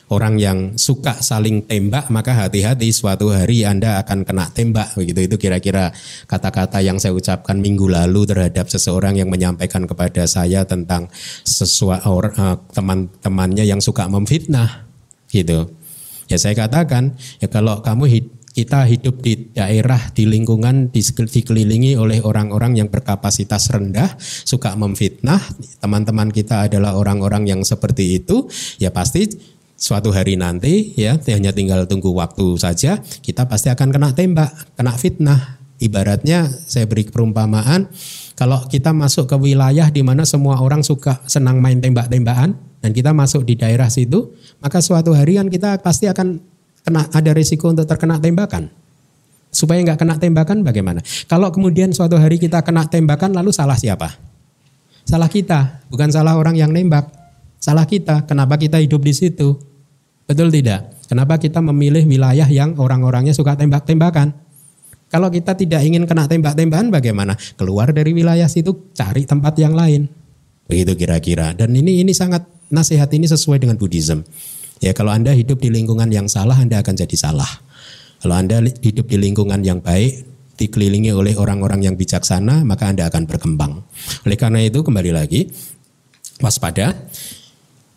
orang 0.10 0.42
yang 0.42 0.58
suka 0.74 1.22
saling 1.22 1.70
tembak, 1.70 2.10
maka 2.10 2.34
hati-hati 2.34 2.90
suatu 2.90 3.30
hari 3.30 3.62
Anda 3.62 4.02
akan 4.02 4.26
kena 4.26 4.50
tembak. 4.58 4.98
Begitu 4.98 5.30
itu 5.30 5.36
kira-kira 5.38 5.94
kata-kata 6.26 6.82
yang 6.82 6.98
saya 6.98 7.14
ucapkan 7.14 7.62
minggu 7.62 7.94
lalu 7.94 8.26
terhadap 8.26 8.74
seseorang 8.74 9.22
yang 9.22 9.30
menyampaikan 9.30 9.86
kepada 9.86 10.26
saya 10.26 10.66
tentang 10.66 11.14
sesuatu 11.46 12.26
uh, 12.26 12.58
teman-temannya 12.74 13.70
yang 13.70 13.86
suka 13.86 14.10
memfitnah. 14.10 14.90
Gitu. 15.30 15.70
Ya 16.26 16.42
saya 16.42 16.58
katakan, 16.58 17.22
ya 17.38 17.46
kalau 17.54 17.86
kamu 17.86 18.06
hidup 18.10 18.41
kita 18.52 18.84
hidup 18.84 19.24
di 19.24 19.52
daerah, 19.56 20.12
di 20.12 20.28
lingkungan 20.28 20.91
dikelilingi 20.91 21.95
oleh 21.95 22.20
orang-orang 22.20 22.76
yang 22.84 22.91
berkapasitas 22.91 23.72
rendah, 23.72 24.20
suka 24.20 24.76
memfitnah, 24.76 25.39
teman-teman 25.80 26.28
kita 26.30 26.68
adalah 26.68 26.99
orang-orang 26.99 27.47
yang 27.47 27.62
seperti 27.64 28.20
itu, 28.20 28.52
ya 28.76 28.91
pasti 28.91 29.32
suatu 29.82 30.14
hari 30.14 30.38
nanti 30.38 30.93
ya 30.93 31.18
hanya 31.34 31.49
tinggal 31.49 31.88
tunggu 31.89 32.14
waktu 32.14 32.60
saja, 32.60 33.02
kita 33.02 33.49
pasti 33.49 33.72
akan 33.74 33.89
kena 33.89 34.10
tembak, 34.14 34.52
kena 34.78 34.93
fitnah. 34.93 35.41
Ibaratnya 35.82 36.45
saya 36.45 36.86
beri 36.86 37.10
perumpamaan, 37.10 37.89
kalau 38.38 38.62
kita 38.70 38.93
masuk 38.93 39.26
ke 39.26 39.34
wilayah 39.34 39.89
di 39.89 40.06
mana 40.06 40.30
semua 40.30 40.62
orang 40.62 40.86
suka 40.86 41.18
senang 41.26 41.58
main 41.58 41.82
tembak-tembakan 41.82 42.54
dan 42.86 42.91
kita 42.93 43.18
masuk 43.18 43.49
di 43.49 43.58
daerah 43.58 43.89
situ, 43.89 44.30
maka 44.62 44.78
suatu 44.78 45.18
hari 45.18 45.41
kan 45.41 45.49
kita 45.49 45.82
pasti 45.82 46.06
akan 46.06 46.38
kena 46.82 47.08
ada 47.12 47.32
risiko 47.34 47.70
untuk 47.70 47.86
terkena 47.86 48.18
tembakan. 48.18 48.70
Supaya 49.52 49.84
nggak 49.84 50.00
kena 50.00 50.16
tembakan 50.16 50.64
bagaimana? 50.64 51.04
Kalau 51.28 51.52
kemudian 51.52 51.92
suatu 51.92 52.16
hari 52.16 52.40
kita 52.40 52.64
kena 52.64 52.88
tembakan 52.88 53.36
lalu 53.36 53.52
salah 53.52 53.76
siapa? 53.76 54.16
Salah 55.04 55.28
kita, 55.28 55.84
bukan 55.92 56.08
salah 56.08 56.40
orang 56.40 56.56
yang 56.56 56.72
nembak. 56.72 57.12
Salah 57.60 57.84
kita. 57.84 58.26
Kenapa 58.26 58.56
kita 58.56 58.80
hidup 58.80 59.04
di 59.04 59.14
situ? 59.14 59.60
Betul 60.24 60.50
tidak? 60.50 61.04
Kenapa 61.12 61.36
kita 61.36 61.60
memilih 61.60 62.08
wilayah 62.08 62.48
yang 62.48 62.80
orang-orangnya 62.80 63.36
suka 63.36 63.60
tembak-tembakan? 63.60 64.32
Kalau 65.12 65.28
kita 65.28 65.60
tidak 65.60 65.84
ingin 65.84 66.08
kena 66.08 66.24
tembak-tembakan 66.32 66.88
bagaimana? 66.88 67.36
Keluar 67.60 67.92
dari 67.92 68.16
wilayah 68.16 68.48
situ, 68.48 68.96
cari 68.96 69.28
tempat 69.28 69.60
yang 69.60 69.76
lain. 69.76 70.08
Begitu 70.72 70.96
kira-kira. 70.96 71.52
Dan 71.52 71.76
ini 71.76 72.00
ini 72.00 72.16
sangat 72.16 72.48
nasihat 72.72 73.12
ini 73.12 73.28
sesuai 73.28 73.60
dengan 73.60 73.76
Buddhism. 73.76 74.24
Ya 74.82 74.98
kalau 74.98 75.14
Anda 75.14 75.38
hidup 75.38 75.62
di 75.62 75.70
lingkungan 75.70 76.10
yang 76.10 76.26
salah, 76.26 76.58
Anda 76.58 76.82
akan 76.82 76.98
jadi 76.98 77.14
salah. 77.14 77.48
Kalau 78.18 78.34
Anda 78.34 78.66
hidup 78.66 79.06
di 79.06 79.18
lingkungan 79.22 79.62
yang 79.62 79.78
baik, 79.78 80.26
dikelilingi 80.58 81.14
oleh 81.14 81.38
orang-orang 81.38 81.86
yang 81.86 81.96
bijaksana, 81.98 82.66
maka 82.66 82.90
Anda 82.90 83.06
akan 83.10 83.30
berkembang. 83.30 83.82
Oleh 84.26 84.38
karena 84.38 84.66
itu 84.66 84.82
kembali 84.82 85.14
lagi, 85.14 85.50
waspada. 86.42 86.98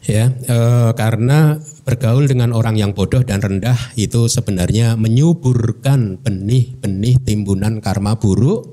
ya 0.04 0.28
e, 0.28 0.58
karena 1.00 1.56
bergaul 1.88 2.28
dengan 2.28 2.52
orang 2.52 2.76
yang 2.76 2.92
bodoh 2.92 3.24
dan 3.24 3.40
rendah 3.40 3.96
itu 3.96 4.28
sebenarnya 4.28 5.00
menyuburkan 5.00 6.20
benih-benih 6.20 7.24
timbunan 7.24 7.80
karma 7.80 8.12
buruk 8.20 8.68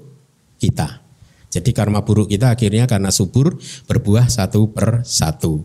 kita. 0.60 1.00
Jadi 1.48 1.72
karma 1.72 2.04
buruk 2.04 2.28
kita 2.28 2.52
akhirnya 2.52 2.84
karena 2.84 3.16
subur 3.16 3.56
berbuah 3.88 4.28
satu 4.28 4.76
per 4.76 5.08
satu. 5.08 5.64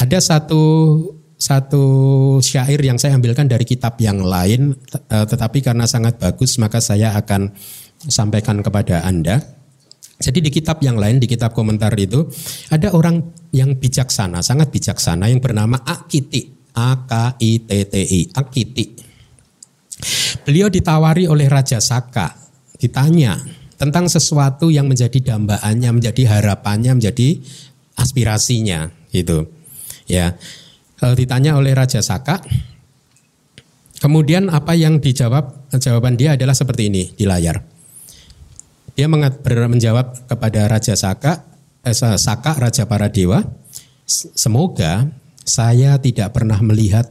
Ada 0.00 0.24
satu 0.24 0.64
satu 1.38 1.86
syair 2.42 2.82
yang 2.82 2.98
saya 2.98 3.14
ambilkan 3.14 3.46
dari 3.46 3.62
kitab 3.62 3.94
yang 4.02 4.26
lain, 4.26 4.74
tetapi 5.06 5.62
karena 5.62 5.86
sangat 5.86 6.18
bagus 6.18 6.58
maka 6.58 6.82
saya 6.82 7.14
akan 7.14 7.54
sampaikan 8.02 8.58
kepada 8.58 9.06
Anda. 9.06 9.38
Jadi 10.18 10.42
di 10.42 10.50
kitab 10.50 10.82
yang 10.82 10.98
lain, 10.98 11.22
di 11.22 11.30
kitab 11.30 11.54
komentar 11.54 11.94
itu 11.94 12.26
ada 12.74 12.90
orang 12.90 13.22
yang 13.54 13.78
bijaksana, 13.78 14.42
sangat 14.42 14.74
bijaksana 14.74 15.30
yang 15.30 15.38
bernama 15.38 15.78
Akiti, 15.86 16.50
A 16.74 17.06
K 17.06 17.38
I 17.38 17.62
T 17.62 17.70
T 17.86 17.94
I, 18.02 18.20
Akiti. 18.34 18.84
Beliau 20.42 20.66
ditawari 20.66 21.30
oleh 21.30 21.46
Raja 21.46 21.78
Saka, 21.78 22.34
ditanya 22.82 23.38
tentang 23.78 24.10
sesuatu 24.10 24.74
yang 24.74 24.90
menjadi 24.90 25.22
dambaannya, 25.22 26.02
menjadi 26.02 26.34
harapannya, 26.34 26.98
menjadi 26.98 27.38
aspirasinya, 27.94 28.90
gitu. 29.14 29.46
Ya, 30.10 30.34
ditanya 31.14 31.54
oleh 31.54 31.74
Raja 31.74 32.02
Saka. 32.02 32.42
Kemudian 33.98 34.50
apa 34.50 34.78
yang 34.78 35.02
dijawab? 35.02 35.74
Jawaban 35.74 36.14
dia 36.14 36.38
adalah 36.38 36.54
seperti 36.54 36.86
ini 36.90 37.10
di 37.14 37.26
layar. 37.26 37.58
Dia 38.98 39.06
menjawab 39.06 40.26
kepada 40.26 40.66
Raja 40.66 40.98
Saka, 40.98 41.46
eh, 41.86 41.94
Saka 41.94 42.58
Raja 42.58 42.86
para 42.90 43.06
dewa, 43.10 43.46
semoga 44.34 45.06
saya 45.46 45.98
tidak 46.02 46.34
pernah 46.34 46.58
melihat, 46.58 47.06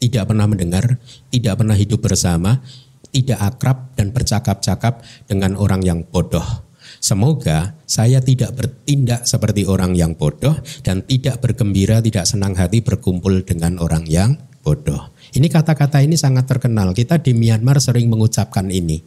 tidak 0.00 0.32
pernah 0.32 0.48
mendengar, 0.48 0.96
tidak 1.28 1.60
pernah 1.60 1.76
hidup 1.76 2.00
bersama, 2.00 2.64
tidak 3.12 3.38
akrab 3.40 3.92
dan 3.94 4.16
bercakap-cakap 4.16 5.04
dengan 5.28 5.60
orang 5.60 5.84
yang 5.84 6.00
bodoh. 6.08 6.63
Semoga 7.04 7.76
saya 7.84 8.24
tidak 8.24 8.56
bertindak 8.56 9.28
seperti 9.28 9.68
orang 9.68 9.92
yang 9.92 10.16
bodoh 10.16 10.56
dan 10.80 11.04
tidak 11.04 11.44
bergembira, 11.44 12.00
tidak 12.00 12.24
senang 12.24 12.56
hati 12.56 12.80
berkumpul 12.80 13.44
dengan 13.44 13.76
orang 13.76 14.08
yang 14.08 14.40
bodoh. 14.64 15.12
Ini 15.36 15.44
kata-kata 15.52 16.00
ini 16.00 16.16
sangat 16.16 16.48
terkenal. 16.48 16.96
Kita 16.96 17.20
di 17.20 17.36
Myanmar 17.36 17.76
sering 17.76 18.08
mengucapkan 18.08 18.72
ini. 18.72 19.04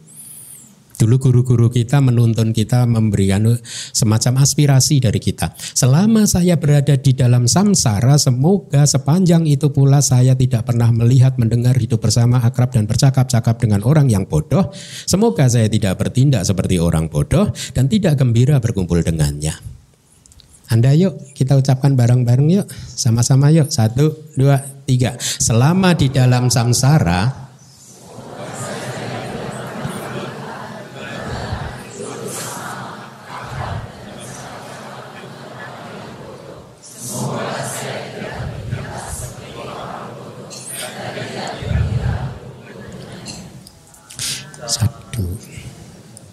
Dulu 0.98 1.14
guru-guru 1.22 1.70
kita 1.70 2.02
menuntun 2.02 2.50
kita 2.50 2.82
memberikan 2.82 3.54
semacam 3.94 4.42
aspirasi 4.42 4.98
dari 4.98 5.22
kita. 5.22 5.54
Selama 5.54 6.26
saya 6.26 6.58
berada 6.58 6.98
di 6.98 7.14
dalam 7.14 7.46
samsara, 7.46 8.18
semoga 8.18 8.82
sepanjang 8.82 9.46
itu 9.46 9.70
pula 9.70 10.02
saya 10.02 10.34
tidak 10.34 10.66
pernah 10.66 10.90
melihat, 10.90 11.38
mendengar, 11.38 11.78
hidup 11.78 12.02
bersama, 12.02 12.42
akrab 12.42 12.74
dan 12.74 12.90
bercakap-cakap 12.90 13.62
dengan 13.62 13.86
orang 13.86 14.10
yang 14.10 14.26
bodoh. 14.26 14.74
Semoga 15.06 15.46
saya 15.46 15.70
tidak 15.70 16.02
bertindak 16.02 16.42
seperti 16.42 16.82
orang 16.82 17.06
bodoh 17.06 17.54
dan 17.78 17.86
tidak 17.86 18.18
gembira 18.18 18.58
berkumpul 18.58 18.98
dengannya. 18.98 19.54
Anda 20.68 20.92
yuk 20.92 21.32
kita 21.32 21.56
ucapkan 21.56 21.96
bareng-bareng 21.96 22.48
yuk. 22.52 22.66
Sama-sama 22.74 23.48
yuk. 23.48 23.72
Satu, 23.72 24.34
dua, 24.36 24.60
tiga. 24.84 25.16
Selama 25.16 25.96
di 25.96 26.12
dalam 26.12 26.52
samsara, 26.52 27.47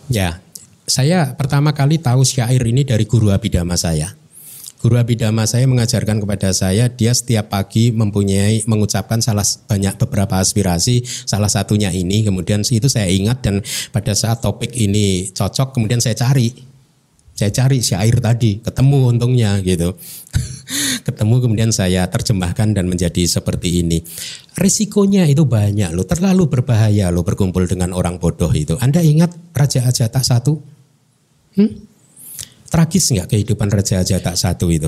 Ya, 0.06 0.38
saya 0.86 1.34
pertama 1.34 1.74
kali 1.74 1.97
tahu 1.97 2.22
syair 2.22 2.62
ini 2.62 2.86
dari 2.86 3.10
guru 3.10 3.34
abidama 3.34 3.74
saya. 3.74 4.14
Guru 4.78 5.01
abidama 5.01 5.49
saya 5.49 5.66
mengajarkan 5.66 6.22
kepada 6.22 6.53
saya, 6.53 6.86
dia 6.93 7.10
setiap 7.10 7.49
pagi 7.49 7.89
mempunyai 7.89 8.62
mengucapkan 8.70 9.18
salah 9.18 9.41
banyak 9.66 9.97
beberapa 9.97 10.38
aspirasi, 10.38 11.01
salah 11.26 11.49
satunya 11.49 11.89
ini. 11.89 12.22
Kemudian 12.22 12.62
itu 12.62 12.86
saya 12.86 13.10
ingat 13.10 13.41
dan 13.41 13.66
pada 13.89 14.14
saat 14.14 14.45
topik 14.45 14.70
ini 14.78 15.34
cocok, 15.34 15.74
kemudian 15.74 15.97
saya 15.97 16.14
cari, 16.14 16.53
saya 17.36 17.52
cari 17.52 17.84
syair 17.84 18.16
tadi, 18.24 18.64
ketemu 18.64 19.12
untungnya 19.12 19.60
gitu. 19.60 19.92
ketemu 21.08 21.36
kemudian 21.44 21.72
saya 21.76 22.08
terjemahkan 22.08 22.72
dan 22.72 22.88
menjadi 22.88 23.28
seperti 23.28 23.84
ini. 23.84 24.00
Risikonya 24.56 25.28
itu 25.28 25.44
banyak 25.44 25.92
loh, 25.92 26.08
terlalu 26.08 26.48
berbahaya 26.48 27.12
loh 27.12 27.28
berkumpul 27.28 27.68
dengan 27.68 27.92
orang 27.92 28.24
bodoh 28.24 28.50
itu. 28.56 28.80
Anda 28.80 29.04
ingat 29.04 29.36
Raja 29.52 29.84
Ajata 29.84 30.24
satu? 30.24 30.64
Hmm? 31.60 31.72
Tragis 32.72 33.12
nggak 33.12 33.36
kehidupan 33.36 33.68
Raja 33.68 34.00
Ajata 34.00 34.32
satu 34.34 34.72
itu? 34.72 34.88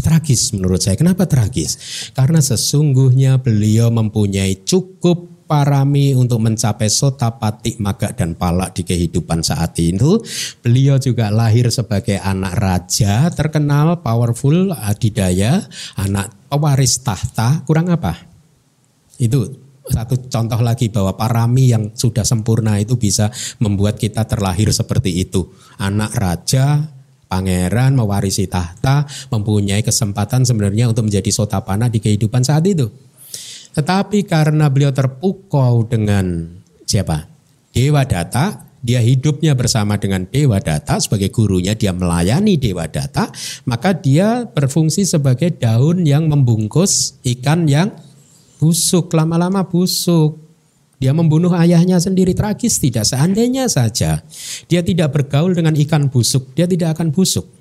Tragis 0.00 0.56
menurut 0.56 0.80
saya. 0.80 0.96
Kenapa 0.96 1.28
tragis? 1.28 1.76
Karena 2.12 2.40
sesungguhnya 2.40 3.40
beliau 3.40 3.88
mempunyai 3.92 4.64
cukup 4.64 5.35
parami 5.46 6.12
untuk 6.12 6.42
mencapai 6.42 6.90
sotapati 6.90 7.78
maga 7.78 8.10
dan 8.12 8.34
palak 8.34 8.74
di 8.74 8.82
kehidupan 8.82 9.46
saat 9.46 9.78
itu. 9.78 10.18
Beliau 10.60 10.98
juga 10.98 11.30
lahir 11.30 11.70
sebagai 11.70 12.18
anak 12.18 12.54
raja 12.58 13.30
terkenal, 13.30 14.02
powerful, 14.02 14.74
adidaya, 14.74 15.62
anak 15.96 16.34
pewaris 16.50 17.00
tahta. 17.00 17.62
Kurang 17.62 17.88
apa? 17.94 18.18
Itu 19.16 19.66
satu 19.86 20.18
contoh 20.26 20.60
lagi 20.66 20.90
bahwa 20.90 21.14
parami 21.14 21.70
yang 21.70 21.94
sudah 21.94 22.26
sempurna 22.26 22.82
itu 22.82 22.98
bisa 22.98 23.30
membuat 23.62 24.02
kita 24.02 24.26
terlahir 24.26 24.74
seperti 24.74 25.22
itu. 25.22 25.46
Anak 25.78 26.10
raja, 26.18 26.90
pangeran 27.30 27.94
mewarisi 27.94 28.50
tahta, 28.50 29.06
mempunyai 29.30 29.86
kesempatan 29.86 30.42
sebenarnya 30.42 30.90
untuk 30.90 31.06
menjadi 31.06 31.30
sotapana 31.30 31.86
di 31.86 32.02
kehidupan 32.02 32.42
saat 32.42 32.66
itu. 32.66 32.90
Tetapi 33.76 34.24
karena 34.24 34.72
beliau 34.72 34.88
terpukau 34.88 35.84
dengan 35.84 36.48
siapa? 36.88 37.28
Dewa 37.76 38.08
Data, 38.08 38.64
dia 38.80 39.04
hidupnya 39.04 39.52
bersama 39.52 40.00
dengan 40.00 40.24
Dewa 40.24 40.56
Data 40.64 40.96
sebagai 40.96 41.28
gurunya, 41.28 41.76
dia 41.76 41.92
melayani 41.92 42.56
Dewa 42.56 42.88
Data, 42.88 43.28
maka 43.68 43.92
dia 43.92 44.48
berfungsi 44.48 45.04
sebagai 45.04 45.52
daun 45.60 46.08
yang 46.08 46.24
membungkus 46.24 47.20
ikan 47.20 47.68
yang 47.68 47.92
busuk, 48.56 49.12
lama-lama 49.12 49.68
busuk. 49.68 50.40
Dia 50.96 51.12
membunuh 51.12 51.52
ayahnya 51.52 52.00
sendiri 52.00 52.32
tragis 52.32 52.80
tidak 52.80 53.04
seandainya 53.04 53.68
saja 53.68 54.24
dia 54.64 54.80
tidak 54.80 55.12
bergaul 55.12 55.52
dengan 55.52 55.76
ikan 55.76 56.08
busuk, 56.08 56.56
dia 56.56 56.64
tidak 56.64 56.96
akan 56.96 57.12
busuk. 57.12 57.55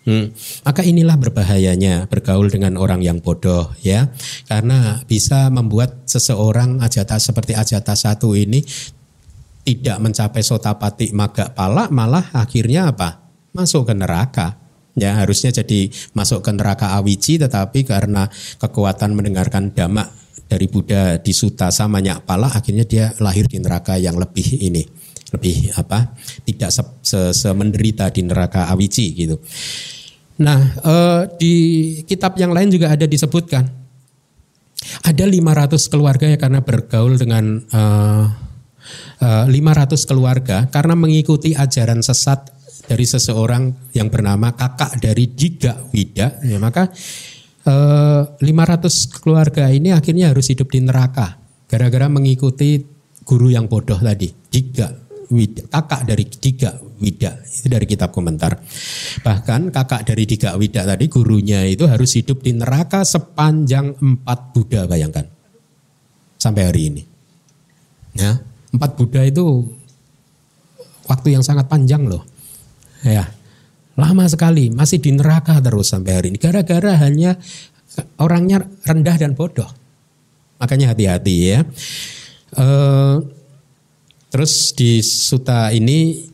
Hmm. 0.00 0.32
Maka 0.64 0.80
inilah 0.80 1.20
berbahayanya 1.20 2.08
bergaul 2.08 2.48
dengan 2.48 2.80
orang 2.80 3.04
yang 3.04 3.20
bodoh 3.20 3.68
ya, 3.84 4.08
karena 4.48 5.04
bisa 5.04 5.52
membuat 5.52 6.08
seseorang 6.08 6.80
ajata 6.80 7.20
seperti 7.20 7.52
ajata 7.52 7.92
satu 7.92 8.32
ini 8.32 8.64
tidak 9.60 10.00
mencapai 10.00 10.40
sotapati 10.40 11.12
maga 11.12 11.52
pala, 11.52 11.92
malah 11.92 12.32
akhirnya 12.32 12.88
apa? 12.96 13.28
Masuk 13.52 13.92
ke 13.92 13.94
neraka. 13.94 14.56
Ya 14.96 15.14
harusnya 15.20 15.52
jadi 15.54 15.92
masuk 16.16 16.42
ke 16.42 16.50
neraka 16.50 16.96
awici, 16.96 17.36
tetapi 17.36 17.84
karena 17.84 18.26
kekuatan 18.58 19.14
mendengarkan 19.14 19.70
damak 19.70 20.10
dari 20.50 20.66
Buddha 20.66 21.20
di 21.20 21.30
Suta 21.30 21.68
samanya 21.70 22.18
pala, 22.24 22.50
akhirnya 22.50 22.88
dia 22.88 23.12
lahir 23.20 23.46
di 23.46 23.60
neraka 23.62 24.00
yang 24.00 24.16
lebih 24.18 24.64
ini 24.64 25.09
lebih 25.30 25.70
apa 25.78 26.14
tidak 26.42 26.70
se, 26.74 26.82
se, 27.02 27.20
se 27.34 27.48
menderita 27.54 28.10
di 28.10 28.26
neraka 28.26 28.66
awici 28.70 29.14
gitu. 29.14 29.38
Nah 30.40 30.60
eh, 30.80 31.22
di 31.38 31.54
kitab 32.06 32.34
yang 32.40 32.50
lain 32.50 32.72
juga 32.72 32.92
ada 32.94 33.04
disebutkan 33.04 33.80
ada 35.04 35.24
500 35.28 35.92
keluarga 35.92 36.26
ya 36.28 36.38
karena 36.40 36.60
bergaul 36.64 37.20
dengan 37.20 37.60
eh, 37.60 38.24
eh, 39.20 39.44
500 39.48 40.08
keluarga 40.08 40.66
karena 40.72 40.94
mengikuti 40.96 41.52
ajaran 41.52 42.00
sesat 42.00 42.48
dari 42.88 43.06
seseorang 43.06 43.94
yang 43.94 44.10
bernama 44.10 44.56
kakak 44.56 44.98
dari 44.98 45.30
Diga 45.30 45.78
Wida 45.92 46.40
ya 46.42 46.58
maka 46.58 46.88
eh, 47.68 48.22
500 48.40 49.20
keluarga 49.20 49.68
ini 49.68 49.92
akhirnya 49.92 50.32
harus 50.32 50.48
hidup 50.48 50.72
di 50.72 50.80
neraka 50.80 51.36
gara-gara 51.68 52.08
mengikuti 52.08 52.80
guru 53.22 53.52
yang 53.52 53.68
bodoh 53.68 54.00
tadi 54.00 54.32
Diga 54.48 55.09
Kakak 55.70 56.10
dari 56.10 56.26
Diga 56.26 56.74
Wida 56.98 57.38
itu 57.46 57.66
dari 57.70 57.86
kitab 57.86 58.10
komentar. 58.10 58.58
Bahkan 59.22 59.70
kakak 59.70 60.02
dari 60.02 60.26
Diga 60.26 60.58
Wida 60.58 60.82
tadi 60.82 61.06
gurunya 61.06 61.62
itu 61.70 61.86
harus 61.86 62.18
hidup 62.18 62.42
di 62.42 62.58
neraka 62.58 63.06
sepanjang 63.06 63.94
empat 64.02 64.38
Buddha 64.50 64.90
bayangkan 64.90 65.24
sampai 66.34 66.62
hari 66.66 66.82
ini. 66.90 67.02
Ya, 68.18 68.42
empat 68.74 68.98
Buddha 68.98 69.22
itu 69.22 69.70
waktu 71.06 71.38
yang 71.38 71.46
sangat 71.46 71.70
panjang 71.70 72.10
loh. 72.10 72.26
Ya, 73.06 73.30
Lama 74.00 74.24
sekali, 74.32 74.72
masih 74.72 74.96
di 74.96 75.12
neraka 75.12 75.60
terus 75.60 75.92
sampai 75.92 76.12
hari 76.16 76.26
ini. 76.32 76.40
Gara-gara 76.40 76.96
hanya 77.04 77.36
orangnya 78.16 78.64
rendah 78.88 79.16
dan 79.20 79.36
bodoh. 79.36 79.68
Makanya 80.56 80.96
hati-hati 80.96 81.36
ya. 81.52 81.60
Uh, 82.56 83.20
terus 84.30 84.72
di 84.72 85.02
suta 85.02 85.74
ini 85.74 86.30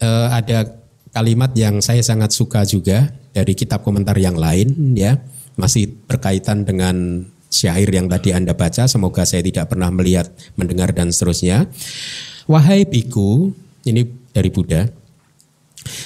uh, 0.00 0.28
ada 0.30 0.80
kalimat 1.10 1.50
yang 1.58 1.82
saya 1.82 2.04
sangat 2.04 2.30
suka 2.30 2.62
juga 2.62 3.10
dari 3.34 3.54
kitab 3.54 3.82
komentar 3.82 4.14
yang 4.18 4.38
lain 4.38 4.94
ya. 4.94 5.18
Masih 5.58 5.92
berkaitan 6.08 6.64
dengan 6.64 7.26
syair 7.50 7.90
yang 7.90 8.06
tadi 8.08 8.32
Anda 8.32 8.54
baca. 8.56 8.86
Semoga 8.86 9.26
saya 9.26 9.44
tidak 9.44 9.68
pernah 9.68 9.90
melihat, 9.92 10.30
mendengar 10.56 10.94
dan 10.94 11.12
seterusnya. 11.12 11.68
Wahai 12.48 12.88
biku, 12.88 13.52
ini 13.84 14.08
dari 14.32 14.48
Buddha. 14.48 14.88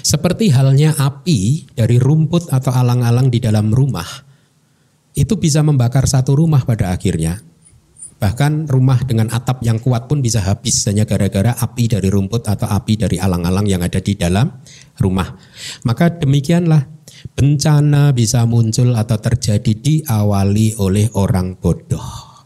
Seperti 0.03 0.51
halnya 0.51 0.97
api 0.97 1.71
dari 1.77 2.01
rumput 2.01 2.51
atau 2.51 2.73
alang-alang 2.73 3.31
di 3.31 3.39
dalam 3.39 3.71
rumah, 3.71 4.07
itu 5.15 5.39
bisa 5.39 5.63
membakar 5.63 6.09
satu 6.09 6.35
rumah 6.35 6.67
pada 6.67 6.91
akhirnya. 6.91 7.39
Bahkan 8.25 8.73
rumah 8.73 9.05
dengan 9.05 9.29
atap 9.29 9.61
yang 9.61 9.77
kuat 9.77 10.09
pun 10.09 10.25
bisa 10.25 10.41
habis 10.41 10.81
hanya 10.89 11.05
gara-gara 11.05 11.53
api 11.61 11.93
dari 11.93 12.09
rumput 12.09 12.49
atau 12.49 12.65
api 12.65 12.97
dari 12.97 13.21
alang-alang 13.21 13.69
yang 13.69 13.85
ada 13.85 14.01
di 14.01 14.17
dalam 14.17 14.49
rumah. 14.97 15.29
Maka 15.85 16.09
demikianlah 16.09 16.89
bencana 17.37 18.17
bisa 18.17 18.49
muncul 18.49 18.97
atau 18.97 19.21
terjadi 19.21 19.77
diawali 19.77 20.81
oleh 20.81 21.13
orang 21.21 21.61
bodoh. 21.61 22.41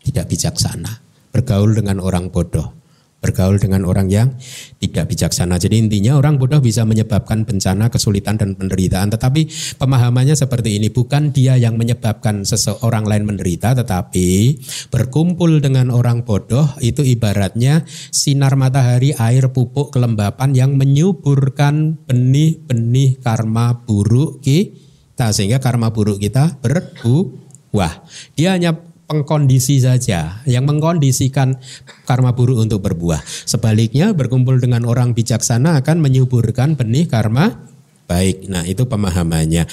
Tidak 0.00 0.24
bijaksana. 0.24 1.04
Bergaul 1.28 1.76
dengan 1.76 2.00
orang 2.00 2.32
bodoh 2.32 2.79
bergaul 3.20 3.60
dengan 3.60 3.84
orang 3.84 4.08
yang 4.08 4.32
tidak 4.80 5.12
bijaksana. 5.12 5.60
Jadi 5.60 5.76
intinya 5.76 6.16
orang 6.16 6.40
bodoh 6.40 6.58
bisa 6.58 6.88
menyebabkan 6.88 7.44
bencana, 7.44 7.92
kesulitan 7.92 8.40
dan 8.40 8.56
penderitaan. 8.56 9.12
Tetapi 9.12 9.76
pemahamannya 9.76 10.34
seperti 10.34 10.80
ini, 10.80 10.88
bukan 10.88 11.30
dia 11.30 11.60
yang 11.60 11.76
menyebabkan 11.76 12.48
seseorang 12.48 13.04
lain 13.04 13.28
menderita, 13.28 13.76
tetapi 13.76 14.56
berkumpul 14.88 15.60
dengan 15.60 15.92
orang 15.92 16.24
bodoh 16.24 16.66
itu 16.80 17.04
ibaratnya 17.04 17.84
sinar 18.08 18.56
matahari, 18.56 19.12
air, 19.14 19.52
pupuk, 19.52 19.92
kelembapan 19.92 20.56
yang 20.56 20.80
menyuburkan 20.80 22.00
benih-benih 22.08 23.20
karma 23.20 23.84
buruk 23.84 24.40
kita 24.40 25.36
sehingga 25.36 25.60
karma 25.60 25.92
buruk 25.92 26.16
kita 26.16 26.56
berbuah. 26.64 28.08
Dia 28.32 28.56
hanya 28.56 28.89
pengkondisi 29.10 29.82
saja 29.82 30.38
yang 30.46 30.70
mengkondisikan 30.70 31.58
karma 32.06 32.30
buruk 32.30 32.62
untuk 32.62 32.78
berbuah. 32.86 33.18
Sebaliknya 33.26 34.14
berkumpul 34.14 34.62
dengan 34.62 34.86
orang 34.86 35.18
bijaksana 35.18 35.82
akan 35.82 35.98
menyuburkan 35.98 36.78
benih 36.78 37.10
karma 37.10 37.58
baik. 38.06 38.46
Nah, 38.46 38.62
itu 38.62 38.86
pemahamannya. 38.86 39.66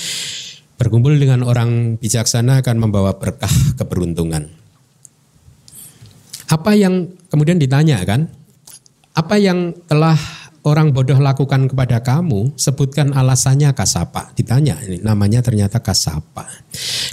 Berkumpul 0.81 1.21
dengan 1.21 1.45
orang 1.45 2.01
bijaksana 2.01 2.65
akan 2.65 2.75
membawa 2.81 3.21
berkah 3.21 3.53
keberuntungan. 3.77 4.49
Apa 6.49 6.73
yang 6.73 7.13
kemudian 7.29 7.61
ditanya 7.61 8.01
kan? 8.01 8.33
Apa 9.13 9.37
yang 9.37 9.77
telah 9.85 10.17
orang 10.65 10.95
bodoh 10.95 11.19
lakukan 11.19 11.69
kepada 11.69 12.01
kamu, 12.01 12.55
sebutkan 12.57 13.13
alasannya 13.13 13.71
kasapa. 13.75 14.33
Ditanya, 14.33 14.79
ini 14.83 15.03
namanya 15.03 15.43
ternyata 15.45 15.83
kasapa. 15.83 16.49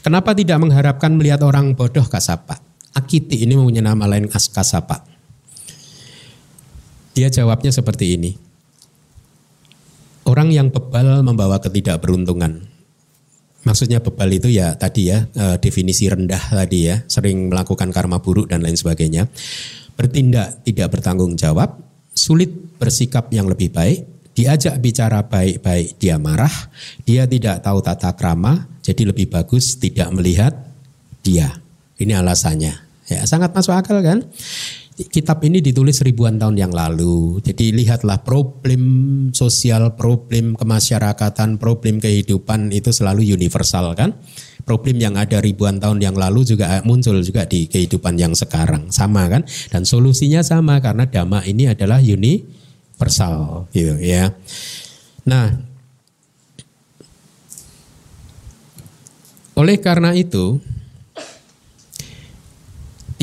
Kenapa 0.01 0.33
tidak 0.33 0.63
mengharapkan 0.63 1.13
melihat 1.15 1.45
orang 1.45 1.77
bodoh 1.77 2.07
kasapa? 2.07 2.61
Akiti 2.95 3.43
ini 3.43 3.59
mempunyai 3.59 3.85
nama 3.85 4.07
lain 4.07 4.31
as 4.31 4.47
kasapa. 4.49 5.03
Dia 7.15 7.31
jawabnya 7.31 7.71
seperti 7.71 8.19
ini. 8.19 8.35
Orang 10.25 10.51
yang 10.51 10.73
bebal 10.73 11.21
membawa 11.21 11.61
ketidakberuntungan. 11.61 12.73
Maksudnya 13.65 14.01
bebal 14.01 14.29
itu 14.29 14.53
ya 14.53 14.77
tadi 14.77 15.09
ya 15.09 15.25
eh, 15.25 15.57
definisi 15.57 16.09
rendah 16.09 16.53
tadi 16.53 16.91
ya, 16.91 17.01
sering 17.09 17.49
melakukan 17.49 17.89
karma 17.93 18.21
buruk 18.21 18.51
dan 18.51 18.61
lain 18.61 18.77
sebagainya. 18.77 19.31
Bertindak 19.95 20.67
tidak 20.67 20.91
bertanggung 20.91 21.39
jawab, 21.39 21.79
sulit 22.15 22.51
bersikap 22.79 23.29
yang 23.35 23.51
lebih 23.51 23.75
baik, 23.75 24.31
diajak 24.35 24.79
bicara 24.79 25.27
baik-baik 25.27 25.99
dia 25.99 26.17
marah, 26.19 26.53
dia 27.07 27.27
tidak 27.27 27.63
tahu 27.63 27.79
tata 27.83 28.15
krama, 28.15 28.67
jadi 28.83 29.11
lebih 29.11 29.31
bagus 29.31 29.79
tidak 29.79 30.11
melihat 30.15 30.55
dia. 31.23 31.51
Ini 31.99 32.19
alasannya. 32.19 32.75
Ya, 33.07 33.21
sangat 33.29 33.53
masuk 33.53 33.77
akal 33.77 34.01
kan? 34.01 34.25
Kitab 34.95 35.43
ini 35.43 35.59
ditulis 35.59 35.99
ribuan 36.07 36.39
tahun 36.39 36.55
yang 36.55 36.71
lalu. 36.71 37.43
Jadi 37.43 37.75
lihatlah 37.75 38.23
problem 38.23 38.83
sosial, 39.35 39.99
problem 39.99 40.55
kemasyarakatan, 40.55 41.59
problem 41.59 41.99
kehidupan 41.99 42.71
itu 42.71 42.95
selalu 42.95 43.27
universal 43.35 43.99
kan? 43.99 44.15
Problem 44.65 44.97
yang 44.97 45.15
ada 45.21 45.45
ribuan 45.45 45.77
tahun 45.77 46.01
yang 46.01 46.17
lalu 46.17 46.45
juga 46.49 46.81
muncul 46.89 47.21
juga 47.21 47.45
di 47.45 47.69
kehidupan 47.69 48.17
yang 48.17 48.33
sekarang. 48.33 48.89
Sama 48.89 49.29
kan? 49.29 49.45
Dan 49.69 49.85
solusinya 49.85 50.41
sama 50.41 50.81
karena 50.81 51.05
dhamma 51.05 51.45
ini 51.45 51.69
adalah 51.69 52.01
universal 52.01 53.69
gitu 53.77 54.01
ya. 54.01 54.33
Nah, 55.29 55.53
oleh 59.55 59.77
karena 59.79 60.17
itu 60.17 60.61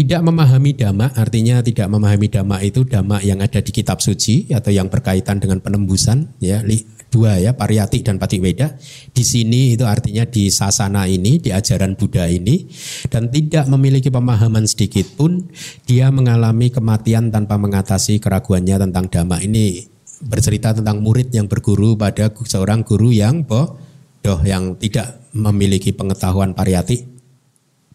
tidak 0.01 0.21
memahami 0.25 0.71
dhamma 0.73 1.13
artinya 1.13 1.61
tidak 1.61 1.85
memahami 1.85 2.25
dhamma 2.31 2.57
itu 2.65 2.81
dhamma 2.87 3.21
yang 3.21 3.37
ada 3.43 3.61
di 3.61 3.69
kitab 3.69 4.01
suci 4.01 4.49
atau 4.49 4.73
yang 4.73 4.89
berkaitan 4.89 5.37
dengan 5.37 5.61
penembusan 5.61 6.31
ya 6.41 6.63
dua 7.11 7.37
ya 7.37 7.51
pariyati 7.51 8.01
dan 8.01 8.15
patiweda. 8.15 8.79
Di 9.11 9.21
sini 9.21 9.75
itu 9.75 9.83
artinya 9.83 10.23
di 10.23 10.47
sasana 10.47 11.05
ini 11.05 11.37
di 11.37 11.51
ajaran 11.51 11.99
Buddha 11.99 12.25
ini. 12.31 12.65
Dan 13.11 13.27
tidak 13.27 13.67
memiliki 13.67 14.07
pemahaman 14.07 14.63
sedikit 14.63 15.05
pun 15.19 15.51
dia 15.83 16.07
mengalami 16.09 16.71
kematian 16.71 17.29
tanpa 17.29 17.59
mengatasi 17.59 18.23
keraguannya 18.23 18.79
tentang 18.87 19.11
dhamma. 19.11 19.43
Ini 19.43 19.83
bercerita 20.23 20.71
tentang 20.71 21.03
murid 21.03 21.29
yang 21.35 21.51
berguru 21.51 21.99
pada 21.99 22.31
seorang 22.31 22.87
guru 22.87 23.11
yang 23.11 23.43
bodoh 23.43 24.39
yang 24.47 24.79
tidak 24.79 25.27
memiliki 25.35 25.91
pengetahuan 25.91 26.55
pariyati 26.55 27.11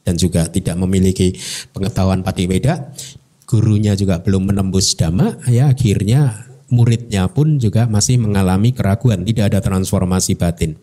dan 0.06 0.14
juga 0.14 0.46
tidak 0.46 0.78
memiliki 0.78 1.34
pengetahuan 1.74 2.22
patiweda, 2.22 2.94
gurunya 3.42 3.98
juga 3.98 4.22
belum 4.22 4.54
menembus 4.54 4.94
dhamma, 4.94 5.42
ya 5.50 5.66
akhirnya 5.66 6.45
muridnya 6.70 7.30
pun 7.30 7.62
juga 7.62 7.86
masih 7.86 8.18
mengalami 8.18 8.74
keraguan, 8.74 9.22
tidak 9.22 9.54
ada 9.54 9.60
transformasi 9.62 10.34
batin. 10.34 10.74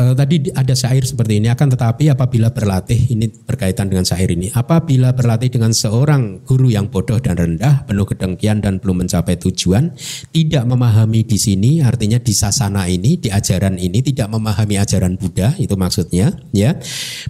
Uh, 0.00 0.16
tadi 0.16 0.48
ada 0.56 0.72
syair 0.72 1.04
seperti 1.04 1.44
ini 1.44 1.52
akan 1.52 1.76
tetapi 1.76 2.08
apabila 2.08 2.48
berlatih 2.48 3.12
ini 3.12 3.28
berkaitan 3.44 3.84
dengan 3.92 4.08
syair 4.08 4.32
ini 4.32 4.48
apabila 4.48 5.12
berlatih 5.12 5.52
dengan 5.52 5.76
seorang 5.76 6.40
guru 6.40 6.72
yang 6.72 6.88
bodoh 6.88 7.20
dan 7.20 7.36
rendah 7.36 7.84
penuh 7.84 8.08
kedengkian 8.08 8.64
dan 8.64 8.80
belum 8.80 9.04
mencapai 9.04 9.36
tujuan 9.36 9.92
tidak 10.32 10.64
memahami 10.64 11.20
di 11.20 11.36
sini 11.36 11.84
artinya 11.84 12.16
di 12.16 12.32
sasana 12.32 12.88
ini 12.88 13.20
di 13.20 13.28
ajaran 13.28 13.76
ini 13.76 14.00
tidak 14.00 14.32
memahami 14.32 14.80
ajaran 14.80 15.20
Buddha 15.20 15.52
itu 15.60 15.76
maksudnya 15.76 16.32
ya 16.56 16.80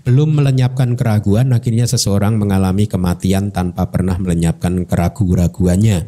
belum 0.07 0.39
melenyapkan 0.39 0.95
keraguan 0.95 1.51
akhirnya 1.51 1.91
seseorang 1.91 2.39
mengalami 2.39 2.87
kematian 2.87 3.51
tanpa 3.51 3.91
pernah 3.91 4.15
melenyapkan 4.15 4.87
keraguan-raguannya 4.87 6.07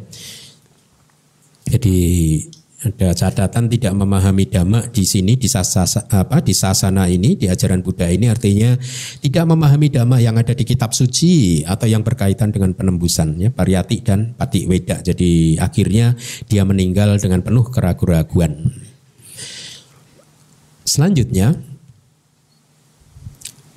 jadi 1.73 1.97
ada 2.83 3.15
catatan 3.15 3.71
tidak 3.71 3.95
memahami 3.95 4.43
dhamma 4.45 4.91
di 4.91 5.07
sini 5.07 5.39
di 5.39 5.47
sasana, 5.47 6.03
apa 6.11 6.43
di 6.43 6.51
sasana 6.51 7.07
ini 7.07 7.39
di 7.39 7.47
ajaran 7.47 7.79
Buddha 7.79 8.11
ini. 8.11 8.27
Artinya 8.27 8.75
tidak 9.23 9.47
memahami 9.47 9.87
dhamma 9.87 10.19
yang 10.19 10.35
ada 10.35 10.51
di 10.51 10.67
kitab 10.67 10.91
suci 10.91 11.63
atau 11.63 11.87
yang 11.87 12.03
berkaitan 12.03 12.51
dengan 12.51 12.75
penembusan 12.75 13.39
ya 13.39 13.49
pariyati 13.49 14.03
dan 14.03 14.35
pati 14.35 14.67
weda 14.67 14.99
jadi 14.99 15.63
akhirnya 15.63 16.19
dia 16.51 16.67
meninggal 16.67 17.15
dengan 17.17 17.39
penuh 17.39 17.63
keraguan-raguan 17.71 18.67
selanjutnya 20.83 21.55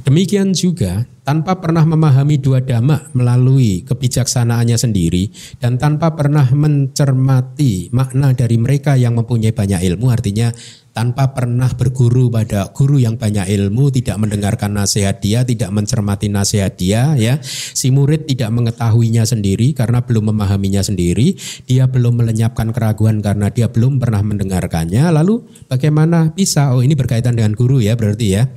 demikian 0.06 0.54
juga 0.54 1.02
tanpa 1.26 1.58
pernah 1.58 1.82
memahami 1.82 2.38
dua 2.38 2.62
dhamma 2.62 3.10
melalui 3.10 3.82
kebijaksanaannya 3.82 4.78
sendiri 4.78 5.34
dan 5.58 5.74
tanpa 5.74 6.14
pernah 6.14 6.46
mencermati 6.46 7.90
makna 7.90 8.30
dari 8.30 8.54
mereka 8.54 8.94
yang 8.94 9.18
mempunyai 9.18 9.50
banyak 9.50 9.82
ilmu 9.82 10.06
artinya 10.06 10.54
tanpa 10.96 11.36
pernah 11.36 11.68
berguru 11.76 12.32
pada 12.32 12.72
guru 12.72 12.96
yang 12.96 13.20
banyak 13.20 13.44
ilmu 13.44 13.92
tidak 13.92 14.16
mendengarkan 14.16 14.80
nasihat 14.80 15.20
dia 15.20 15.44
tidak 15.44 15.68
mencermati 15.68 16.32
nasihat 16.32 16.72
dia 16.72 17.12
ya. 17.20 17.36
Si 17.44 17.92
murid 17.92 18.24
tidak 18.24 18.48
mengetahuinya 18.48 19.28
sendiri 19.28 19.76
karena 19.76 20.00
belum 20.00 20.32
memahaminya 20.32 20.80
sendiri 20.80 21.36
dia 21.68 21.84
belum 21.84 22.24
melenyapkan 22.24 22.72
keraguan 22.72 23.20
karena 23.20 23.52
dia 23.52 23.68
belum 23.68 24.00
pernah 24.00 24.24
mendengarkannya. 24.24 25.04
Lalu 25.12 25.44
bagaimana 25.68 26.32
bisa? 26.32 26.72
Oh 26.72 26.80
ini 26.80 26.96
berkaitan 26.96 27.36
dengan 27.36 27.52
guru 27.52 27.84
ya 27.84 27.92
berarti 27.92 28.26
ya 28.32 28.48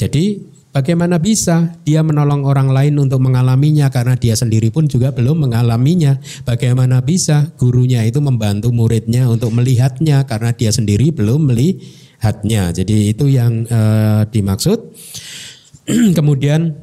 jadi 0.00 0.40
Bagaimana 0.70 1.18
bisa 1.18 1.74
dia 1.82 1.98
menolong 2.06 2.46
orang 2.46 2.70
lain 2.70 2.94
untuk 3.02 3.18
mengalaminya 3.18 3.90
karena 3.90 4.14
dia 4.14 4.38
sendiri 4.38 4.70
pun 4.70 4.86
juga 4.86 5.10
belum 5.10 5.50
mengalaminya? 5.50 6.22
Bagaimana 6.46 7.02
bisa 7.02 7.50
gurunya 7.58 8.06
itu 8.06 8.22
membantu 8.22 8.70
muridnya 8.70 9.26
untuk 9.26 9.50
melihatnya 9.50 10.22
karena 10.30 10.54
dia 10.54 10.70
sendiri 10.70 11.10
belum 11.10 11.50
melihatnya? 11.50 12.70
Jadi 12.70 13.10
itu 13.10 13.26
yang 13.26 13.66
uh, 13.66 14.22
dimaksud. 14.30 14.94
Kemudian 16.18 16.78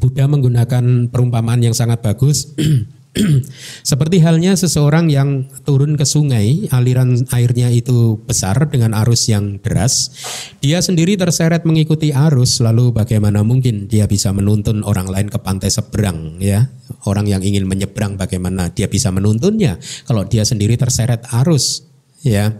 Buddha 0.00 0.24
menggunakan 0.24 1.12
perumpamaan 1.12 1.60
yang 1.60 1.76
sangat 1.76 2.00
bagus. 2.00 2.56
Seperti 3.90 4.18
halnya 4.18 4.58
seseorang 4.58 5.06
yang 5.06 5.46
turun 5.62 5.94
ke 5.94 6.02
sungai, 6.02 6.66
aliran 6.74 7.22
airnya 7.30 7.70
itu 7.70 8.18
besar 8.18 8.66
dengan 8.66 8.90
arus 9.06 9.30
yang 9.30 9.62
deras. 9.62 10.10
Dia 10.58 10.82
sendiri 10.82 11.14
terseret 11.14 11.62
mengikuti 11.62 12.10
arus, 12.10 12.58
lalu 12.58 12.90
bagaimana 12.90 13.46
mungkin 13.46 13.86
dia 13.86 14.10
bisa 14.10 14.34
menuntun 14.34 14.82
orang 14.82 15.06
lain 15.06 15.28
ke 15.30 15.38
pantai 15.38 15.70
seberang 15.70 16.42
ya? 16.42 16.66
Orang 17.06 17.30
yang 17.30 17.40
ingin 17.40 17.70
menyeberang 17.70 18.18
bagaimana 18.18 18.74
dia 18.74 18.90
bisa 18.90 19.14
menuntunnya 19.14 19.78
kalau 20.10 20.26
dia 20.26 20.42
sendiri 20.42 20.74
terseret 20.74 21.22
arus 21.44 21.86
ya. 22.26 22.50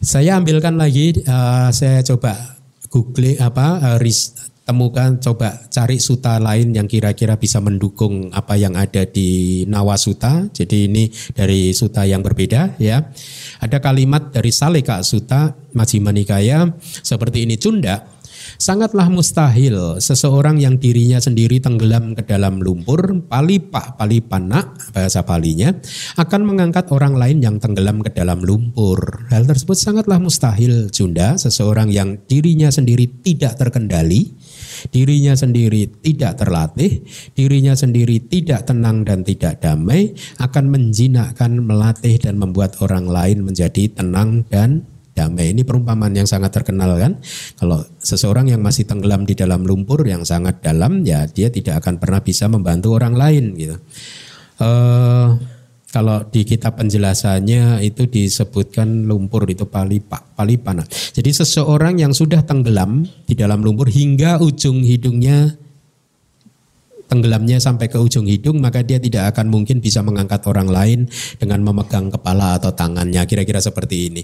Saya 0.00 0.36
ambilkan 0.40 0.80
lagi 0.80 1.12
uh, 1.28 1.68
saya 1.72 2.00
coba 2.04 2.60
google 2.88 3.36
apa 3.40 3.80
uh, 3.80 3.98
temukan 4.70 5.18
coba 5.18 5.66
cari 5.66 5.98
suta 5.98 6.38
lain 6.38 6.70
yang 6.70 6.86
kira-kira 6.86 7.34
bisa 7.34 7.58
mendukung 7.58 8.30
apa 8.30 8.54
yang 8.54 8.78
ada 8.78 9.02
di 9.02 9.66
Nawasuta. 9.66 10.46
Jadi 10.54 10.86
ini 10.86 11.10
dari 11.34 11.74
suta 11.74 12.06
yang 12.06 12.22
berbeda 12.22 12.78
ya. 12.78 13.02
Ada 13.58 13.82
kalimat 13.82 14.30
dari 14.30 14.54
Saleka 14.54 15.02
Suta 15.02 15.50
Majjhima 15.74 16.14
Nikaya 16.14 16.70
seperti 17.02 17.50
ini 17.50 17.58
Cunda 17.58 18.20
Sangatlah 18.60 19.08
mustahil 19.12 20.00
seseorang 20.00 20.60
yang 20.60 20.80
dirinya 20.80 21.20
sendiri 21.20 21.60
tenggelam 21.60 22.16
ke 22.16 22.24
dalam 22.24 22.60
lumpur, 22.60 23.24
palipa 23.28 23.94
palipana 23.96 24.74
bahasa 24.92 25.24
palinya, 25.24 25.72
akan 26.16 26.40
mengangkat 26.44 26.88
orang 26.92 27.16
lain 27.16 27.38
yang 27.44 27.56
tenggelam 27.60 28.00
ke 28.00 28.10
dalam 28.12 28.40
lumpur. 28.42 29.28
Hal 29.28 29.44
tersebut 29.44 29.76
sangatlah 29.76 30.18
mustahil, 30.20 30.88
Junda, 30.92 31.36
seseorang 31.36 31.92
yang 31.92 32.20
dirinya 32.26 32.72
sendiri 32.72 33.08
tidak 33.20 33.60
terkendali, 33.60 34.32
dirinya 34.88 35.36
sendiri 35.36 35.92
tidak 36.00 36.40
terlatih, 36.40 37.04
dirinya 37.36 37.76
sendiri 37.76 38.24
tidak 38.24 38.64
tenang 38.64 39.04
dan 39.04 39.20
tidak 39.20 39.60
damai, 39.60 40.16
akan 40.40 40.64
menjinakkan, 40.72 41.60
melatih 41.60 42.16
dan 42.16 42.40
membuat 42.40 42.80
orang 42.80 43.04
lain 43.04 43.44
menjadi 43.44 43.92
tenang 43.92 44.48
dan 44.48 44.88
damai. 45.12 45.52
Ini 45.52 45.62
perumpamaan 45.68 46.16
yang 46.16 46.24
sangat 46.24 46.56
terkenal 46.56 46.96
kan. 46.96 47.20
Kalau 47.60 47.84
seseorang 48.00 48.48
yang 48.48 48.64
masih 48.64 48.88
tenggelam 48.88 49.28
di 49.28 49.36
dalam 49.36 49.66
lumpur 49.68 50.00
yang 50.08 50.24
sangat 50.24 50.64
dalam, 50.64 51.04
ya 51.04 51.28
dia 51.28 51.52
tidak 51.52 51.84
akan 51.84 52.00
pernah 52.00 52.20
bisa 52.24 52.48
membantu 52.48 52.96
orang 52.96 53.14
lain 53.18 53.44
gitu. 53.58 53.76
Uh, 54.60 55.36
kalau 55.90 56.22
di 56.22 56.46
kitab 56.46 56.78
penjelasannya 56.78 57.82
itu 57.82 58.06
disebutkan 58.06 59.10
lumpur 59.10 59.42
itu 59.50 59.66
palipa, 59.66 60.22
palipana. 60.22 60.86
Jadi 60.86 61.34
seseorang 61.34 61.98
yang 61.98 62.14
sudah 62.14 62.46
tenggelam 62.46 63.02
di 63.26 63.34
dalam 63.34 63.58
lumpur 63.66 63.90
hingga 63.90 64.38
ujung 64.38 64.86
hidungnya 64.86 65.58
tenggelamnya 67.10 67.58
sampai 67.58 67.90
ke 67.90 67.98
ujung 67.98 68.30
hidung 68.30 68.62
maka 68.62 68.86
dia 68.86 69.02
tidak 69.02 69.34
akan 69.34 69.50
mungkin 69.50 69.82
bisa 69.82 69.98
mengangkat 69.98 70.46
orang 70.46 70.70
lain 70.70 71.00
dengan 71.42 71.58
memegang 71.66 72.06
kepala 72.06 72.54
atau 72.62 72.70
tangannya. 72.70 73.26
Kira-kira 73.26 73.58
seperti 73.58 74.14
ini. 74.14 74.22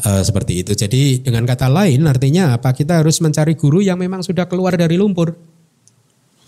E, 0.00 0.10
seperti 0.24 0.64
itu. 0.64 0.72
Jadi 0.72 1.20
dengan 1.20 1.44
kata 1.44 1.68
lain 1.68 2.08
artinya 2.08 2.56
apa? 2.56 2.72
Kita 2.72 3.04
harus 3.04 3.20
mencari 3.20 3.52
guru 3.52 3.84
yang 3.84 4.00
memang 4.00 4.24
sudah 4.24 4.48
keluar 4.48 4.80
dari 4.80 4.96
lumpur. 4.96 5.36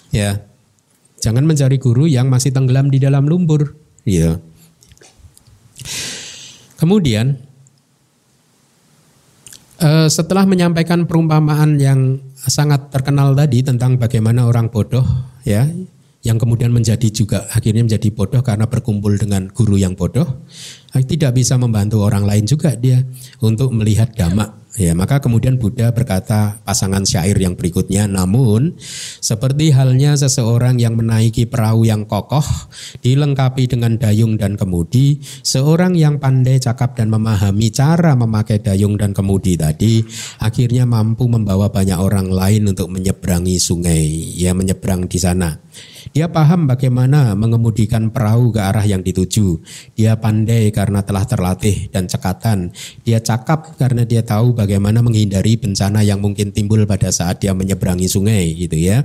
Ya. 0.09 0.41
Jangan 1.21 1.45
mencari 1.45 1.77
guru 1.77 2.09
yang 2.09 2.33
masih 2.33 2.49
tenggelam 2.49 2.89
di 2.89 2.97
dalam 2.97 3.29
lumpur. 3.29 3.77
Gitu 4.09 4.54
kemudian 6.77 7.39
e, 9.79 10.11
setelah 10.11 10.45
menyampaikan 10.45 11.07
perumpamaan 11.09 11.79
yang 11.79 12.19
sangat 12.37 12.93
terkenal 12.93 13.33
tadi 13.33 13.65
tentang 13.65 13.97
bagaimana 13.97 14.45
orang 14.45 14.69
bodoh 14.69 15.05
ya 15.47 15.69
yang 16.25 16.41
kemudian 16.41 16.73
menjadi 16.73 17.09
juga 17.13 17.45
akhirnya 17.53 17.85
menjadi 17.85 18.09
bodoh 18.11 18.41
karena 18.41 18.65
berkumpul 18.65 19.15
dengan 19.21 19.53
guru 19.53 19.77
yang 19.77 19.93
bodoh 19.93 20.49
tidak 21.07 21.37
bisa 21.37 21.61
membantu 21.61 22.03
orang 22.03 22.25
lain 22.25 22.49
juga 22.49 22.73
dia 22.75 23.05
untuk 23.45 23.71
melihat 23.77 24.11
dhamma 24.17 24.65
Ya, 24.75 24.91
maka 24.91 25.23
kemudian 25.23 25.55
Buddha 25.55 25.95
berkata 25.95 26.59
pasangan 26.67 27.07
syair 27.07 27.39
yang 27.39 27.55
berikutnya, 27.55 28.11
namun 28.11 28.75
seperti 29.23 29.71
halnya 29.71 30.19
seseorang 30.19 30.83
yang 30.83 30.99
menaiki 30.99 31.47
perahu 31.47 31.87
yang 31.87 32.03
kokoh, 32.11 32.43
dilengkapi 32.99 33.71
dengan 33.71 33.95
dayung 33.95 34.35
dan 34.35 34.59
kemudi, 34.59 35.23
seorang 35.47 35.95
yang 35.95 36.19
pandai 36.19 36.59
cakap 36.59 36.99
dan 36.99 37.07
memahami 37.07 37.71
cara 37.71 38.19
memakai 38.19 38.59
dayung 38.59 38.99
dan 38.99 39.15
kemudi 39.15 39.55
tadi, 39.55 40.03
akhirnya 40.43 40.83
mampu 40.91 41.31
membawa 41.31 41.71
banyak 41.71 41.95
orang 41.95 42.35
lain 42.35 42.75
untuk 42.75 42.91
menyeberangi 42.91 43.63
sungai, 43.63 44.35
ya 44.35 44.59
menyeberang 44.59 45.07
di 45.07 45.23
sana. 45.23 45.55
Dia 46.15 46.31
paham 46.31 46.71
bagaimana 46.71 47.35
mengemudikan 47.35 48.07
perahu 48.07 48.55
ke 48.55 48.63
arah 48.63 48.87
yang 48.87 49.03
dituju. 49.03 49.59
Dia 49.99 50.15
pandai 50.15 50.71
karena 50.71 51.03
telah 51.03 51.27
terlatih 51.27 51.91
dan 51.91 52.07
cekatan. 52.07 52.71
Dia 53.03 53.19
cakap 53.19 53.75
karena 53.75 54.07
dia 54.07 54.23
tahu 54.23 54.55
bagaimana 54.55 55.03
menghindari 55.03 55.59
bencana 55.59 56.07
yang 56.07 56.23
mungkin 56.23 56.55
timbul 56.55 56.87
pada 56.87 57.11
saat 57.11 57.43
dia 57.43 57.51
menyeberangi 57.51 58.07
sungai 58.07 58.55
gitu 58.55 58.79
ya. 58.79 59.03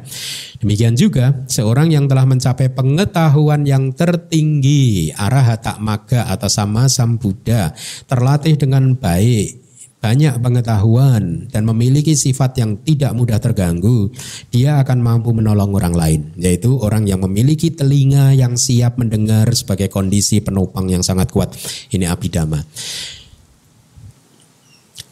Demikian 0.61 0.93
juga 0.93 1.33
seorang 1.49 1.89
yang 1.89 2.05
telah 2.05 2.29
mencapai 2.29 2.69
pengetahuan 2.69 3.65
yang 3.65 3.89
tertinggi 3.89 5.09
arah 5.17 5.57
tak 5.57 5.81
maga 5.81 6.29
atau 6.29 6.45
sama 6.45 6.85
sam 6.85 7.17
Buddha 7.17 7.73
terlatih 8.05 8.53
dengan 8.53 8.93
baik 8.93 9.68
banyak 9.99 10.39
pengetahuan 10.39 11.51
dan 11.51 11.67
memiliki 11.67 12.15
sifat 12.15 12.55
yang 12.55 12.79
tidak 12.87 13.11
mudah 13.11 13.35
terganggu, 13.35 14.07
dia 14.47 14.79
akan 14.79 15.03
mampu 15.03 15.35
menolong 15.35 15.75
orang 15.75 15.91
lain, 15.91 16.21
yaitu 16.39 16.71
orang 16.79 17.03
yang 17.03 17.19
memiliki 17.19 17.67
telinga 17.67 18.31
yang 18.31 18.55
siap 18.55 18.95
mendengar 18.95 19.51
sebagai 19.51 19.91
kondisi 19.91 20.39
penopang 20.39 20.87
yang 20.87 21.03
sangat 21.03 21.27
kuat. 21.35 21.51
Ini 21.91 22.07
abidama. 22.07 22.63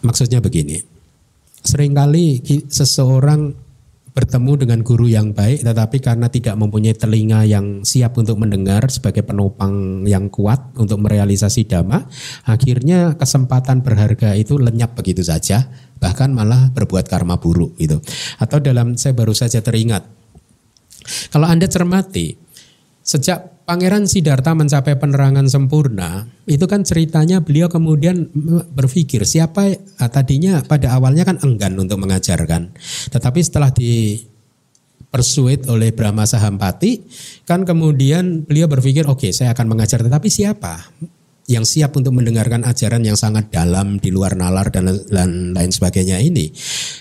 Maksudnya 0.07 0.39
begini, 0.39 0.79
sering 1.67 1.91
kali 1.91 2.39
seseorang 2.71 3.66
bertemu 4.17 4.65
dengan 4.65 4.79
guru 4.81 5.05
yang 5.05 5.29
baik 5.29 5.61
tetapi 5.61 6.01
karena 6.01 6.25
tidak 6.25 6.57
mempunyai 6.57 6.97
telinga 6.97 7.45
yang 7.45 7.85
siap 7.85 8.17
untuk 8.17 8.41
mendengar 8.41 8.89
sebagai 8.89 9.21
penopang 9.21 10.01
yang 10.09 10.33
kuat 10.33 10.73
untuk 10.73 10.97
merealisasi 11.05 11.69
dhamma 11.69 12.01
akhirnya 12.49 13.13
kesempatan 13.13 13.85
berharga 13.85 14.33
itu 14.33 14.57
lenyap 14.57 14.97
begitu 14.97 15.21
saja 15.21 15.69
bahkan 16.01 16.29
malah 16.33 16.69
berbuat 16.73 17.09
karma 17.09 17.41
buruk 17.41 17.73
gitu. 17.81 17.97
Atau 18.37 18.61
dalam 18.61 18.97
saya 18.97 19.17
baru 19.17 19.33
saja 19.33 19.61
teringat 19.61 20.05
kalau 21.29 21.45
Anda 21.45 21.69
cermati 21.69 22.37
sejak 23.05 23.56
Pangeran 23.67 24.07
Siddhartha 24.07 24.55
mencapai 24.55 24.95
penerangan 24.95 25.51
sempurna, 25.51 26.23
itu 26.47 26.63
kan 26.71 26.87
ceritanya 26.87 27.43
beliau 27.43 27.67
kemudian 27.67 28.31
berpikir 28.71 29.27
siapa 29.27 29.75
ah, 29.99 30.07
tadinya 30.07 30.63
pada 30.63 30.95
awalnya 30.95 31.27
kan 31.27 31.35
enggan 31.43 31.75
untuk 31.75 31.99
mengajarkan, 31.99 32.71
tetapi 33.11 33.39
setelah 33.43 33.67
di 33.75 34.23
persuade 35.11 35.67
oleh 35.67 35.91
Brahma 35.91 36.23
Sahampati, 36.23 37.11
kan 37.43 37.67
kemudian 37.67 38.47
beliau 38.47 38.71
berpikir 38.71 39.03
oke 39.03 39.27
okay, 39.27 39.31
saya 39.35 39.51
akan 39.51 39.75
mengajar, 39.75 39.99
tetapi 39.99 40.31
siapa? 40.31 40.87
Yang 41.47 41.63
siap 41.63 41.95
untuk 41.95 42.11
mendengarkan 42.11 42.67
ajaran 42.67 43.07
yang 43.07 43.15
sangat 43.15 43.47
dalam 43.47 44.03
di 44.03 44.11
luar 44.11 44.35
nalar 44.35 44.67
dan, 44.67 44.91
dan 45.07 45.55
lain 45.55 45.71
sebagainya 45.71 46.19
ini. 46.19 46.51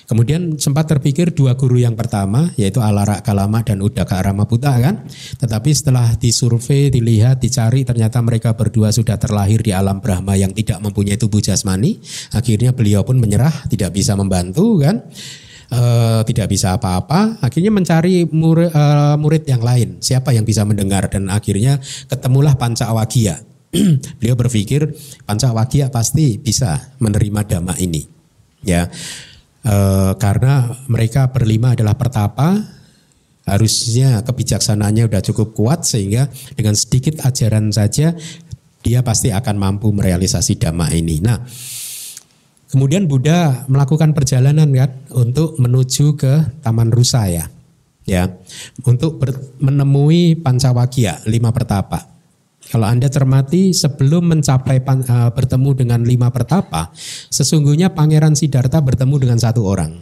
Kemudian 0.06 0.54
sempat 0.54 0.86
terpikir 0.86 1.34
dua 1.34 1.58
guru 1.58 1.82
yang 1.82 1.98
pertama 1.98 2.54
yaitu 2.54 2.78
Alara 2.78 3.18
Kalama 3.26 3.66
dan 3.66 3.82
Udaka 3.82 4.22
Ramaputa 4.22 4.70
kan. 4.78 5.02
Tetapi 5.42 5.70
setelah 5.74 6.14
disurvei, 6.14 6.94
dilihat, 6.94 7.42
dicari 7.42 7.82
ternyata 7.82 8.22
mereka 8.22 8.54
berdua 8.54 8.94
sudah 8.94 9.18
terlahir 9.18 9.66
di 9.66 9.74
alam 9.74 9.98
Brahma 9.98 10.38
yang 10.38 10.54
tidak 10.54 10.78
mempunyai 10.78 11.18
tubuh 11.18 11.42
jasmani. 11.42 11.98
Akhirnya 12.30 12.70
beliau 12.70 13.02
pun 13.02 13.18
menyerah, 13.18 13.66
tidak 13.66 13.98
bisa 13.98 14.14
membantu 14.14 14.78
kan. 14.78 15.02
Uh, 15.66 16.22
tidak 16.22 16.46
bisa 16.46 16.78
apa-apa, 16.78 17.42
akhirnya 17.42 17.74
mencari 17.74 18.22
murid, 18.22 18.70
uh, 18.70 19.18
murid 19.18 19.50
yang 19.50 19.58
lain, 19.58 19.98
siapa 19.98 20.30
yang 20.30 20.46
bisa 20.46 20.62
mendengar 20.62 21.10
dan 21.10 21.26
akhirnya 21.26 21.82
ketemulah 22.06 22.54
Panca 22.54 22.86
Awagia 22.86 23.42
beliau 24.18 24.36
berpikir 24.38 24.94
Pancawagya 25.26 25.90
pasti 25.90 26.38
bisa 26.38 26.94
menerima 27.02 27.46
dhamma 27.46 27.74
ini. 27.82 28.02
Ya. 28.62 28.88
E, 29.62 29.74
karena 30.16 30.70
mereka 30.86 31.30
berlima 31.30 31.74
adalah 31.74 31.98
pertapa, 31.98 32.62
harusnya 33.46 34.22
kebijaksanaannya 34.26 35.06
sudah 35.10 35.22
cukup 35.22 35.48
kuat 35.54 35.86
sehingga 35.86 36.26
dengan 36.58 36.74
sedikit 36.74 37.22
ajaran 37.22 37.70
saja 37.70 38.14
dia 38.82 39.00
pasti 39.02 39.34
akan 39.34 39.56
mampu 39.58 39.90
merealisasi 39.90 40.58
dhamma 40.62 40.90
ini. 40.94 41.18
Nah, 41.18 41.38
Kemudian 42.66 43.06
Buddha 43.06 43.64
melakukan 43.70 44.10
perjalanan 44.10 44.66
kan 44.74 44.90
untuk 45.14 45.54
menuju 45.56 46.18
ke 46.18 46.60
Taman 46.66 46.90
Rusa 46.90 47.30
ya. 47.30 47.46
Ya, 48.06 48.30
untuk 48.86 49.18
menemui 49.58 50.38
Pancawakya, 50.38 51.26
lima 51.26 51.50
pertapa. 51.50 52.06
Kalau 52.66 52.86
Anda 52.90 53.06
cermati 53.06 53.70
sebelum 53.70 54.34
mencapai 54.34 54.82
uh, 54.82 55.30
bertemu 55.30 55.70
dengan 55.78 56.00
lima 56.02 56.34
pertapa, 56.34 56.90
sesungguhnya 57.30 57.94
Pangeran 57.94 58.34
Siddhartha 58.34 58.82
bertemu 58.82 59.14
dengan 59.22 59.38
satu 59.38 59.62
orang. 59.62 59.92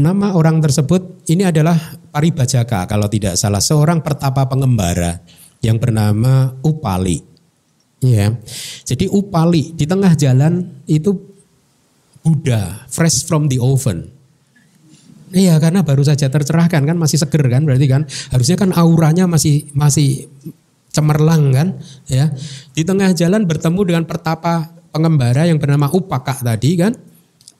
Nama 0.00 0.32
orang 0.32 0.64
tersebut 0.64 1.28
ini 1.28 1.44
adalah 1.44 1.76
Paribajaka 2.08 2.88
kalau 2.88 3.04
tidak 3.08 3.36
salah 3.36 3.60
seorang 3.60 4.00
pertapa 4.00 4.48
pengembara 4.48 5.20
yang 5.60 5.76
bernama 5.76 6.56
Upali. 6.64 7.20
Ya. 8.04 8.36
Jadi 8.84 9.08
upali 9.08 9.72
di 9.72 9.88
tengah 9.88 10.12
jalan 10.12 10.84
itu 10.84 11.16
Buddha 12.20 12.84
fresh 12.88 13.24
from 13.24 13.48
the 13.48 13.56
oven. 13.56 14.13
Iya 15.32 15.56
karena 15.56 15.80
baru 15.80 16.04
saja 16.04 16.28
tercerahkan 16.28 16.84
kan 16.84 16.96
masih 16.98 17.16
seger 17.16 17.44
kan 17.48 17.64
berarti 17.64 17.86
kan. 17.88 18.02
Harusnya 18.34 18.56
kan 18.58 18.70
auranya 18.76 19.24
masih 19.24 19.70
masih 19.72 20.28
cemerlang 20.92 21.50
kan 21.54 21.68
ya. 22.10 22.30
Di 22.74 22.82
tengah 22.84 23.14
jalan 23.16 23.48
bertemu 23.48 23.80
dengan 23.82 24.04
pertapa 24.04 24.74
pengembara 24.94 25.48
yang 25.48 25.58
bernama 25.58 25.90
Upaka 25.90 26.38
tadi 26.38 26.78
kan. 26.78 26.94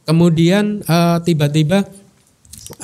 Kemudian 0.04 0.84
uh, 0.84 1.16
tiba-tiba 1.24 1.80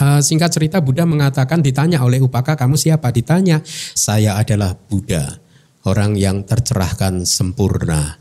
uh, 0.00 0.20
singkat 0.24 0.50
cerita 0.56 0.80
Buddha 0.80 1.04
mengatakan 1.04 1.60
ditanya 1.60 2.00
oleh 2.00 2.18
Upaka 2.18 2.56
kamu 2.56 2.80
siapa? 2.80 3.12
Ditanya 3.12 3.60
saya 3.94 4.40
adalah 4.40 4.72
Buddha 4.74 5.38
orang 5.84 6.16
yang 6.16 6.42
tercerahkan 6.44 7.24
sempurna. 7.24 8.20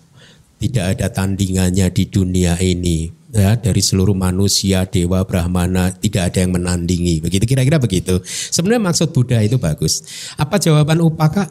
Tidak 0.60 0.86
ada 0.96 1.08
tandingannya 1.08 1.88
di 1.90 2.04
dunia 2.12 2.60
ini. 2.60 3.08
Ya, 3.30 3.54
dari 3.56 3.80
seluruh 3.80 4.18
manusia, 4.18 4.90
dewa, 4.90 5.22
brahmana, 5.22 5.94
tidak 5.94 6.34
ada 6.34 6.44
yang 6.44 6.58
menandingi. 6.58 7.22
Begitu 7.22 7.46
kira-kira 7.46 7.78
begitu. 7.78 8.20
Sebenarnya 8.26 8.90
maksud 8.90 9.14
Buddha 9.14 9.40
itu 9.40 9.56
bagus. 9.62 10.02
Apa 10.36 10.58
jawaban 10.58 11.00
Upaka? 11.00 11.48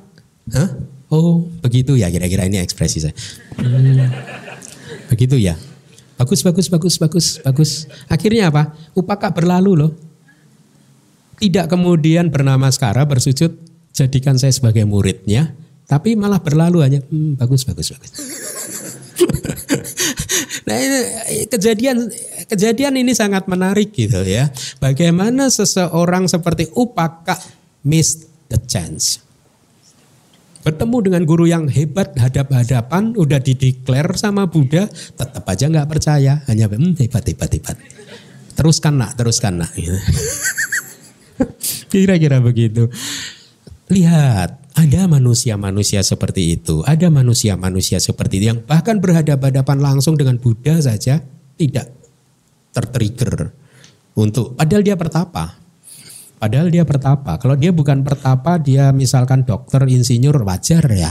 Hah? 0.50 0.70
Oh, 1.08 1.46
begitu 1.64 1.96
ya 1.96 2.12
kira-kira 2.12 2.44
ini 2.44 2.60
ekspresi 2.60 3.08
saya. 3.08 3.14
Hmm, 3.56 4.10
begitu 5.08 5.40
ya. 5.40 5.56
Bagus, 6.18 6.42
bagus, 6.42 6.66
bagus, 6.68 6.94
bagus, 6.98 7.26
bagus. 7.40 7.70
Akhirnya 8.10 8.50
apa? 8.50 8.74
Upaka 8.92 9.30
berlalu 9.30 9.86
loh. 9.86 9.92
Tidak 11.38 11.70
kemudian 11.70 12.28
bernama 12.28 12.68
Skara 12.74 13.06
bersujud, 13.06 13.54
jadikan 13.94 14.34
saya 14.34 14.50
sebagai 14.50 14.82
muridnya 14.82 15.54
tapi 15.88 16.12
malah 16.12 16.36
berlalu 16.36 16.84
hanya 16.84 17.00
hmm, 17.00 17.40
bagus 17.40 17.64
bagus 17.64 17.96
bagus. 17.96 18.12
Nah 20.68 20.76
ini 20.76 21.00
kejadian 21.48 22.12
kejadian 22.44 23.00
ini 23.00 23.16
sangat 23.16 23.48
menarik 23.48 23.96
gitu 23.96 24.20
ya. 24.28 24.52
Bagaimana 24.76 25.48
seseorang 25.48 26.28
seperti 26.28 26.68
Upaka 26.76 27.40
miss 27.88 28.28
the 28.52 28.60
chance. 28.68 29.24
Bertemu 30.68 30.96
dengan 31.00 31.22
guru 31.24 31.48
yang 31.48 31.64
hebat 31.72 32.12
hadap-hadapan, 32.18 33.16
udah 33.16 33.40
dideklar 33.40 34.12
sama 34.20 34.44
Buddha, 34.44 34.84
tetap 34.90 35.48
aja 35.48 35.64
nggak 35.64 35.88
percaya, 35.88 36.44
hanya 36.44 36.68
hmm, 36.68 36.92
hebat 37.00 37.24
hebat 37.24 37.48
hebat. 37.56 37.76
Teruskan 38.52 39.00
nak, 39.00 39.16
teruskan 39.16 39.64
nak. 39.64 39.72
Kira-kira 41.92 42.42
begitu. 42.44 42.92
Lihat, 43.88 44.67
ada 44.78 45.10
manusia-manusia 45.10 46.06
seperti 46.06 46.54
itu, 46.54 46.86
ada 46.86 47.10
manusia-manusia 47.10 47.98
seperti 47.98 48.38
itu 48.38 48.46
yang 48.54 48.60
bahkan 48.62 49.02
berhadapan-hadapan 49.02 49.78
langsung 49.82 50.14
dengan 50.14 50.38
Buddha 50.38 50.78
saja 50.78 51.18
tidak 51.58 51.90
tertrigger 52.70 53.50
untuk 54.14 54.54
padahal 54.54 54.86
dia 54.86 54.94
pertapa. 54.94 55.58
Padahal 56.38 56.70
dia 56.70 56.86
pertapa. 56.86 57.34
Kalau 57.42 57.58
dia 57.58 57.74
bukan 57.74 58.06
pertapa, 58.06 58.62
dia 58.62 58.94
misalkan 58.94 59.42
dokter, 59.42 59.82
insinyur 59.90 60.46
wajar 60.46 60.86
ya. 60.94 61.10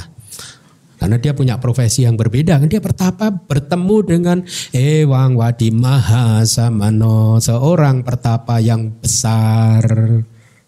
Karena 0.95 1.19
dia 1.19 1.35
punya 1.35 1.59
profesi 1.59 2.07
yang 2.07 2.15
berbeda. 2.15 2.63
Kan 2.63 2.71
dia 2.71 2.79
pertapa 2.79 3.35
bertemu 3.35 3.97
dengan 4.07 4.37
Ewang 4.71 5.35
Wadi 5.35 5.75
Mahasamano, 5.75 7.43
seorang 7.43 8.07
pertapa 8.07 8.63
yang 8.63 8.87
besar, 9.03 9.83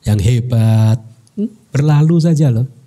yang 0.04 0.20
hebat. 0.20 1.00
Hmm, 1.40 1.48
berlalu 1.72 2.20
saja 2.20 2.52
loh 2.52 2.79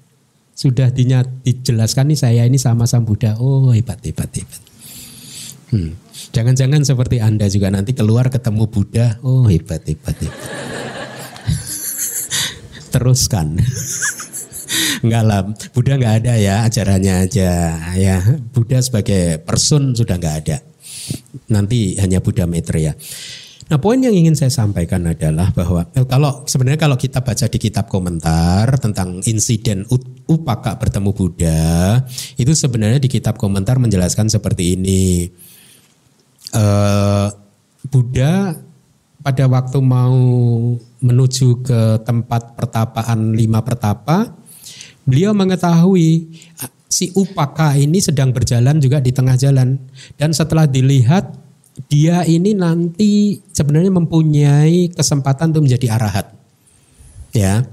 sudah 0.63 0.95
dinyat, 0.95 1.43
dijelaskan 1.43 2.15
nih 2.15 2.19
saya 2.23 2.43
ini 2.47 2.55
sama 2.55 2.87
Sang 2.87 3.03
Buddha. 3.03 3.35
Oh 3.43 3.75
hebat 3.75 3.99
hebat 4.07 4.31
hebat. 4.31 4.63
Hmm. 5.75 5.99
Jangan-jangan 6.31 6.87
seperti 6.87 7.19
Anda 7.19 7.51
juga 7.51 7.75
nanti 7.75 7.91
keluar 7.99 8.31
ketemu 8.31 8.71
Buddha. 8.71 9.19
Oh 9.27 9.43
hebat 9.51 9.83
hebat 9.91 10.15
hebat. 10.23 10.51
Teruskan. 12.95 13.59
Enggak 15.03 15.25
lah, 15.27 15.41
Buddha 15.75 15.99
nggak 15.99 16.17
ada 16.23 16.35
ya 16.39 16.63
ajarannya 16.63 17.27
aja 17.27 17.51
ya. 17.99 18.23
Buddha 18.55 18.79
sebagai 18.79 19.43
person 19.43 19.99
sudah 19.99 20.15
nggak 20.15 20.37
ada. 20.47 20.63
Nanti 21.51 21.99
hanya 21.99 22.23
Buddha 22.23 22.47
Maitreya. 22.47 22.95
Nah 23.73 23.81
poin 23.81 23.97
yang 23.97 24.13
ingin 24.13 24.37
saya 24.37 24.53
sampaikan 24.53 25.01
adalah 25.09 25.49
bahwa 25.57 25.89
eh, 25.97 26.05
kalau 26.05 26.45
sebenarnya 26.45 26.77
kalau 26.77 27.01
kita 27.01 27.25
baca 27.25 27.49
di 27.49 27.57
kitab 27.57 27.89
komentar 27.89 28.69
tentang 28.77 29.25
insiden 29.25 29.89
Upaka 30.29 30.77
bertemu 30.77 31.09
Buddha 31.17 32.05
itu 32.37 32.53
sebenarnya 32.53 33.01
di 33.01 33.09
kitab 33.09 33.41
komentar 33.41 33.81
menjelaskan 33.81 34.29
seperti 34.29 34.77
ini. 34.77 35.33
Uh, 36.53 37.33
Buddha 37.89 38.61
pada 39.25 39.49
waktu 39.49 39.81
mau 39.81 40.21
menuju 41.01 41.65
ke 41.65 41.81
tempat 42.05 42.53
pertapaan 42.53 43.33
lima 43.33 43.65
pertapa, 43.65 44.37
beliau 45.09 45.33
mengetahui 45.33 46.29
ah, 46.61 46.69
si 46.93 47.09
Upaka 47.17 47.73
ini 47.81 48.05
sedang 48.05 48.37
berjalan 48.37 48.77
juga 48.85 49.01
di 49.01 49.17
tengah 49.17 49.41
jalan 49.41 49.81
dan 50.21 50.37
setelah 50.37 50.69
dilihat 50.69 51.42
dia 51.89 52.25
ini 52.29 52.53
nanti 52.53 53.41
sebenarnya 53.53 53.93
mempunyai 53.93 54.93
kesempatan 54.93 55.57
untuk 55.57 55.65
menjadi 55.69 55.97
arahat. 55.97 56.27
Ya. 57.33 57.65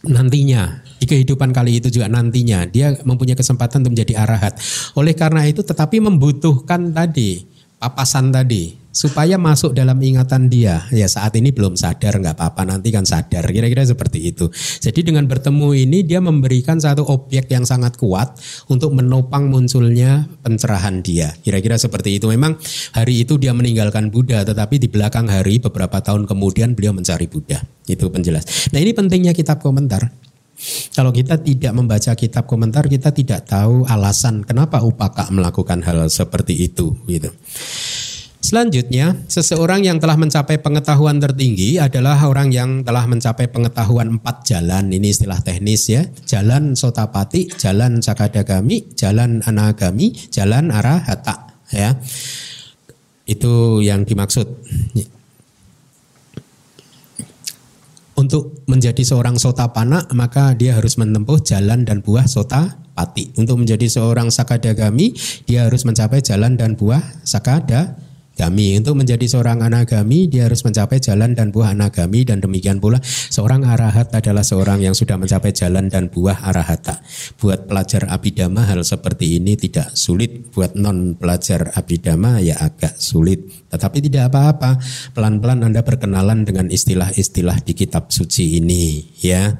Nantinya 0.00 0.80
di 0.96 1.04
kehidupan 1.04 1.52
kali 1.52 1.76
itu 1.76 1.92
juga 1.92 2.08
nantinya 2.08 2.64
dia 2.64 2.96
mempunyai 3.04 3.36
kesempatan 3.36 3.84
untuk 3.84 4.00
menjadi 4.00 4.24
arahat. 4.24 4.56
Oleh 4.96 5.12
karena 5.12 5.44
itu 5.44 5.60
tetapi 5.60 6.00
membutuhkan 6.00 6.88
tadi 6.88 7.44
papasan 7.76 8.32
tadi 8.32 8.79
supaya 8.90 9.38
masuk 9.38 9.72
dalam 9.74 9.96
ingatan 10.02 10.50
dia. 10.50 10.86
Ya 10.90 11.06
saat 11.06 11.34
ini 11.38 11.54
belum 11.54 11.78
sadar 11.78 12.18
nggak 12.18 12.36
apa-apa 12.36 12.66
nanti 12.66 12.90
kan 12.90 13.06
sadar. 13.06 13.46
Kira-kira 13.46 13.86
seperti 13.86 14.34
itu. 14.34 14.50
Jadi 14.82 15.06
dengan 15.06 15.24
bertemu 15.30 15.74
ini 15.74 16.02
dia 16.02 16.18
memberikan 16.18 16.78
satu 16.78 17.06
objek 17.06 17.50
yang 17.50 17.62
sangat 17.62 17.96
kuat 17.96 18.34
untuk 18.66 18.92
menopang 18.94 19.48
munculnya 19.48 20.26
pencerahan 20.42 21.00
dia. 21.00 21.32
Kira-kira 21.40 21.78
seperti 21.78 22.18
itu. 22.18 22.26
Memang 22.30 22.58
hari 22.94 23.22
itu 23.22 23.38
dia 23.38 23.54
meninggalkan 23.54 24.10
Buddha 24.10 24.42
tetapi 24.42 24.82
di 24.82 24.90
belakang 24.90 25.30
hari 25.30 25.62
beberapa 25.62 26.02
tahun 26.02 26.26
kemudian 26.26 26.74
beliau 26.74 26.92
mencari 26.92 27.30
Buddha. 27.30 27.62
Itu 27.86 28.10
penjelas. 28.10 28.70
Nah 28.74 28.78
ini 28.82 28.90
pentingnya 28.94 29.32
kitab 29.32 29.62
komentar. 29.62 30.10
Kalau 30.92 31.08
kita 31.08 31.40
tidak 31.40 31.72
membaca 31.72 32.12
kitab 32.12 32.44
komentar, 32.44 32.84
kita 32.84 33.16
tidak 33.16 33.48
tahu 33.48 33.88
alasan 33.88 34.44
kenapa 34.44 34.84
Upaka 34.84 35.32
melakukan 35.32 35.80
hal 35.80 36.04
seperti 36.12 36.68
itu, 36.68 36.92
gitu. 37.08 37.32
Selanjutnya, 38.50 39.14
seseorang 39.30 39.86
yang 39.86 40.02
telah 40.02 40.18
mencapai 40.18 40.58
pengetahuan 40.58 41.22
tertinggi 41.22 41.78
adalah 41.78 42.18
orang 42.26 42.50
yang 42.50 42.82
telah 42.82 43.06
mencapai 43.06 43.46
pengetahuan 43.46 44.18
empat 44.18 44.42
jalan. 44.42 44.90
Ini 44.90 45.06
istilah 45.06 45.38
teknis 45.38 45.86
ya. 45.86 46.02
Jalan 46.26 46.74
sotapati, 46.74 47.46
jalan 47.54 48.02
sakadagami, 48.02 48.90
jalan 48.98 49.38
anagami, 49.46 50.18
jalan 50.34 50.74
arahata. 50.74 51.62
Ya, 51.70 51.94
itu 53.22 53.86
yang 53.86 54.02
dimaksud. 54.02 54.50
Untuk 58.18 58.66
menjadi 58.66 59.06
seorang 59.06 59.38
sotapana, 59.38 60.10
maka 60.10 60.58
dia 60.58 60.74
harus 60.74 60.98
menempuh 60.98 61.38
jalan 61.38 61.86
dan 61.86 62.02
buah 62.02 62.26
sotapati. 62.26 63.30
Untuk 63.38 63.62
menjadi 63.62 63.86
seorang 63.86 64.34
sakadagami, 64.34 65.14
dia 65.46 65.70
harus 65.70 65.86
mencapai 65.86 66.18
jalan 66.18 66.58
dan 66.58 66.74
buah 66.74 67.22
sakada 67.22 68.09
anagami. 68.40 68.80
Untuk 68.80 68.96
menjadi 68.96 69.26
seorang 69.28 69.60
anagami 69.60 70.24
dia 70.24 70.48
harus 70.48 70.64
mencapai 70.64 70.96
jalan 70.96 71.36
dan 71.36 71.52
buah 71.52 71.76
anagami 71.76 72.24
dan 72.24 72.40
demikian 72.40 72.80
pula 72.80 72.96
seorang 73.04 73.68
arahat 73.68 74.08
adalah 74.16 74.40
seorang 74.40 74.80
yang 74.80 74.96
sudah 74.96 75.20
mencapai 75.20 75.52
jalan 75.52 75.92
dan 75.92 76.08
buah 76.08 76.40
arahata. 76.48 77.04
Buat 77.36 77.68
pelajar 77.68 78.08
abidama 78.08 78.64
hal 78.64 78.80
seperti 78.80 79.36
ini 79.36 79.60
tidak 79.60 79.92
sulit, 79.92 80.48
buat 80.56 80.72
non 80.72 81.20
pelajar 81.20 81.76
abidama 81.76 82.40
ya 82.40 82.56
agak 82.56 82.96
sulit. 82.96 83.68
Tetapi 83.68 83.98
tidak 84.08 84.32
apa-apa, 84.32 84.80
pelan-pelan 85.12 85.60
Anda 85.68 85.84
berkenalan 85.84 86.48
dengan 86.48 86.72
istilah-istilah 86.72 87.60
di 87.60 87.76
kitab 87.76 88.08
suci 88.08 88.56
ini 88.56 89.04
ya. 89.20 89.52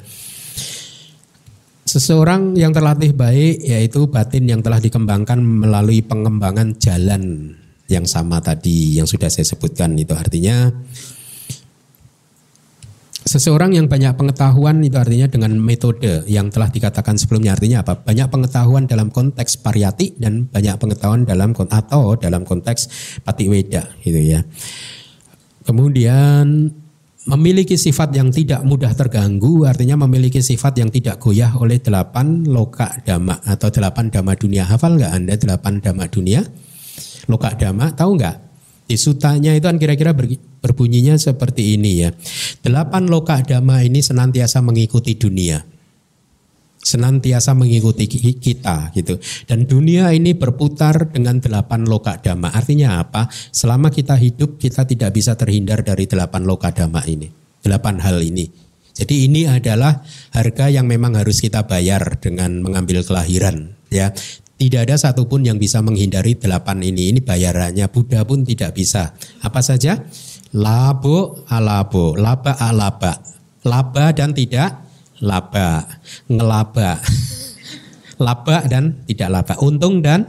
Seseorang 1.84 2.54
yang 2.54 2.70
terlatih 2.70 3.12
baik 3.18 3.66
yaitu 3.66 4.06
batin 4.06 4.46
yang 4.46 4.62
telah 4.62 4.78
dikembangkan 4.78 5.42
melalui 5.42 6.06
pengembangan 6.06 6.78
jalan 6.78 7.50
yang 7.90 8.06
sama 8.06 8.38
tadi 8.38 8.96
yang 8.96 9.10
sudah 9.10 9.26
saya 9.26 9.44
sebutkan 9.44 9.98
itu 9.98 10.14
artinya 10.14 10.70
seseorang 13.30 13.76
yang 13.76 13.86
banyak 13.86 14.16
pengetahuan 14.16 14.82
itu 14.82 14.96
artinya 14.96 15.30
dengan 15.30 15.54
metode 15.54 16.24
yang 16.26 16.50
telah 16.50 16.66
dikatakan 16.72 17.14
sebelumnya 17.14 17.54
artinya 17.54 17.86
apa? 17.86 18.00
Banyak 18.00 18.26
pengetahuan 18.26 18.90
dalam 18.90 19.12
konteks 19.12 19.60
pariyati 19.60 20.18
dan 20.18 20.50
banyak 20.50 20.74
pengetahuan 20.80 21.22
dalam 21.22 21.52
atau 21.54 22.16
dalam 22.18 22.42
konteks 22.42 22.90
patiweda 23.22 23.86
gitu 24.02 24.18
ya. 24.18 24.40
Kemudian 25.62 26.74
memiliki 27.28 27.76
sifat 27.76 28.16
yang 28.16 28.32
tidak 28.32 28.64
mudah 28.64 28.96
terganggu 28.96 29.68
artinya 29.68 30.08
memiliki 30.08 30.40
sifat 30.40 30.80
yang 30.80 30.88
tidak 30.88 31.20
goyah 31.20 31.52
oleh 31.60 31.76
delapan 31.76 32.48
loka 32.48 32.88
dhamma 33.04 33.44
atau 33.44 33.68
delapan 33.68 34.08
dhamma 34.08 34.32
dunia 34.34 34.64
hafal 34.64 34.96
nggak 34.96 35.12
anda 35.12 35.34
delapan 35.36 35.84
dhamma 35.84 36.08
dunia 36.08 36.40
loka 37.30 37.54
dhamma 37.54 37.94
tahu 37.94 38.18
nggak 38.18 38.36
di 38.90 38.98
sutanya 38.98 39.54
itu 39.54 39.70
kan 39.70 39.78
kira-kira 39.78 40.10
berbunyinya 40.60 41.14
seperti 41.14 41.78
ini 41.78 42.02
ya 42.02 42.10
delapan 42.66 43.06
loka 43.06 43.38
dhamma 43.46 43.86
ini 43.86 44.02
senantiasa 44.02 44.58
mengikuti 44.60 45.14
dunia 45.14 45.62
senantiasa 46.80 47.52
mengikuti 47.52 48.08
kita 48.40 48.90
gitu. 48.96 49.20
Dan 49.44 49.68
dunia 49.68 50.10
ini 50.16 50.32
berputar 50.32 51.12
dengan 51.12 51.38
delapan 51.38 51.84
loka 51.84 52.16
dhamma. 52.16 52.50
Artinya 52.56 53.04
apa? 53.04 53.28
Selama 53.52 53.92
kita 53.92 54.16
hidup 54.16 54.56
kita 54.56 54.88
tidak 54.88 55.12
bisa 55.12 55.36
terhindar 55.36 55.84
dari 55.84 56.08
delapan 56.08 56.48
loka 56.48 56.72
dhamma 56.72 57.04
ini. 57.04 57.28
Delapan 57.60 58.00
hal 58.00 58.24
ini. 58.24 58.48
Jadi 58.96 59.28
ini 59.28 59.46
adalah 59.46 60.02
harga 60.34 60.66
yang 60.72 60.88
memang 60.88 61.14
harus 61.16 61.38
kita 61.38 61.68
bayar 61.68 62.18
dengan 62.18 62.64
mengambil 62.64 63.04
kelahiran 63.04 63.76
ya. 63.92 64.10
Tidak 64.60 64.84
ada 64.84 65.00
satupun 65.00 65.40
yang 65.40 65.56
bisa 65.56 65.80
menghindari 65.80 66.36
delapan 66.36 66.84
ini. 66.84 67.16
Ini 67.16 67.24
bayarannya. 67.24 67.88
Buddha 67.88 68.28
pun 68.28 68.44
tidak 68.44 68.76
bisa. 68.76 69.16
Apa 69.40 69.64
saja? 69.64 70.04
Labo 70.52 71.48
alabo, 71.48 72.12
laba 72.12 72.60
alaba. 72.60 73.24
Laba 73.64 74.12
dan 74.12 74.36
tidak 74.36 74.84
laba, 75.24 75.88
ngelaba. 76.28 77.00
laba 78.24 78.56
dan 78.68 79.00
tidak 79.08 79.32
laba, 79.32 79.54
untung 79.64 80.04
dan 80.04 80.28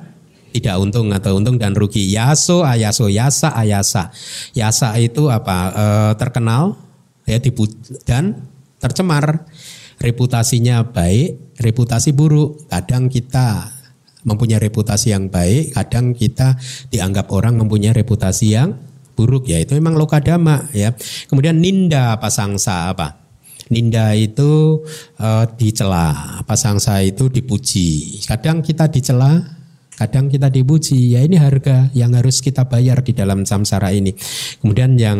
tidak 0.55 0.79
untung 0.79 1.11
atau 1.11 1.35
untung 1.35 1.59
dan 1.59 1.75
rugi. 1.75 2.07
Yaso 2.11 2.63
ayaso, 2.63 3.11
yasa 3.11 3.51
ayasa. 3.51 4.15
Yasa 4.55 4.95
itu 4.95 5.27
apa? 5.27 5.57
E, 5.75 5.85
terkenal 6.15 6.79
ya 7.27 7.35
dan 8.07 8.47
tercemar. 8.79 9.43
Reputasinya 10.01 10.87
baik, 10.87 11.59
reputasi 11.61 12.15
buruk. 12.15 12.65
Kadang 12.71 13.05
kita 13.05 13.80
mempunyai 14.23 14.61
reputasi 14.61 15.13
yang 15.13 15.29
baik, 15.29 15.73
kadang 15.73 16.13
kita 16.13 16.57
dianggap 16.93 17.33
orang 17.33 17.57
mempunyai 17.57 17.93
reputasi 17.93 18.53
yang 18.53 18.77
buruk 19.15 19.45
ya 19.45 19.59
itu 19.61 19.75
memang 19.77 19.93
lokadama 19.99 20.71
ya. 20.73 20.95
Kemudian 21.27 21.59
ninda 21.59 22.17
pasangsa 22.17 22.89
apa? 22.89 23.21
Ninda 23.71 24.11
itu 24.17 24.83
uh, 25.21 25.45
dicela, 25.55 26.41
pasangsa 26.43 26.99
itu 26.99 27.31
dipuji. 27.31 28.19
Kadang 28.27 28.59
kita 28.59 28.91
dicela, 28.91 29.39
kadang 29.95 30.27
kita 30.27 30.51
dipuji. 30.51 31.15
Ya 31.15 31.23
ini 31.23 31.39
harga 31.39 31.87
yang 31.95 32.11
harus 32.11 32.43
kita 32.43 32.67
bayar 32.67 32.99
di 32.99 33.15
dalam 33.15 33.47
samsara 33.47 33.95
ini. 33.95 34.11
Kemudian 34.59 34.99
yang 34.99 35.19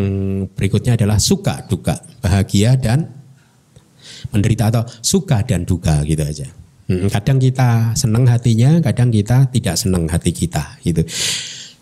berikutnya 0.52 1.00
adalah 1.00 1.16
suka 1.16 1.64
duka, 1.72 2.04
bahagia 2.20 2.76
dan 2.76 3.08
menderita 4.36 4.68
atau 4.68 4.84
suka 5.00 5.48
dan 5.48 5.64
duka 5.64 6.04
gitu 6.04 6.20
aja. 6.20 6.61
Hmm, 6.90 7.08
kadang 7.08 7.38
kita 7.38 7.94
senang 7.94 8.26
hatinya, 8.26 8.82
kadang 8.82 9.14
kita 9.14 9.50
tidak 9.54 9.76
senang 9.78 10.10
hati 10.10 10.32
kita 10.34 10.82
gitu. 10.82 11.06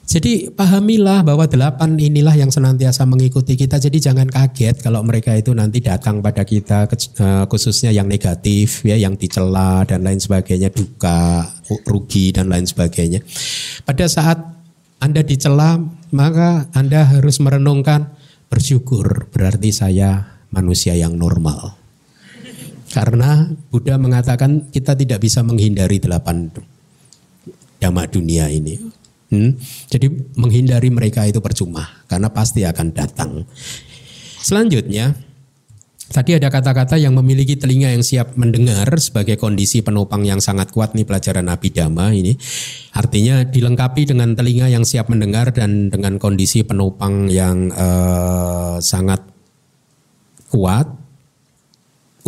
Jadi 0.10 0.50
pahamilah 0.50 1.22
bahwa 1.22 1.46
delapan 1.46 1.94
inilah 1.94 2.34
yang 2.34 2.50
senantiasa 2.50 3.06
mengikuti 3.06 3.54
kita. 3.54 3.78
Jadi 3.78 4.02
jangan 4.02 4.26
kaget 4.26 4.82
kalau 4.82 5.06
mereka 5.06 5.38
itu 5.38 5.54
nanti 5.54 5.86
datang 5.86 6.18
pada 6.18 6.42
kita 6.42 6.90
eh, 6.90 7.46
khususnya 7.46 7.94
yang 7.94 8.10
negatif 8.10 8.82
ya, 8.82 8.98
yang 8.98 9.14
dicela 9.14 9.86
dan 9.86 10.02
lain 10.02 10.18
sebagainya, 10.18 10.74
duka, 10.74 11.46
rugi 11.86 12.34
dan 12.34 12.50
lain 12.50 12.66
sebagainya. 12.66 13.22
Pada 13.86 14.10
saat 14.10 14.42
Anda 14.98 15.22
dicela, 15.22 15.78
maka 16.10 16.66
Anda 16.74 17.06
harus 17.06 17.38
merenungkan 17.38 18.10
bersyukur 18.50 19.30
berarti 19.30 19.70
saya 19.70 20.42
manusia 20.50 20.98
yang 20.98 21.22
normal. 21.22 21.79
Karena 22.90 23.46
Buddha 23.70 24.02
mengatakan 24.02 24.74
kita 24.74 24.98
tidak 24.98 25.22
bisa 25.22 25.46
menghindari 25.46 26.02
delapan 26.02 26.50
dhamma 27.80 28.04
dunia 28.10 28.50
ini. 28.50 28.76
Hmm? 29.30 29.54
Jadi 29.88 30.10
menghindari 30.36 30.90
mereka 30.90 31.22
itu 31.30 31.38
percuma 31.38 31.86
karena 32.10 32.34
pasti 32.34 32.66
akan 32.66 32.88
datang. 32.90 33.46
Selanjutnya, 34.42 35.14
tadi 36.10 36.34
ada 36.34 36.50
kata-kata 36.50 36.98
yang 36.98 37.14
memiliki 37.14 37.54
telinga 37.54 37.94
yang 37.94 38.02
siap 38.02 38.34
mendengar 38.34 38.90
sebagai 38.98 39.38
kondisi 39.38 39.86
penopang 39.86 40.26
yang 40.26 40.42
sangat 40.42 40.74
kuat 40.74 40.98
nih 40.98 41.06
pelajaran 41.06 41.46
Dhamma 41.46 42.10
ini. 42.10 42.34
Artinya 42.98 43.46
dilengkapi 43.46 44.10
dengan 44.10 44.34
telinga 44.34 44.66
yang 44.74 44.82
siap 44.82 45.14
mendengar 45.14 45.54
dan 45.54 45.94
dengan 45.94 46.18
kondisi 46.18 46.66
penopang 46.66 47.30
yang 47.30 47.70
uh, 47.70 48.82
sangat 48.82 49.22
kuat 50.50 50.99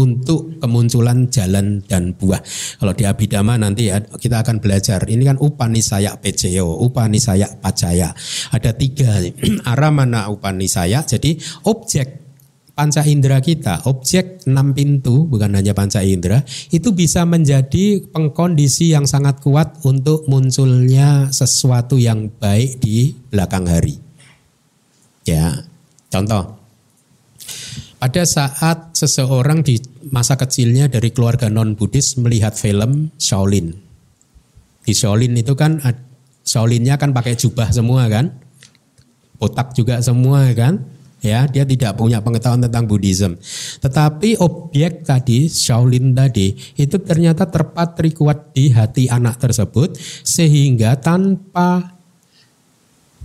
untuk 0.02 0.58
kemunculan 0.58 1.30
jalan 1.30 1.86
dan 1.86 2.18
buah. 2.18 2.41
Kalau 2.82 2.93
di 2.97 3.06
Abhidhamma 3.06 3.62
nanti 3.62 3.93
ya 3.93 4.02
kita 4.02 4.41
akan 4.41 4.58
belajar. 4.58 5.06
Ini 5.06 5.22
kan 5.30 5.38
Upanisaya 5.38 6.18
Peceo, 6.18 6.82
Upanisaya 6.82 7.62
Pacaya. 7.62 8.10
Ada 8.49 8.74
tiga 8.74 9.22
aramana 9.72 10.34
Upanisaya. 10.34 11.06
Jadi 11.06 11.38
objek 11.70 12.22
panca 12.72 13.04
indera 13.06 13.38
kita, 13.43 13.86
objek 13.86 14.47
enam 14.47 14.74
pintu, 14.74 15.28
bukan 15.28 15.54
hanya 15.54 15.76
panca 15.76 16.02
indera, 16.02 16.41
itu 16.72 16.95
bisa 16.95 17.28
menjadi 17.28 18.02
pengkondisi 18.10 18.95
yang 18.95 19.06
sangat 19.06 19.38
kuat 19.43 19.84
untuk 19.86 20.26
munculnya 20.26 21.30
sesuatu 21.30 22.02
yang 22.02 22.32
baik 22.41 22.82
di 22.82 23.14
belakang 23.30 23.70
hari. 23.70 23.99
Ya, 25.28 25.68
contoh. 26.10 26.61
Pada 28.02 28.26
saat 28.26 28.97
seseorang 28.97 29.62
di 29.62 29.78
masa 30.10 30.34
kecilnya 30.34 30.89
dari 30.89 31.14
keluarga 31.14 31.54
non 31.54 31.78
Buddhis 31.78 32.18
melihat 32.18 32.58
film 32.58 33.14
Shaolin. 33.22 33.78
Di 34.82 34.89
Shaolin 34.89 35.38
itu 35.38 35.54
kan 35.54 35.78
Shaolinnya 36.41 36.97
kan 36.97 37.14
pakai 37.14 37.38
jubah 37.38 37.70
semua 37.70 38.10
kan, 38.10 38.41
otak 39.38 39.78
juga 39.78 40.02
semua 40.02 40.49
kan, 40.58 40.82
ya 41.22 41.45
dia 41.45 41.62
tidak 41.62 41.93
punya 41.93 42.26
pengetahuan 42.26 42.66
tentang 42.66 42.89
Buddhism. 42.89 43.38
Tetapi 43.86 44.41
objek 44.41 45.06
tadi 45.06 45.45
Shaolin 45.45 46.18
tadi 46.18 46.58
itu 46.82 46.97
ternyata 47.06 47.45
terpatri 47.45 48.18
kuat 48.18 48.58
di 48.58 48.74
hati 48.74 49.14
anak 49.14 49.38
tersebut 49.38 49.93
sehingga 50.26 50.97
tanpa 50.97 52.02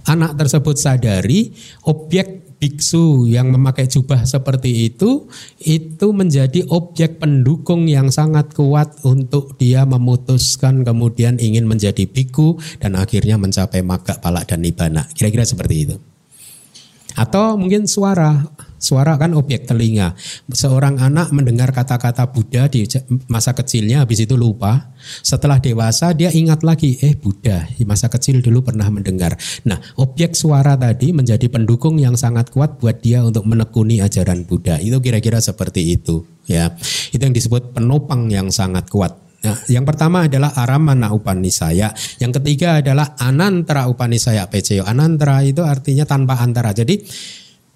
anak 0.04 0.36
tersebut 0.38 0.76
sadari 0.76 1.50
objek 1.88 2.45
biksu 2.56 3.28
yang 3.28 3.52
memakai 3.52 3.84
jubah 3.84 4.24
seperti 4.24 4.88
itu 4.88 5.28
itu 5.60 6.06
menjadi 6.10 6.64
objek 6.72 7.20
pendukung 7.20 7.84
yang 7.86 8.08
sangat 8.08 8.52
kuat 8.56 8.96
untuk 9.04 9.60
dia 9.60 9.84
memutuskan 9.84 10.82
kemudian 10.82 11.36
ingin 11.36 11.68
menjadi 11.68 12.08
biku 12.08 12.56
dan 12.80 12.96
akhirnya 12.96 13.36
mencapai 13.36 13.84
maga 13.84 14.16
palak 14.18 14.48
dan 14.48 14.64
nibana 14.64 15.04
kira-kira 15.12 15.44
seperti 15.44 15.74
itu. 15.88 15.96
Atau 17.16 17.56
mungkin 17.56 17.88
suara 17.88 18.44
Suara 18.76 19.16
kan 19.16 19.32
objek 19.32 19.64
telinga. 19.64 20.12
Seorang 20.52 21.00
anak 21.00 21.32
mendengar 21.32 21.72
kata-kata 21.72 22.28
Buddha 22.28 22.68
di 22.68 22.84
masa 23.26 23.56
kecilnya 23.56 24.04
habis 24.04 24.22
itu 24.22 24.36
lupa. 24.36 24.92
Setelah 25.24 25.58
dewasa 25.62 26.12
dia 26.12 26.28
ingat 26.28 26.60
lagi, 26.60 27.00
eh 27.00 27.16
Buddha 27.16 27.64
di 27.72 27.88
masa 27.88 28.12
kecil 28.12 28.44
dulu 28.44 28.60
pernah 28.60 28.88
mendengar. 28.92 29.38
Nah, 29.64 29.80
objek 29.96 30.36
suara 30.36 30.76
tadi 30.76 31.16
menjadi 31.16 31.48
pendukung 31.48 31.96
yang 31.96 32.18
sangat 32.18 32.52
kuat 32.52 32.76
buat 32.76 33.00
dia 33.00 33.24
untuk 33.24 33.48
menekuni 33.48 34.04
ajaran 34.04 34.44
Buddha. 34.44 34.76
Itu 34.76 35.00
kira-kira 35.00 35.40
seperti 35.40 35.96
itu, 35.96 36.24
ya. 36.44 36.74
Itu 37.12 37.22
yang 37.22 37.34
disebut 37.34 37.72
penopang 37.72 38.28
yang 38.28 38.52
sangat 38.52 38.92
kuat. 38.92 39.26
Nah, 39.46 39.54
yang 39.70 39.86
pertama 39.86 40.26
adalah 40.26 40.50
Aramana 40.58 41.14
Upanisaya, 41.14 41.94
yang 42.18 42.34
ketiga 42.34 42.82
adalah 42.82 43.14
Anantara 43.20 43.86
Upanisaya 43.86 44.48
Peceo. 44.50 44.82
Anantara 44.82 45.44
itu 45.46 45.62
artinya 45.62 46.02
tanpa 46.02 46.42
antara. 46.42 46.74
Jadi 46.74 46.98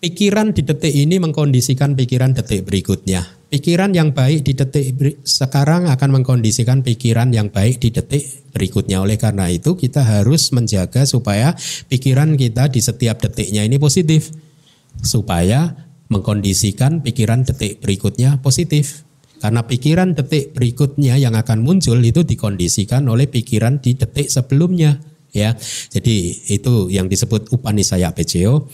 Pikiran 0.00 0.56
di 0.56 0.64
detik 0.64 0.96
ini 0.96 1.20
mengkondisikan 1.20 1.92
pikiran 1.92 2.32
detik 2.32 2.64
berikutnya. 2.64 3.20
Pikiran 3.52 3.92
yang 3.92 4.16
baik 4.16 4.48
di 4.48 4.56
detik 4.56 4.96
sekarang 5.28 5.92
akan 5.92 6.16
mengkondisikan 6.16 6.80
pikiran 6.80 7.28
yang 7.36 7.52
baik 7.52 7.84
di 7.84 7.92
detik 7.92 8.48
berikutnya. 8.48 9.04
Oleh 9.04 9.20
karena 9.20 9.52
itu 9.52 9.76
kita 9.76 10.00
harus 10.00 10.56
menjaga 10.56 11.04
supaya 11.04 11.52
pikiran 11.92 12.32
kita 12.40 12.72
di 12.72 12.80
setiap 12.80 13.20
detiknya 13.20 13.60
ini 13.60 13.76
positif. 13.76 14.32
Supaya 15.04 15.76
mengkondisikan 16.08 17.04
pikiran 17.04 17.44
detik 17.44 17.84
berikutnya 17.84 18.40
positif. 18.40 19.04
Karena 19.36 19.68
pikiran 19.68 20.16
detik 20.16 20.56
berikutnya 20.56 21.20
yang 21.20 21.36
akan 21.36 21.60
muncul 21.60 22.00
itu 22.00 22.24
dikondisikan 22.24 23.04
oleh 23.04 23.28
pikiran 23.28 23.84
di 23.84 24.00
detik 24.00 24.32
sebelumnya 24.32 24.96
ya. 25.36 25.52
Jadi 25.92 26.48
itu 26.56 26.88
yang 26.88 27.04
disebut 27.04 27.52
Upanisaya 27.52 28.16
PCO. 28.16 28.64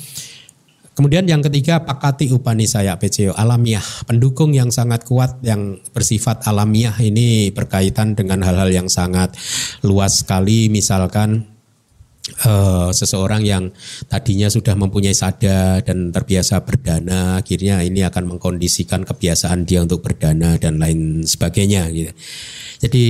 Kemudian 0.97 1.29
yang 1.29 1.45
ketiga 1.45 1.85
Pakati 1.85 2.33
Upanisaya 2.33 2.97
PCO 2.97 3.37
alamiah, 3.37 3.85
pendukung 4.09 4.57
yang 4.57 4.73
sangat 4.73 5.05
kuat 5.05 5.45
yang 5.45 5.77
bersifat 5.93 6.49
alamiah 6.49 6.97
ini 7.05 7.53
berkaitan 7.53 8.17
dengan 8.17 8.41
hal-hal 8.41 8.73
yang 8.73 8.89
sangat 8.89 9.37
luas 9.85 10.25
sekali. 10.25 10.73
Misalkan 10.73 11.56
uh, 12.47 12.91
seseorang 12.91 13.47
yang 13.47 13.71
tadinya 14.11 14.51
sudah 14.51 14.75
mempunyai 14.75 15.15
sada 15.15 15.79
dan 15.83 16.11
terbiasa 16.11 16.63
berdana 16.67 17.39
akhirnya 17.39 17.81
ini 17.87 18.03
akan 18.03 18.37
mengkondisikan 18.37 19.07
kebiasaan 19.07 19.63
dia 19.63 19.87
untuk 19.87 20.03
berdana 20.03 20.59
dan 20.59 20.83
lain 20.83 21.23
sebagainya 21.23 21.89
gitu. 21.95 22.13
Jadi 22.77 23.07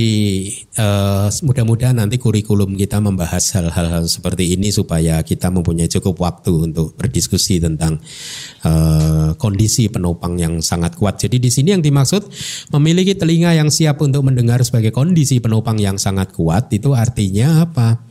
uh, 0.79 1.27
mudah-mudahan 1.43 1.99
nanti 1.99 2.15
kurikulum 2.15 2.79
kita 2.79 3.03
membahas 3.03 3.43
hal-hal 3.59 4.07
seperti 4.07 4.55
ini 4.55 4.71
supaya 4.71 5.19
kita 5.27 5.51
mempunyai 5.51 5.91
cukup 5.91 6.23
waktu 6.23 6.71
untuk 6.71 6.95
berdiskusi 6.95 7.59
tentang 7.59 7.99
uh, 8.63 9.35
kondisi 9.35 9.91
penopang 9.91 10.39
yang 10.39 10.63
sangat 10.63 10.95
kuat. 10.95 11.19
Jadi 11.19 11.43
di 11.43 11.51
sini 11.51 11.75
yang 11.75 11.83
dimaksud 11.83 12.31
memiliki 12.71 13.19
telinga 13.19 13.51
yang 13.59 13.67
siap 13.67 13.99
untuk 13.99 14.23
mendengar 14.23 14.63
sebagai 14.63 14.95
kondisi 14.95 15.43
penopang 15.43 15.75
yang 15.75 15.99
sangat 15.99 16.31
kuat 16.31 16.71
itu 16.71 16.95
artinya 16.95 17.67
apa? 17.67 18.06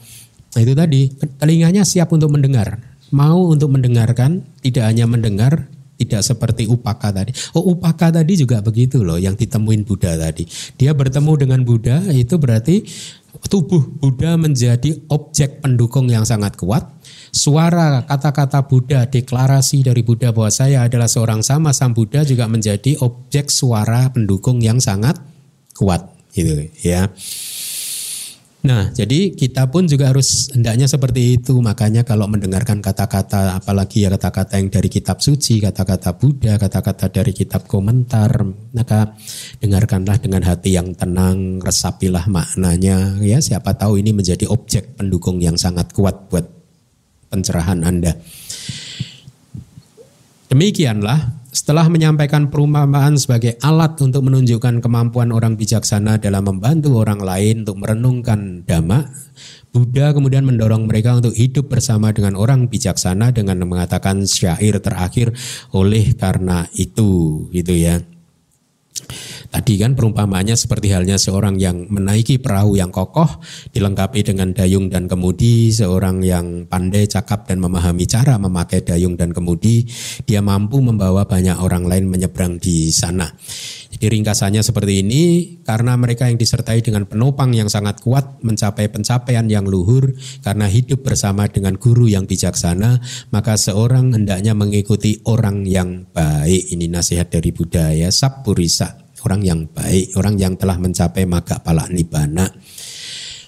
Nah 0.57 0.64
itu 0.64 0.72
tadi, 0.72 1.12
telinganya 1.36 1.84
siap 1.84 2.09
untuk 2.16 2.32
mendengar. 2.32 2.80
Mau 3.12 3.52
untuk 3.52 3.76
mendengarkan, 3.76 4.40
tidak 4.64 4.88
hanya 4.88 5.04
mendengar, 5.04 5.68
tidak 6.00 6.24
seperti 6.24 6.64
upaka 6.64 7.12
tadi. 7.12 7.36
Oh 7.52 7.76
upaka 7.76 8.09
tadi 8.09 8.40
juga 8.40 8.64
begitu 8.64 9.04
loh 9.04 9.20
yang 9.20 9.36
ditemuin 9.36 9.84
Buddha 9.84 10.16
tadi. 10.16 10.48
Dia 10.80 10.96
bertemu 10.96 11.32
dengan 11.36 11.61
Buddha 11.61 12.00
itu 12.09 12.40
berarti 12.40 12.84
tubuh 13.48 13.84
Buddha 14.00 14.36
menjadi 14.40 14.96
objek 15.12 15.61
pendukung 15.61 16.09
yang 16.09 16.24
sangat 16.24 16.57
kuat. 16.57 16.88
Suara 17.36 18.00
kata-kata 18.09 18.64
Buddha, 18.64 19.04
deklarasi 19.04 19.84
dari 19.84 20.00
Buddha 20.00 20.32
bahwa 20.32 20.48
saya 20.48 20.88
adalah 20.88 21.09
seorang 21.09 21.44
sama 21.44 21.76
sang 21.76 21.92
Buddha 21.92 22.24
juga 22.24 22.48
menjadi 22.48 22.96
objek 23.04 23.52
suara 23.52 24.09
pendukung 24.09 24.64
yang 24.64 24.80
sangat 24.80 25.20
kuat 25.76 26.16
gitu 26.32 26.64
ya. 26.80 27.12
Nah, 28.66 28.90
jadi 28.90 29.30
kita 29.30 29.70
pun 29.70 29.86
juga 29.86 30.10
harus 30.10 30.50
hendaknya 30.50 30.90
seperti 30.90 31.38
itu. 31.38 31.62
Makanya 31.62 32.02
kalau 32.02 32.26
mendengarkan 32.26 32.82
kata-kata, 32.82 33.54
apalagi 33.54 34.02
ya 34.02 34.10
kata-kata 34.10 34.58
yang 34.58 34.74
dari 34.74 34.90
kitab 34.90 35.22
suci, 35.22 35.62
kata-kata 35.62 36.18
Buddha, 36.18 36.58
kata-kata 36.58 37.06
dari 37.14 37.30
kitab 37.30 37.70
komentar, 37.70 38.42
maka 38.74 39.14
dengarkanlah 39.62 40.18
dengan 40.18 40.42
hati 40.42 40.74
yang 40.74 40.98
tenang, 40.98 41.62
resapilah 41.62 42.26
maknanya. 42.26 43.22
Ya, 43.22 43.38
siapa 43.38 43.78
tahu 43.78 44.02
ini 44.02 44.10
menjadi 44.10 44.50
objek 44.50 44.98
pendukung 44.98 45.38
yang 45.38 45.54
sangat 45.54 45.94
kuat 45.94 46.26
buat 46.26 46.50
pencerahan 47.30 47.86
Anda. 47.86 48.18
Demikianlah 50.50 51.45
setelah 51.57 51.88
menyampaikan 51.88 52.52
perumpamaan 52.52 53.16
sebagai 53.16 53.57
alat 53.64 53.96
untuk 54.04 54.28
menunjukkan 54.28 54.84
kemampuan 54.84 55.32
orang 55.32 55.57
bijaksana 55.57 56.20
dalam 56.20 56.44
membantu 56.44 57.00
orang 57.00 57.16
lain 57.16 57.64
untuk 57.64 57.80
merenungkan 57.80 58.61
dhamma, 58.68 59.09
Buddha 59.72 60.12
kemudian 60.12 60.44
mendorong 60.44 60.84
mereka 60.84 61.16
untuk 61.16 61.32
hidup 61.32 61.72
bersama 61.72 62.12
dengan 62.12 62.36
orang 62.36 62.68
bijaksana 62.68 63.32
dengan 63.32 63.64
mengatakan 63.64 64.28
syair 64.28 64.84
terakhir 64.84 65.32
oleh 65.72 66.12
karena 66.12 66.68
itu 66.76 67.48
gitu 67.48 67.72
ya. 67.72 68.04
Tadi 69.47 69.78
kan 69.78 69.94
perumpamaannya 69.94 70.57
seperti 70.59 70.90
halnya 70.92 71.16
seorang 71.16 71.57
yang 71.57 71.86
menaiki 71.88 72.42
perahu 72.42 72.76
yang 72.76 72.90
kokoh, 72.90 73.40
dilengkapi 73.72 74.26
dengan 74.26 74.53
dayung 74.53 74.90
dan 74.90 75.07
kemudi, 75.07 75.70
seorang 75.70 76.20
yang 76.20 76.66
pandai, 76.66 77.07
cakap 77.07 77.47
dan 77.47 77.62
memahami 77.62 78.05
cara 78.05 78.36
memakai 78.36 78.82
dayung 78.82 79.14
dan 79.14 79.30
kemudi, 79.30 79.86
dia 80.26 80.42
mampu 80.42 80.82
membawa 80.82 81.24
banyak 81.24 81.57
orang 81.57 81.86
lain 81.86 82.11
menyeberang 82.11 82.59
di 82.59 82.90
sana. 82.90 83.30
Jadi 83.97 84.12
ringkasannya 84.12 84.61
seperti 84.61 85.01
ini, 85.01 85.22
karena 85.64 85.97
mereka 85.97 86.28
yang 86.28 86.36
disertai 86.36 86.84
dengan 86.84 87.09
penopang 87.09 87.57
yang 87.57 87.72
sangat 87.72 88.05
kuat 88.05 88.44
mencapai 88.44 88.92
pencapaian 88.92 89.49
yang 89.49 89.64
luhur, 89.64 90.12
karena 90.44 90.68
hidup 90.68 91.01
bersama 91.01 91.49
dengan 91.49 91.80
guru 91.80 92.05
yang 92.05 92.28
bijaksana, 92.28 93.01
maka 93.32 93.57
seorang 93.57 94.12
hendaknya 94.12 94.53
mengikuti 94.53 95.24
orang 95.24 95.64
yang 95.64 96.05
baik. 96.12 96.76
Ini 96.76 96.92
nasihat 96.92 97.32
dari 97.32 97.57
budaya 97.57 98.12
Sapurisa 98.12 99.05
orang 99.27 99.43
yang 99.43 99.66
baik, 99.66 100.14
orang 100.14 100.39
yang 100.39 100.55
telah 100.55 100.79
mencapai 100.79 101.27
maga 101.27 101.59
pala 101.59 101.91
nibana. 101.91 102.47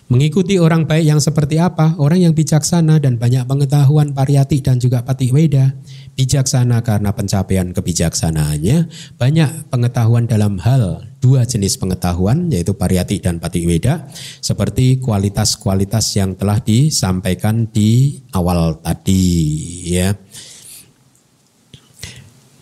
Mengikuti 0.08 0.56
orang 0.56 0.88
baik 0.88 1.04
yang 1.04 1.20
seperti 1.20 1.60
apa? 1.60 1.92
Orang 2.00 2.24
yang 2.24 2.32
bijaksana 2.32 2.96
dan 2.96 3.20
banyak 3.20 3.44
pengetahuan 3.44 4.16
pariyati 4.16 4.64
dan 4.64 4.80
juga 4.80 5.04
pati 5.04 5.28
weda. 5.28 5.76
Bijaksana 6.16 6.80
karena 6.80 7.12
pencapaian 7.12 7.76
kebijaksanaannya, 7.76 8.88
banyak 9.20 9.68
pengetahuan 9.68 10.24
dalam 10.24 10.56
hal 10.64 11.04
dua 11.20 11.44
jenis 11.44 11.76
pengetahuan 11.76 12.48
yaitu 12.48 12.72
pariyati 12.72 13.20
dan 13.20 13.36
pati 13.36 13.68
weda 13.68 14.08
seperti 14.40 14.96
kualitas-kualitas 14.96 16.08
yang 16.16 16.40
telah 16.40 16.56
disampaikan 16.64 17.68
di 17.68 18.16
awal 18.32 18.80
tadi 18.80 19.28
ya. 19.92 20.16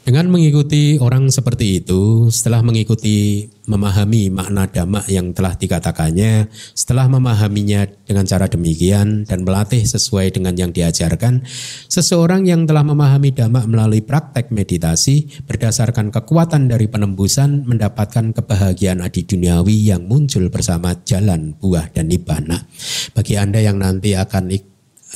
Dengan 0.06 0.30
mengikuti 0.30 1.02
orang 1.02 1.34
seperti 1.34 1.82
itu, 1.82 2.30
setelah 2.30 2.62
mengikuti 2.62 3.42
memahami 3.66 4.30
makna 4.30 4.70
dhamma 4.70 5.02
yang 5.10 5.34
telah 5.34 5.58
dikatakannya, 5.58 6.46
setelah 6.78 7.10
memahaminya 7.10 7.90
dengan 8.06 8.22
cara 8.22 8.46
demikian 8.46 9.26
dan 9.26 9.42
melatih 9.42 9.82
sesuai 9.82 10.30
dengan 10.30 10.54
yang 10.54 10.70
diajarkan, 10.70 11.42
seseorang 11.90 12.46
yang 12.46 12.70
telah 12.70 12.86
memahami 12.86 13.34
dhamma 13.34 13.66
melalui 13.66 13.98
praktek 13.98 14.54
meditasi 14.54 15.42
berdasarkan 15.42 16.14
kekuatan 16.14 16.70
dari 16.70 16.86
penembusan 16.86 17.66
mendapatkan 17.66 18.30
kebahagiaan 18.30 19.02
adi 19.02 19.26
duniawi 19.26 19.90
yang 19.90 20.06
muncul 20.06 20.46
bersama 20.54 20.94
jalan 21.02 21.58
buah 21.58 21.90
dan 21.90 22.06
nibbana. 22.06 22.62
Bagi 23.10 23.34
Anda 23.34 23.58
yang 23.58 23.82
nanti 23.82 24.14
akan 24.14 24.54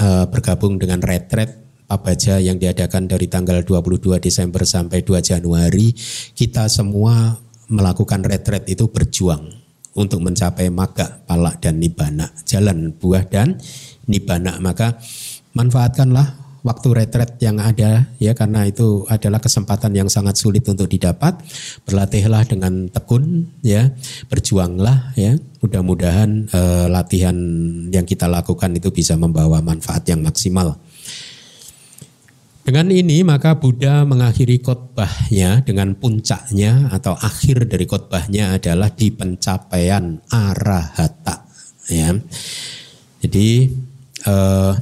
uh, 0.03 0.27
bergabung 0.27 0.83
dengan 0.83 0.99
retret 0.99 1.70
Pabaja 1.91 2.39
yang 2.39 2.55
diadakan 2.55 3.11
dari 3.11 3.27
tanggal 3.27 3.67
22 3.67 4.23
Desember 4.23 4.63
sampai 4.63 5.03
2 5.03 5.27
Januari, 5.27 5.91
kita 6.39 6.71
semua 6.71 7.35
melakukan 7.67 8.23
retret 8.23 8.63
itu 8.71 8.87
berjuang 8.87 9.51
untuk 9.99 10.23
mencapai 10.23 10.71
maga, 10.71 11.19
palak 11.27 11.59
dan 11.59 11.83
nibana, 11.83 12.31
jalan 12.47 12.95
buah 12.95 13.27
dan 13.27 13.59
nibana. 14.07 14.63
Maka 14.63 15.03
manfaatkanlah 15.51 16.39
waktu 16.63 16.89
retret 16.93 17.41
yang 17.41 17.57
ada 17.59 18.07
ya 18.21 18.37
karena 18.37 18.69
itu 18.69 19.09
adalah 19.09 19.41
kesempatan 19.41 19.91
yang 19.97 20.07
sangat 20.07 20.39
sulit 20.39 20.63
untuk 20.71 20.87
didapat. 20.87 21.43
Berlatihlah 21.91 22.47
dengan 22.47 22.87
tekun 22.87 23.51
ya, 23.67 23.91
berjuanglah 24.31 25.11
ya. 25.19 25.35
Mudah-mudahan 25.59 26.55
eh, 26.55 26.87
latihan 26.87 27.37
yang 27.91 28.07
kita 28.07 28.31
lakukan 28.31 28.79
itu 28.79 28.95
bisa 28.95 29.19
membawa 29.19 29.59
manfaat 29.59 30.07
yang 30.07 30.23
maksimal. 30.23 30.79
Dengan 32.61 32.87
ini 32.93 33.25
maka 33.25 33.57
Buddha 33.57 34.05
mengakhiri 34.05 34.61
khotbahnya 34.61 35.65
dengan 35.65 35.97
puncaknya 35.97 36.93
atau 36.93 37.17
akhir 37.17 37.67
dari 37.67 37.89
khotbahnya 37.89 38.61
adalah 38.61 38.93
di 38.93 39.09
pencapaian 39.11 40.21
arahata. 40.29 41.49
Ya. 41.91 42.15
Jadi 43.21 43.49
eh, 44.29 44.73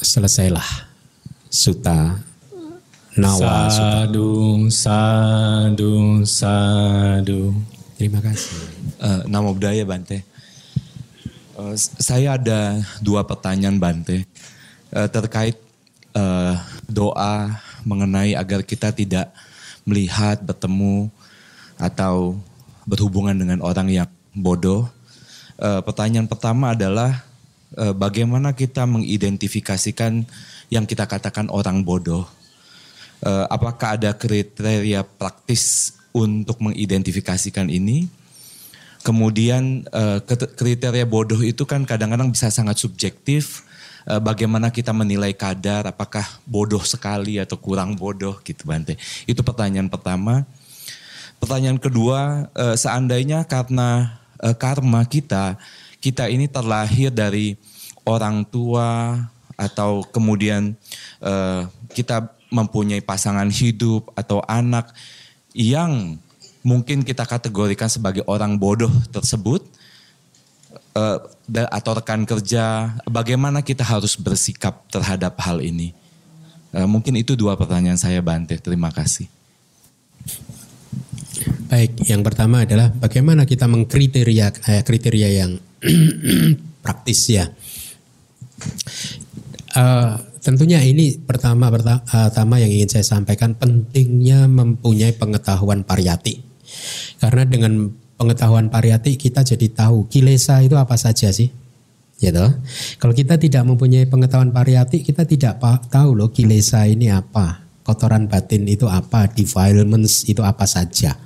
selesailah 0.00 0.90
suta 1.50 2.16
nawa 3.18 3.68
sadu 3.68 4.66
sadu 4.72 6.24
sadu. 6.24 7.52
Terima 8.00 8.24
kasih. 8.24 8.56
Uh, 8.96 9.20
nama 9.28 9.52
budaya 9.52 9.84
Bante. 9.84 10.24
Uh, 11.52 11.76
saya 11.76 12.40
ada 12.40 12.80
dua 13.04 13.28
pertanyaan 13.28 13.76
Bante 13.76 14.24
uh, 14.96 15.08
terkait 15.12 15.60
uh, 16.14 16.54
doa 16.86 17.60
mengenai 17.86 18.36
agar 18.36 18.62
kita 18.64 18.92
tidak 18.92 19.32
melihat, 19.88 20.40
bertemu 20.44 21.08
atau 21.80 22.36
berhubungan 22.84 23.36
dengan 23.36 23.58
orang 23.64 23.88
yang 23.88 24.08
bodoh. 24.36 24.88
Uh, 25.60 25.80
pertanyaan 25.84 26.28
pertama 26.28 26.72
adalah 26.72 27.24
uh, 27.76 27.92
bagaimana 27.92 28.56
kita 28.56 28.84
mengidentifikasikan 28.88 30.24
yang 30.72 30.84
kita 30.84 31.04
katakan 31.04 31.48
orang 31.52 31.84
bodoh? 31.84 32.24
Uh, 33.20 33.44
apakah 33.52 34.00
ada 34.00 34.16
kriteria 34.16 35.04
praktis 35.04 35.92
untuk 36.16 36.56
mengidentifikasikan 36.64 37.68
ini? 37.68 38.08
Kemudian 39.00 39.88
kriteria 40.60 41.08
bodoh 41.08 41.40
itu 41.40 41.64
kan 41.64 41.88
kadang-kadang 41.88 42.28
bisa 42.36 42.52
sangat 42.52 42.76
subjektif 42.76 43.64
Eh, 44.08 44.20
bagaimana 44.20 44.72
kita 44.72 44.96
menilai 44.96 45.36
kadar 45.36 45.84
apakah 45.84 46.24
bodoh 46.48 46.80
sekali 46.80 47.36
atau 47.36 47.60
kurang 47.60 47.92
bodoh 47.92 48.40
gitu 48.40 48.64
Bante. 48.64 48.96
Itu 49.28 49.44
pertanyaan 49.44 49.92
pertama. 49.92 50.44
pertanyaan 51.40 51.80
kedua, 51.80 52.52
uh, 52.52 52.76
seandainya 52.76 53.48
karena 53.48 54.20
uh, 54.44 54.52
karma 54.52 55.08
kita, 55.08 55.56
kita 55.96 56.28
ini 56.28 56.44
terlahir 56.44 57.08
dari 57.08 57.56
orang 58.04 58.44
tua 58.44 59.16
atau 59.56 60.04
kemudian 60.04 60.76
kita 61.96 62.28
mempunyai 62.52 63.00
pasangan 63.00 63.48
hidup 63.48 64.12
atau 64.12 64.44
anak 64.44 64.92
yang 65.56 66.20
mungkin 66.60 67.00
kita 67.00 67.24
kategorikan 67.24 67.88
sebagai 67.88 68.20
orang 68.28 68.60
bodoh 68.60 68.92
tersebut 69.08 69.64
uh, 70.94 71.18
atau 71.70 71.92
rekan 71.96 72.26
kerja, 72.26 72.96
bagaimana 73.06 73.62
kita 73.62 73.82
harus 73.86 74.16
bersikap 74.18 74.86
terhadap 74.90 75.38
hal 75.42 75.62
ini? 75.62 75.94
Uh, 76.70 76.86
mungkin 76.86 77.18
itu 77.18 77.34
dua 77.34 77.58
pertanyaan 77.58 77.98
saya 77.98 78.22
Bante. 78.22 78.58
Terima 78.58 78.94
kasih. 78.94 79.26
Baik, 81.70 82.02
yang 82.10 82.26
pertama 82.26 82.66
adalah 82.66 82.90
bagaimana 82.90 83.46
kita 83.46 83.70
mengkriteria 83.70 84.50
eh, 84.66 84.82
kriteria 84.82 85.28
yang 85.30 85.50
praktis 86.84 87.30
ya. 87.30 87.46
Uh, 89.70 90.18
tentunya 90.42 90.82
ini 90.82 91.14
pertama 91.22 91.70
pertama 91.70 92.58
yang 92.58 92.68
ingin 92.74 92.90
saya 92.90 93.06
sampaikan 93.06 93.54
pentingnya 93.54 94.50
mempunyai 94.50 95.14
pengetahuan 95.14 95.86
pariyati. 95.86 96.42
Karena 97.22 97.46
dengan 97.46 97.92
pengetahuan 98.20 98.68
pariyati 98.68 99.16
kita 99.16 99.40
jadi 99.40 99.72
tahu 99.72 100.04
kilesa 100.12 100.60
itu 100.60 100.76
apa 100.76 101.00
saja 101.00 101.32
sih. 101.32 101.48
Ya 102.20 102.36
toh? 102.36 102.52
Kalau 103.00 103.16
kita 103.16 103.40
tidak 103.40 103.64
mempunyai 103.64 104.04
pengetahuan 104.04 104.52
pariyati, 104.52 105.00
kita 105.00 105.24
tidak 105.24 105.56
tahu 105.88 106.12
loh 106.12 106.28
kilesa 106.28 106.84
ini 106.84 107.08
apa, 107.08 107.64
kotoran 107.80 108.28
batin 108.28 108.68
itu 108.68 108.84
apa, 108.84 109.24
defilements 109.32 110.28
itu 110.28 110.44
apa 110.44 110.68
saja. 110.68 111.16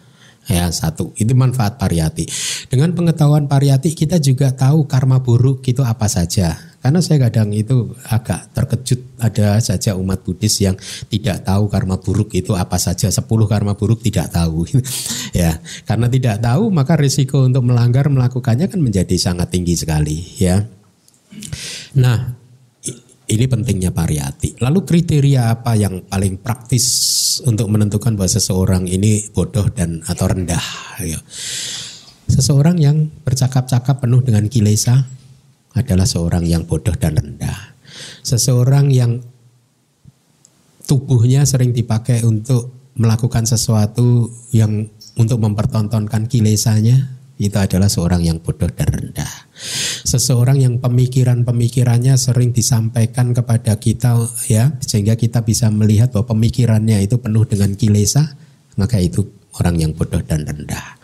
Ya 0.44 0.68
satu, 0.68 1.16
itu 1.16 1.32
manfaat 1.32 1.80
pariyati. 1.80 2.28
Dengan 2.68 2.92
pengetahuan 2.92 3.48
pariyati 3.48 3.96
kita 3.96 4.20
juga 4.20 4.52
tahu 4.52 4.84
karma 4.84 5.24
buruk 5.24 5.64
itu 5.64 5.80
apa 5.80 6.04
saja. 6.04 6.52
Karena 6.84 7.00
saya 7.00 7.16
kadang 7.32 7.48
itu 7.56 7.96
agak 8.04 8.52
terkejut 8.52 9.16
ada 9.16 9.56
saja 9.56 9.96
umat 9.96 10.20
Buddhis 10.20 10.60
yang 10.60 10.76
tidak 11.08 11.40
tahu 11.40 11.72
karma 11.72 11.96
buruk 11.96 12.36
itu 12.36 12.52
apa 12.52 12.76
saja. 12.76 13.08
Sepuluh 13.08 13.48
karma 13.48 13.72
buruk 13.72 14.04
tidak 14.04 14.28
tahu. 14.28 14.68
ya, 15.32 15.56
karena 15.88 16.12
tidak 16.12 16.44
tahu 16.44 16.68
maka 16.68 17.00
risiko 17.00 17.40
untuk 17.40 17.64
melanggar 17.64 18.12
melakukannya 18.12 18.68
kan 18.68 18.84
menjadi 18.84 19.16
sangat 19.16 19.48
tinggi 19.48 19.80
sekali 19.80 20.28
ya. 20.36 20.60
Nah, 21.96 22.43
ini 23.24 23.44
pentingnya 23.48 23.90
pariyati. 23.90 24.60
Lalu 24.60 24.84
kriteria 24.84 25.56
apa 25.56 25.72
yang 25.76 26.04
paling 26.04 26.36
praktis 26.40 26.84
untuk 27.48 27.72
menentukan 27.72 28.12
bahwa 28.16 28.28
seseorang 28.28 28.84
ini 28.84 29.32
bodoh 29.32 29.68
dan 29.72 30.04
atau 30.04 30.28
rendah? 30.28 30.64
Ya. 31.00 31.20
Seseorang 32.28 32.76
yang 32.80 33.08
bercakap-cakap 33.24 34.04
penuh 34.04 34.20
dengan 34.20 34.48
kilesa 34.48 35.08
adalah 35.72 36.04
seorang 36.04 36.44
yang 36.44 36.68
bodoh 36.68 36.94
dan 36.96 37.16
rendah. 37.16 37.76
Seseorang 38.24 38.92
yang 38.92 39.20
tubuhnya 40.84 41.48
sering 41.48 41.72
dipakai 41.72 42.24
untuk 42.28 42.92
melakukan 42.94 43.48
sesuatu 43.48 44.30
yang 44.54 44.86
untuk 45.18 45.42
mempertontonkan 45.42 46.30
kilesanya 46.30 47.13
itu 47.34 47.58
adalah 47.58 47.90
seorang 47.90 48.22
yang 48.22 48.38
bodoh 48.38 48.70
dan 48.70 48.86
rendah. 48.86 49.32
Seseorang 50.06 50.62
yang 50.62 50.78
pemikiran-pemikirannya 50.78 52.14
sering 52.14 52.54
disampaikan 52.54 53.34
kepada 53.34 53.74
kita 53.82 54.14
ya 54.46 54.78
sehingga 54.78 55.18
kita 55.18 55.42
bisa 55.42 55.66
melihat 55.74 56.14
bahwa 56.14 56.38
pemikirannya 56.38 57.02
itu 57.02 57.18
penuh 57.18 57.42
dengan 57.42 57.74
kilesa, 57.74 58.38
maka 58.78 59.02
itu 59.02 59.26
orang 59.58 59.82
yang 59.82 59.92
bodoh 59.94 60.22
dan 60.22 60.46
rendah. 60.46 60.98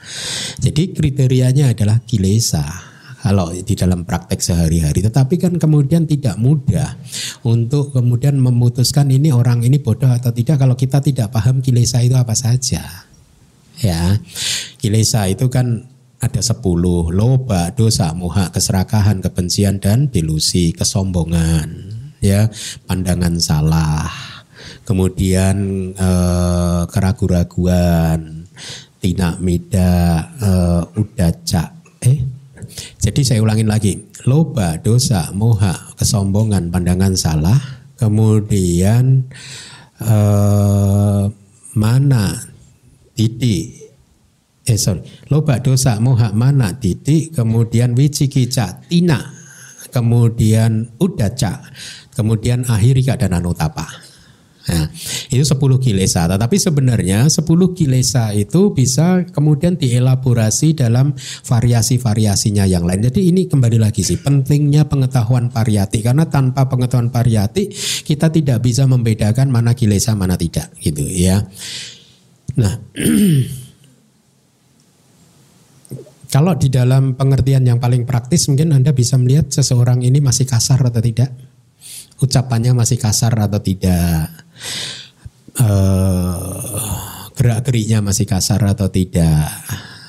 Jadi 0.62 0.94
kriterianya 0.94 1.74
adalah 1.74 1.98
kilesa 2.06 2.90
kalau 3.20 3.52
di 3.52 3.74
dalam 3.76 4.06
praktek 4.08 4.40
sehari-hari. 4.40 5.04
Tetapi 5.04 5.34
kan 5.36 5.54
kemudian 5.60 6.08
tidak 6.08 6.40
mudah 6.40 6.96
untuk 7.44 7.92
kemudian 7.92 8.40
memutuskan 8.40 9.10
ini 9.12 9.30
orang 9.30 9.60
ini 9.66 9.82
bodoh 9.82 10.08
atau 10.08 10.32
tidak 10.32 10.62
kalau 10.62 10.74
kita 10.74 11.02
tidak 11.04 11.28
paham 11.34 11.60
kilesa 11.60 12.00
itu 12.00 12.16
apa 12.16 12.32
saja. 12.38 13.10
Ya, 13.80 14.20
kilesa 14.76 15.24
itu 15.32 15.48
kan 15.48 15.88
ada 16.20 16.40
sepuluh. 16.44 17.08
Loba, 17.08 17.72
dosa, 17.72 18.12
moha, 18.12 18.52
keserakahan, 18.52 19.24
kebencian 19.24 19.80
dan 19.80 20.12
delusi, 20.12 20.76
kesombongan, 20.76 21.68
ya, 22.20 22.52
pandangan 22.84 23.40
salah, 23.40 24.06
kemudian 24.84 25.56
eh, 25.96 26.82
keraguan-raguan, 26.92 28.44
tina 29.00 29.40
mida, 29.40 30.28
eh, 30.36 31.00
udaca, 31.00 31.64
eh, 32.04 32.20
jadi 33.00 33.20
saya 33.24 33.40
ulangin 33.40 33.72
lagi, 33.72 33.96
loba, 34.28 34.76
dosa, 34.76 35.32
moha, 35.32 35.96
kesombongan, 35.96 36.68
pandangan 36.68 37.16
salah, 37.16 37.58
kemudian 37.96 39.24
eh, 40.04 41.24
mana, 41.72 42.24
titik, 43.16 43.79
eh 44.68 44.78
sorry, 44.78 45.02
loba 45.32 45.58
dosa 45.64 45.96
moha 45.98 46.30
mana 46.36 46.76
titik, 46.76 47.32
kemudian 47.34 47.96
wicikica 47.96 48.84
tina, 48.86 49.32
kemudian 49.90 50.94
udaca, 51.00 51.64
kemudian 52.14 52.68
akhirika 52.68 53.16
dan 53.16 53.34
anutapa. 53.36 54.10
Nah, 54.70 54.86
itu 55.32 55.42
10 55.42 55.80
kilesa. 55.82 56.30
Tetapi 56.30 56.56
sebenarnya 56.60 57.26
10 57.26 57.74
kilesa 57.74 58.30
itu 58.36 58.70
bisa 58.70 59.26
kemudian 59.32 59.74
dielaborasi 59.74 60.78
dalam 60.78 61.16
variasi-variasinya 61.42 62.68
yang 62.68 62.86
lain. 62.86 63.08
Jadi 63.08 63.32
ini 63.32 63.50
kembali 63.50 63.82
lagi 63.82 64.06
sih 64.06 64.20
pentingnya 64.20 64.86
pengetahuan 64.86 65.50
pariyati 65.50 66.04
karena 66.06 66.28
tanpa 66.30 66.70
pengetahuan 66.70 67.10
pariyati 67.10 67.72
kita 68.04 68.30
tidak 68.30 68.62
bisa 68.62 68.84
membedakan 68.86 69.48
mana 69.48 69.74
kilesa 69.74 70.12
mana 70.14 70.38
tidak 70.38 70.70
gitu 70.78 71.02
ya. 71.02 71.40
Nah, 72.60 72.78
Kalau 76.30 76.54
di 76.54 76.70
dalam 76.70 77.18
pengertian 77.18 77.66
yang 77.66 77.82
paling 77.82 78.06
praktis 78.06 78.46
mungkin 78.46 78.70
Anda 78.70 78.94
bisa 78.94 79.18
melihat 79.18 79.50
seseorang 79.50 80.06
ini 80.06 80.22
masih 80.22 80.46
kasar 80.46 80.78
atau 80.78 81.02
tidak. 81.02 81.34
Ucapannya 82.22 82.70
masih 82.70 83.02
kasar 83.02 83.34
atau 83.34 83.58
tidak. 83.58 84.30
Uh, 85.58 86.86
gerak-geriknya 87.34 87.98
masih 87.98 88.30
kasar 88.30 88.62
atau 88.62 88.86
tidak. 88.86 89.50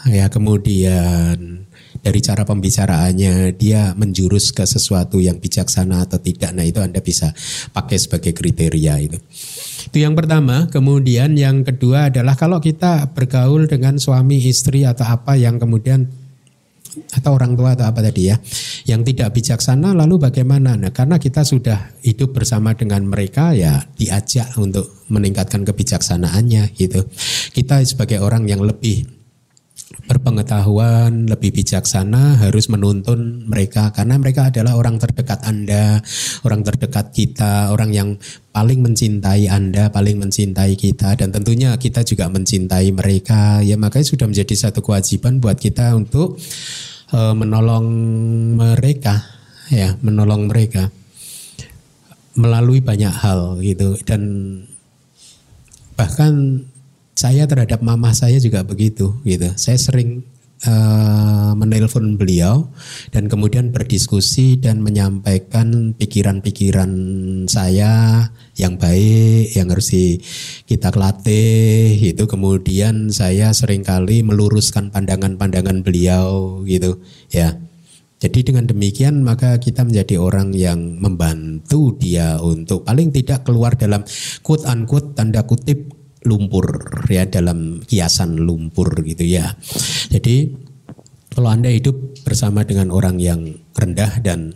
Ya 0.06 0.30
kemudian 0.30 1.51
dari 2.02 2.20
cara 2.20 2.42
pembicaraannya 2.42 3.54
dia 3.54 3.94
menjurus 3.94 4.50
ke 4.50 4.66
sesuatu 4.66 5.22
yang 5.22 5.38
bijaksana 5.38 6.10
atau 6.10 6.18
tidak. 6.18 6.50
Nah 6.52 6.66
itu 6.66 6.82
Anda 6.82 7.00
bisa 7.00 7.30
pakai 7.72 7.98
sebagai 8.02 8.34
kriteria 8.34 8.94
itu. 8.98 9.18
Itu 9.88 9.98
yang 10.02 10.18
pertama. 10.18 10.66
Kemudian 10.74 11.38
yang 11.38 11.62
kedua 11.62 12.10
adalah 12.10 12.34
kalau 12.34 12.58
kita 12.58 13.14
bergaul 13.14 13.70
dengan 13.70 14.02
suami 14.02 14.42
istri 14.42 14.84
atau 14.84 15.06
apa 15.06 15.38
yang 15.38 15.62
kemudian 15.62 16.10
atau 17.16 17.32
orang 17.40 17.56
tua 17.56 17.72
atau 17.72 17.88
apa 17.88 18.04
tadi 18.04 18.28
ya 18.28 18.36
yang 18.84 19.08
tidak 19.08 19.32
bijaksana 19.32 19.96
lalu 19.96 20.28
bagaimana 20.28 20.76
nah 20.76 20.92
karena 20.92 21.16
kita 21.16 21.48
sudah 21.48 21.96
hidup 22.04 22.36
bersama 22.36 22.76
dengan 22.76 23.08
mereka 23.08 23.56
ya 23.56 23.80
diajak 23.96 24.52
untuk 24.60 25.08
meningkatkan 25.08 25.64
kebijaksanaannya 25.64 26.76
gitu 26.76 27.08
kita 27.56 27.80
sebagai 27.88 28.20
orang 28.20 28.44
yang 28.44 28.60
lebih 28.60 29.08
berpengetahuan, 30.08 31.28
lebih 31.28 31.56
bijaksana 31.56 32.44
harus 32.44 32.68
menuntun 32.68 33.48
mereka. 33.48 33.92
Karena 33.92 34.20
mereka 34.20 34.52
adalah 34.52 34.76
orang 34.76 35.00
terdekat 35.00 35.44
Anda, 35.44 36.00
orang 36.44 36.62
terdekat 36.64 37.12
kita, 37.16 37.72
orang 37.72 37.92
yang 37.92 38.10
paling 38.52 38.84
mencintai 38.84 39.48
Anda, 39.52 39.92
paling 39.92 40.20
mencintai 40.20 40.74
kita. 40.76 41.16
Dan 41.16 41.32
tentunya 41.32 41.76
kita 41.76 42.04
juga 42.04 42.28
mencintai 42.32 42.92
mereka. 42.92 43.64
Ya 43.64 43.76
makanya 43.80 44.08
sudah 44.08 44.28
menjadi 44.28 44.70
satu 44.70 44.84
kewajiban 44.84 45.40
buat 45.40 45.60
kita 45.60 45.96
untuk 45.96 46.40
uh, 47.16 47.36
menolong 47.36 47.88
mereka. 48.58 49.24
Ya, 49.72 49.96
menolong 50.04 50.52
mereka. 50.52 50.92
Melalui 52.36 52.84
banyak 52.84 53.12
hal 53.12 53.60
gitu. 53.64 53.96
Dan 54.04 54.22
bahkan 55.96 56.64
saya 57.16 57.46
terhadap 57.46 57.84
mama 57.84 58.16
saya 58.16 58.40
juga 58.42 58.64
begitu 58.64 59.20
gitu. 59.24 59.50
Saya 59.60 59.78
sering 59.78 60.26
uh, 60.66 61.54
menelpon 61.58 62.18
beliau 62.18 62.70
dan 63.10 63.28
kemudian 63.28 63.74
berdiskusi 63.74 64.58
dan 64.62 64.82
menyampaikan 64.82 65.94
pikiran-pikiran 65.98 66.92
saya 67.50 68.26
yang 68.58 68.78
baik 68.78 69.54
yang 69.58 69.72
harus 69.72 69.94
kita 70.66 70.90
latih 70.94 71.98
itu 71.98 72.24
kemudian 72.30 73.10
saya 73.10 73.54
sering 73.56 73.82
kali 73.82 74.22
meluruskan 74.22 74.94
pandangan-pandangan 74.94 75.82
beliau 75.82 76.62
gitu 76.66 77.02
ya. 77.32 77.58
Jadi 78.22 78.54
dengan 78.54 78.70
demikian 78.70 79.26
maka 79.26 79.58
kita 79.58 79.82
menjadi 79.82 80.22
orang 80.22 80.54
yang 80.54 81.02
membantu 81.02 81.98
dia 81.98 82.38
untuk 82.38 82.86
paling 82.86 83.10
tidak 83.10 83.42
keluar 83.50 83.74
dalam 83.74 84.06
quote 84.46 84.62
unquote 84.70 85.18
tanda 85.18 85.42
kutip 85.42 86.01
lumpur 86.26 86.84
ya 87.10 87.26
dalam 87.26 87.82
kiasan 87.82 88.38
lumpur 88.38 89.02
gitu 89.02 89.26
ya. 89.26 89.58
Jadi 90.14 90.54
kalau 91.32 91.50
Anda 91.50 91.72
hidup 91.72 92.22
bersama 92.28 92.68
dengan 92.68 92.92
orang 92.92 93.18
yang 93.18 93.56
rendah 93.74 94.22
dan 94.22 94.54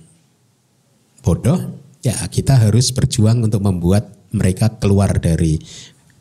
bodoh, 1.25 1.57
ya 2.05 2.13
kita 2.29 2.67
harus 2.67 2.93
berjuang 2.93 3.41
untuk 3.41 3.65
membuat 3.65 4.13
mereka 4.35 4.77
keluar 4.77 5.17
dari 5.17 5.57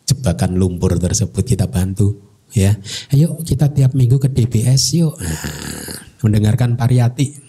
jebakan 0.06 0.56
lumpur 0.56 0.96
tersebut 0.96 1.44
kita 1.44 1.68
bantu 1.68 2.16
ya. 2.54 2.72
Ayo 3.12 3.36
kita 3.42 3.68
tiap 3.74 3.92
minggu 3.92 4.16
ke 4.16 4.32
DBS 4.32 4.96
yuk. 4.96 5.18
Nah, 5.18 5.42
mendengarkan 6.24 6.78
pariyati. 6.78 7.44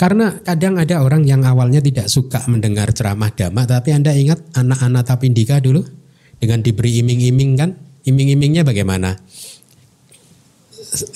Karena 0.00 0.34
kadang 0.40 0.80
ada 0.80 1.04
orang 1.04 1.26
yang 1.28 1.44
awalnya 1.44 1.78
tidak 1.78 2.08
suka 2.08 2.42
mendengar 2.48 2.90
ceramah 2.90 3.30
dhamma, 3.30 3.68
tapi 3.68 3.92
Anda 3.92 4.16
ingat 4.16 4.54
anak-anak 4.56 5.04
Tapindika 5.06 5.62
dulu 5.62 6.01
dengan 6.42 6.58
diberi 6.58 6.98
iming-iming 6.98 7.54
kan? 7.54 7.70
Iming-imingnya 8.02 8.66
bagaimana? 8.66 9.14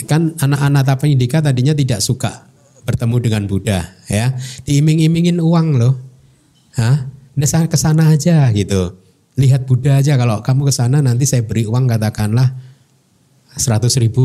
Kan 0.06 0.38
anak-anak 0.38 0.86
Tapindika 0.86 1.42
tadinya 1.42 1.74
tidak 1.74 1.98
suka 1.98 2.46
bertemu 2.86 3.16
dengan 3.18 3.42
Buddha 3.50 3.82
ya. 4.06 4.30
Diiming-imingin 4.62 5.42
uang 5.42 5.82
loh. 5.82 5.98
Hah? 6.78 7.10
Anda 7.34 7.66
ke 7.66 7.74
sana 7.74 8.14
aja 8.14 8.46
gitu. 8.54 8.94
Lihat 9.34 9.66
Buddha 9.66 9.98
aja 9.98 10.14
kalau 10.14 10.40
kamu 10.40 10.70
ke 10.70 10.72
sana 10.72 11.02
nanti 11.02 11.26
saya 11.26 11.42
beri 11.42 11.66
uang 11.66 11.90
katakanlah 11.90 12.54
100 13.58 13.90
ribu 13.98 14.24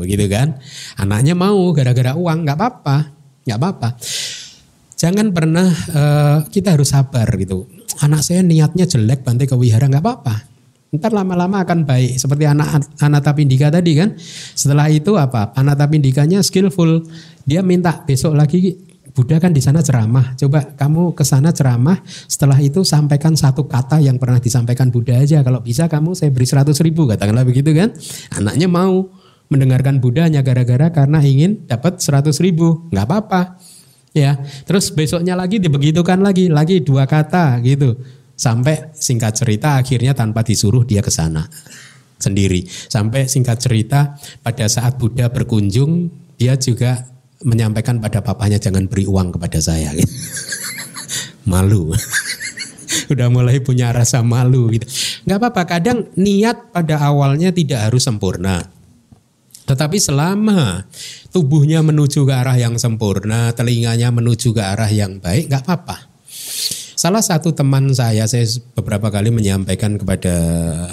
begitu 0.00 0.24
kan. 0.32 0.56
Anaknya 0.96 1.36
mau 1.36 1.70
gara-gara 1.76 2.16
uang 2.16 2.48
nggak 2.48 2.56
apa-apa, 2.56 2.96
nggak 3.44 3.58
apa-apa. 3.60 3.88
Jangan 4.96 5.30
pernah 5.36 5.68
uh, 5.70 6.38
kita 6.48 6.74
harus 6.74 6.90
sabar 6.90 7.28
gitu. 7.36 7.68
Anak 7.98 8.22
saya 8.22 8.46
niatnya 8.46 8.86
jelek 8.86 9.26
bantai 9.26 9.50
ke 9.50 9.58
wihara 9.58 9.90
nggak 9.90 10.04
apa-apa. 10.04 10.36
Ntar 10.90 11.14
lama-lama 11.14 11.62
akan 11.62 11.86
baik 11.86 12.18
seperti 12.18 12.50
anak 12.50 12.82
anak 12.98 13.22
tapindika 13.22 13.70
tadi 13.70 13.98
kan. 13.98 14.14
Setelah 14.54 14.90
itu 14.90 15.14
apa? 15.14 15.54
Anak 15.54 15.78
tapindikanya 15.78 16.42
skillful. 16.42 17.06
Dia 17.46 17.62
minta 17.62 18.02
besok 18.02 18.34
lagi 18.34 18.74
Buddha 19.10 19.42
kan 19.42 19.50
di 19.50 19.62
sana 19.62 19.82
ceramah. 19.82 20.38
Coba 20.38 20.74
kamu 20.74 21.14
ke 21.18 21.26
sana 21.26 21.50
ceramah, 21.50 21.98
setelah 22.30 22.58
itu 22.62 22.86
sampaikan 22.86 23.34
satu 23.34 23.66
kata 23.66 23.98
yang 23.98 24.16
pernah 24.16 24.38
disampaikan 24.38 24.88
Buddha 24.88 25.18
aja. 25.18 25.42
Kalau 25.42 25.60
bisa 25.60 25.90
kamu 25.90 26.14
saya 26.14 26.30
beri 26.30 26.46
seratus 26.46 26.78
ribu, 26.82 27.06
katakanlah 27.10 27.42
begitu 27.42 27.74
kan. 27.74 27.90
Anaknya 28.38 28.70
mau 28.70 29.10
mendengarkan 29.50 29.98
Buddha 29.98 30.30
hanya 30.30 30.46
gara-gara 30.46 30.94
karena 30.94 31.18
ingin 31.20 31.66
dapat 31.66 31.98
seratus 31.98 32.38
ribu, 32.38 32.86
nggak 32.94 33.04
apa-apa. 33.06 33.40
Ya, 34.10 34.42
terus 34.66 34.90
besoknya 34.90 35.38
lagi 35.38 35.62
dibegitukan 35.62 36.18
lagi, 36.18 36.50
lagi 36.50 36.82
dua 36.82 37.06
kata 37.06 37.62
gitu. 37.62 37.94
Sampai 38.34 38.90
singkat 38.96 39.36
cerita 39.36 39.78
akhirnya 39.78 40.16
tanpa 40.16 40.42
disuruh 40.42 40.82
dia 40.82 41.04
ke 41.04 41.12
sana 41.12 41.46
sendiri. 42.20 42.66
Sampai 42.66 43.30
singkat 43.30 43.62
cerita 43.62 44.18
pada 44.44 44.66
saat 44.66 45.00
Buddha 45.00 45.32
berkunjung, 45.32 46.10
dia 46.36 46.58
juga 46.58 47.06
menyampaikan 47.40 47.96
pada 48.02 48.20
papanya 48.20 48.60
jangan 48.60 48.84
beri 48.90 49.08
uang 49.08 49.36
kepada 49.38 49.58
saya. 49.62 49.92
Malu. 51.50 51.94
Udah 53.12 53.30
mulai 53.30 53.62
punya 53.62 53.90
rasa 53.94 54.22
malu 54.22 54.70
gitu. 54.70 54.86
Gak 55.26 55.38
apa-apa, 55.38 55.62
kadang 55.66 56.10
niat 56.18 56.74
pada 56.74 56.98
awalnya 56.98 57.54
tidak 57.54 57.90
harus 57.90 58.06
sempurna. 58.06 58.66
Tetapi 59.70 60.02
selama 60.02 60.82
tubuhnya 61.30 61.78
menuju 61.78 62.26
ke 62.26 62.34
arah 62.34 62.58
yang 62.58 62.74
sempurna, 62.74 63.54
telinganya 63.54 64.10
menuju 64.10 64.50
ke 64.50 64.58
arah 64.58 64.90
yang 64.90 65.22
baik, 65.22 65.46
gak 65.46 65.62
apa-apa. 65.62 66.10
Salah 66.98 67.22
satu 67.22 67.54
teman 67.54 67.86
saya, 67.94 68.26
saya 68.26 68.44
beberapa 68.74 69.14
kali 69.14 69.30
menyampaikan 69.30 69.94
kepada 69.94 70.34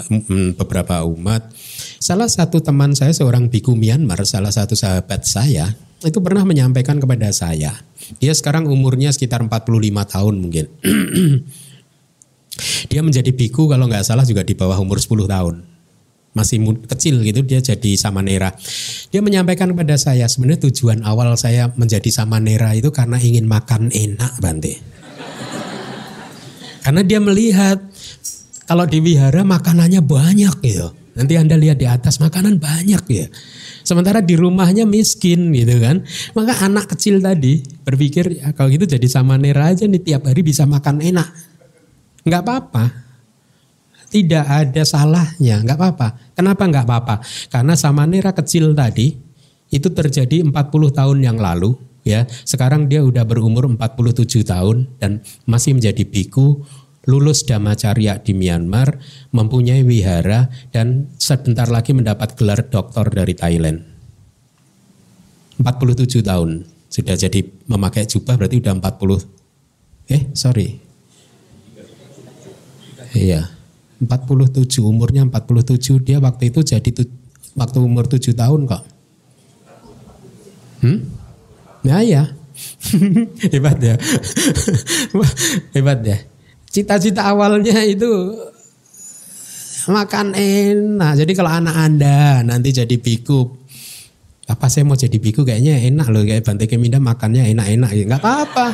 mm, 0.06 0.56
beberapa 0.56 1.02
umat, 1.10 1.50
salah 1.98 2.30
satu 2.30 2.62
teman 2.62 2.94
saya 2.94 3.10
seorang 3.10 3.50
biku 3.50 3.74
Myanmar, 3.74 4.22
salah 4.22 4.54
satu 4.54 4.78
sahabat 4.78 5.26
saya, 5.26 5.74
itu 6.00 6.22
pernah 6.22 6.46
menyampaikan 6.46 7.02
kepada 7.02 7.34
saya. 7.34 7.74
Dia 8.22 8.30
sekarang 8.30 8.70
umurnya 8.70 9.10
sekitar 9.10 9.42
45 9.42 9.58
tahun 9.90 10.34
mungkin. 10.38 10.64
dia 12.94 13.02
menjadi 13.02 13.34
biku 13.34 13.68
kalau 13.68 13.90
nggak 13.90 14.06
salah 14.06 14.24
juga 14.24 14.46
di 14.46 14.56
bawah 14.56 14.80
umur 14.80 14.96
10 14.96 15.28
tahun. 15.28 15.67
Masih 16.38 16.62
kecil 16.86 17.18
gitu 17.26 17.42
dia 17.42 17.58
jadi 17.58 17.98
samanera. 17.98 18.54
Dia 19.10 19.18
menyampaikan 19.18 19.74
kepada 19.74 19.98
saya 19.98 20.30
sebenarnya 20.30 20.70
tujuan 20.70 21.02
awal 21.02 21.34
saya 21.34 21.74
menjadi 21.74 22.06
samanera 22.14 22.78
itu 22.78 22.94
karena 22.94 23.18
ingin 23.18 23.50
makan 23.50 23.90
enak 23.90 24.38
Bante. 24.38 24.78
Karena 26.86 27.02
dia 27.02 27.18
melihat 27.18 27.82
kalau 28.70 28.86
di 28.86 29.02
wihara 29.02 29.42
makanannya 29.42 29.98
banyak 29.98 30.62
gitu. 30.62 30.94
Nanti 31.18 31.34
Anda 31.34 31.58
lihat 31.58 31.82
di 31.82 31.90
atas 31.90 32.22
makanan 32.22 32.62
banyak 32.62 33.02
ya. 33.10 33.26
Sementara 33.82 34.22
di 34.22 34.38
rumahnya 34.38 34.86
miskin 34.86 35.50
gitu 35.50 35.82
kan. 35.82 36.06
Maka 36.38 36.62
anak 36.62 36.94
kecil 36.94 37.18
tadi 37.18 37.66
berpikir 37.82 38.38
ya 38.38 38.54
kalau 38.54 38.70
gitu 38.70 38.86
jadi 38.86 39.02
sama 39.10 39.34
Nera 39.34 39.74
aja 39.74 39.90
nih 39.90 39.98
tiap 39.98 40.30
hari 40.30 40.46
bisa 40.46 40.62
makan 40.68 41.02
enak. 41.02 41.26
Enggak 42.22 42.46
apa-apa. 42.46 43.07
Tidak 44.08 44.44
ada 44.48 44.82
salahnya, 44.88 45.60
enggak 45.60 45.76
apa-apa. 45.76 46.08
Kenapa 46.32 46.62
enggak 46.64 46.84
apa-apa? 46.88 47.14
Karena 47.52 47.76
sama 47.76 48.08
Nera 48.08 48.32
kecil 48.32 48.72
tadi 48.72 49.12
itu 49.68 49.88
terjadi 49.92 50.40
40 50.48 50.52
tahun 50.96 51.18
yang 51.20 51.36
lalu 51.36 51.76
ya. 52.08 52.24
Sekarang 52.48 52.88
dia 52.88 53.04
udah 53.04 53.28
berumur 53.28 53.68
47 53.68 54.48
tahun 54.48 54.88
dan 54.96 55.20
masih 55.44 55.76
menjadi 55.76 56.08
biku 56.08 56.64
lulus 57.04 57.44
Dhammacarya 57.44 58.20
di 58.20 58.32
Myanmar, 58.32 59.00
mempunyai 59.32 59.84
wihara 59.84 60.48
dan 60.72 61.12
sebentar 61.20 61.68
lagi 61.68 61.92
mendapat 61.92 62.36
gelar 62.36 62.64
doktor 62.68 63.12
dari 63.12 63.36
Thailand. 63.36 63.98
47 65.58 66.22
tahun 66.24 66.78
sudah 66.88 67.16
jadi 67.18 67.44
memakai 67.68 68.08
jubah 68.08 68.40
berarti 68.40 68.64
udah 68.64 68.74
40 68.80 70.08
eh 70.08 70.22
sorry 70.32 70.80
iya 73.12 73.57
47 73.98 74.68
umurnya 74.82 75.26
47 75.26 76.06
dia 76.06 76.22
waktu 76.22 76.54
itu 76.54 76.62
jadi 76.62 76.88
tu, 76.94 77.02
waktu 77.58 77.78
umur 77.82 78.06
7 78.06 78.34
tahun 78.34 78.60
kok 78.70 78.82
hmm? 80.86 80.98
nah 81.86 82.02
ya 82.02 82.30
hebat 83.52 83.78
ya 83.82 83.94
hebat 85.74 85.98
ya 86.06 86.18
cita-cita 86.68 87.26
awalnya 87.26 87.82
itu 87.82 88.08
makan 89.88 90.36
enak. 90.36 91.12
Jadi 91.24 91.32
kalau 91.32 91.50
anak 91.50 91.74
Anda 91.74 92.44
nanti 92.44 92.70
jadi 92.70 92.96
biku, 93.00 93.48
apa 94.48 94.68
saya 94.68 94.84
mau 94.84 94.94
jadi 94.94 95.16
biku 95.16 95.42
kayaknya 95.42 95.80
enak 95.88 96.06
loh 96.12 96.22
kayak 96.22 96.44
Bante 96.44 96.68
Keminda 96.68 97.00
makannya 97.00 97.48
enak-enak 97.56 97.90
ya. 97.96 98.04
Nggak 98.04 98.22
apa-apa. 98.22 98.66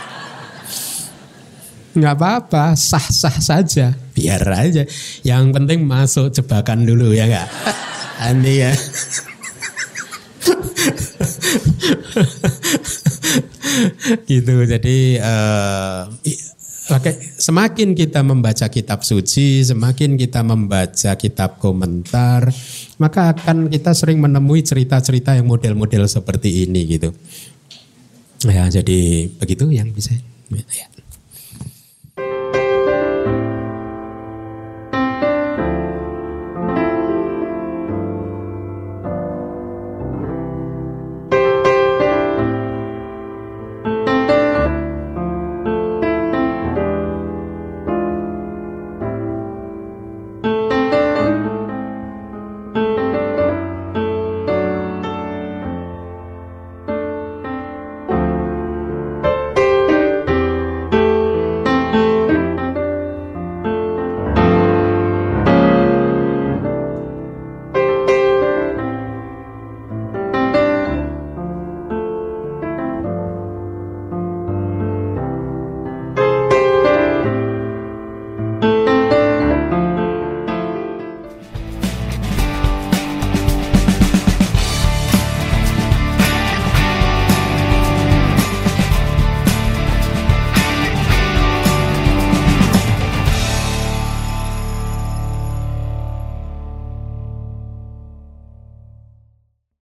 Nggak 1.95 2.15
apa-apa, 2.19 2.65
sah-sah 2.75 3.39
saja. 3.39 3.95
Biar 4.15 4.47
aja. 4.47 4.87
Yang 5.27 5.45
penting 5.51 5.81
masuk 5.85 6.31
jebakan 6.31 6.87
dulu 6.87 7.11
ya 7.11 7.27
enggak? 7.27 7.49
Andi 8.23 8.55
ya. 8.63 8.73
gitu 14.31 14.55
jadi 14.65 15.19
uh, 15.19 16.07
semakin 17.41 17.97
kita 17.97 18.21
membaca 18.21 18.69
kitab 18.69 19.01
suci, 19.03 19.65
semakin 19.65 20.21
kita 20.21 20.45
membaca 20.45 21.17
kitab 21.17 21.57
komentar, 21.57 22.53
maka 23.01 23.33
akan 23.33 23.73
kita 23.73 23.97
sering 23.97 24.21
menemui 24.21 24.61
cerita-cerita 24.61 25.33
yang 25.35 25.49
model-model 25.49 26.05
seperti 26.05 26.69
ini 26.69 26.85
gitu. 26.87 27.11
Ya, 28.45 28.69
jadi 28.69 29.33
begitu 29.41 29.73
yang 29.73 29.89
bisa. 29.97 30.13
Ya. 30.53 30.94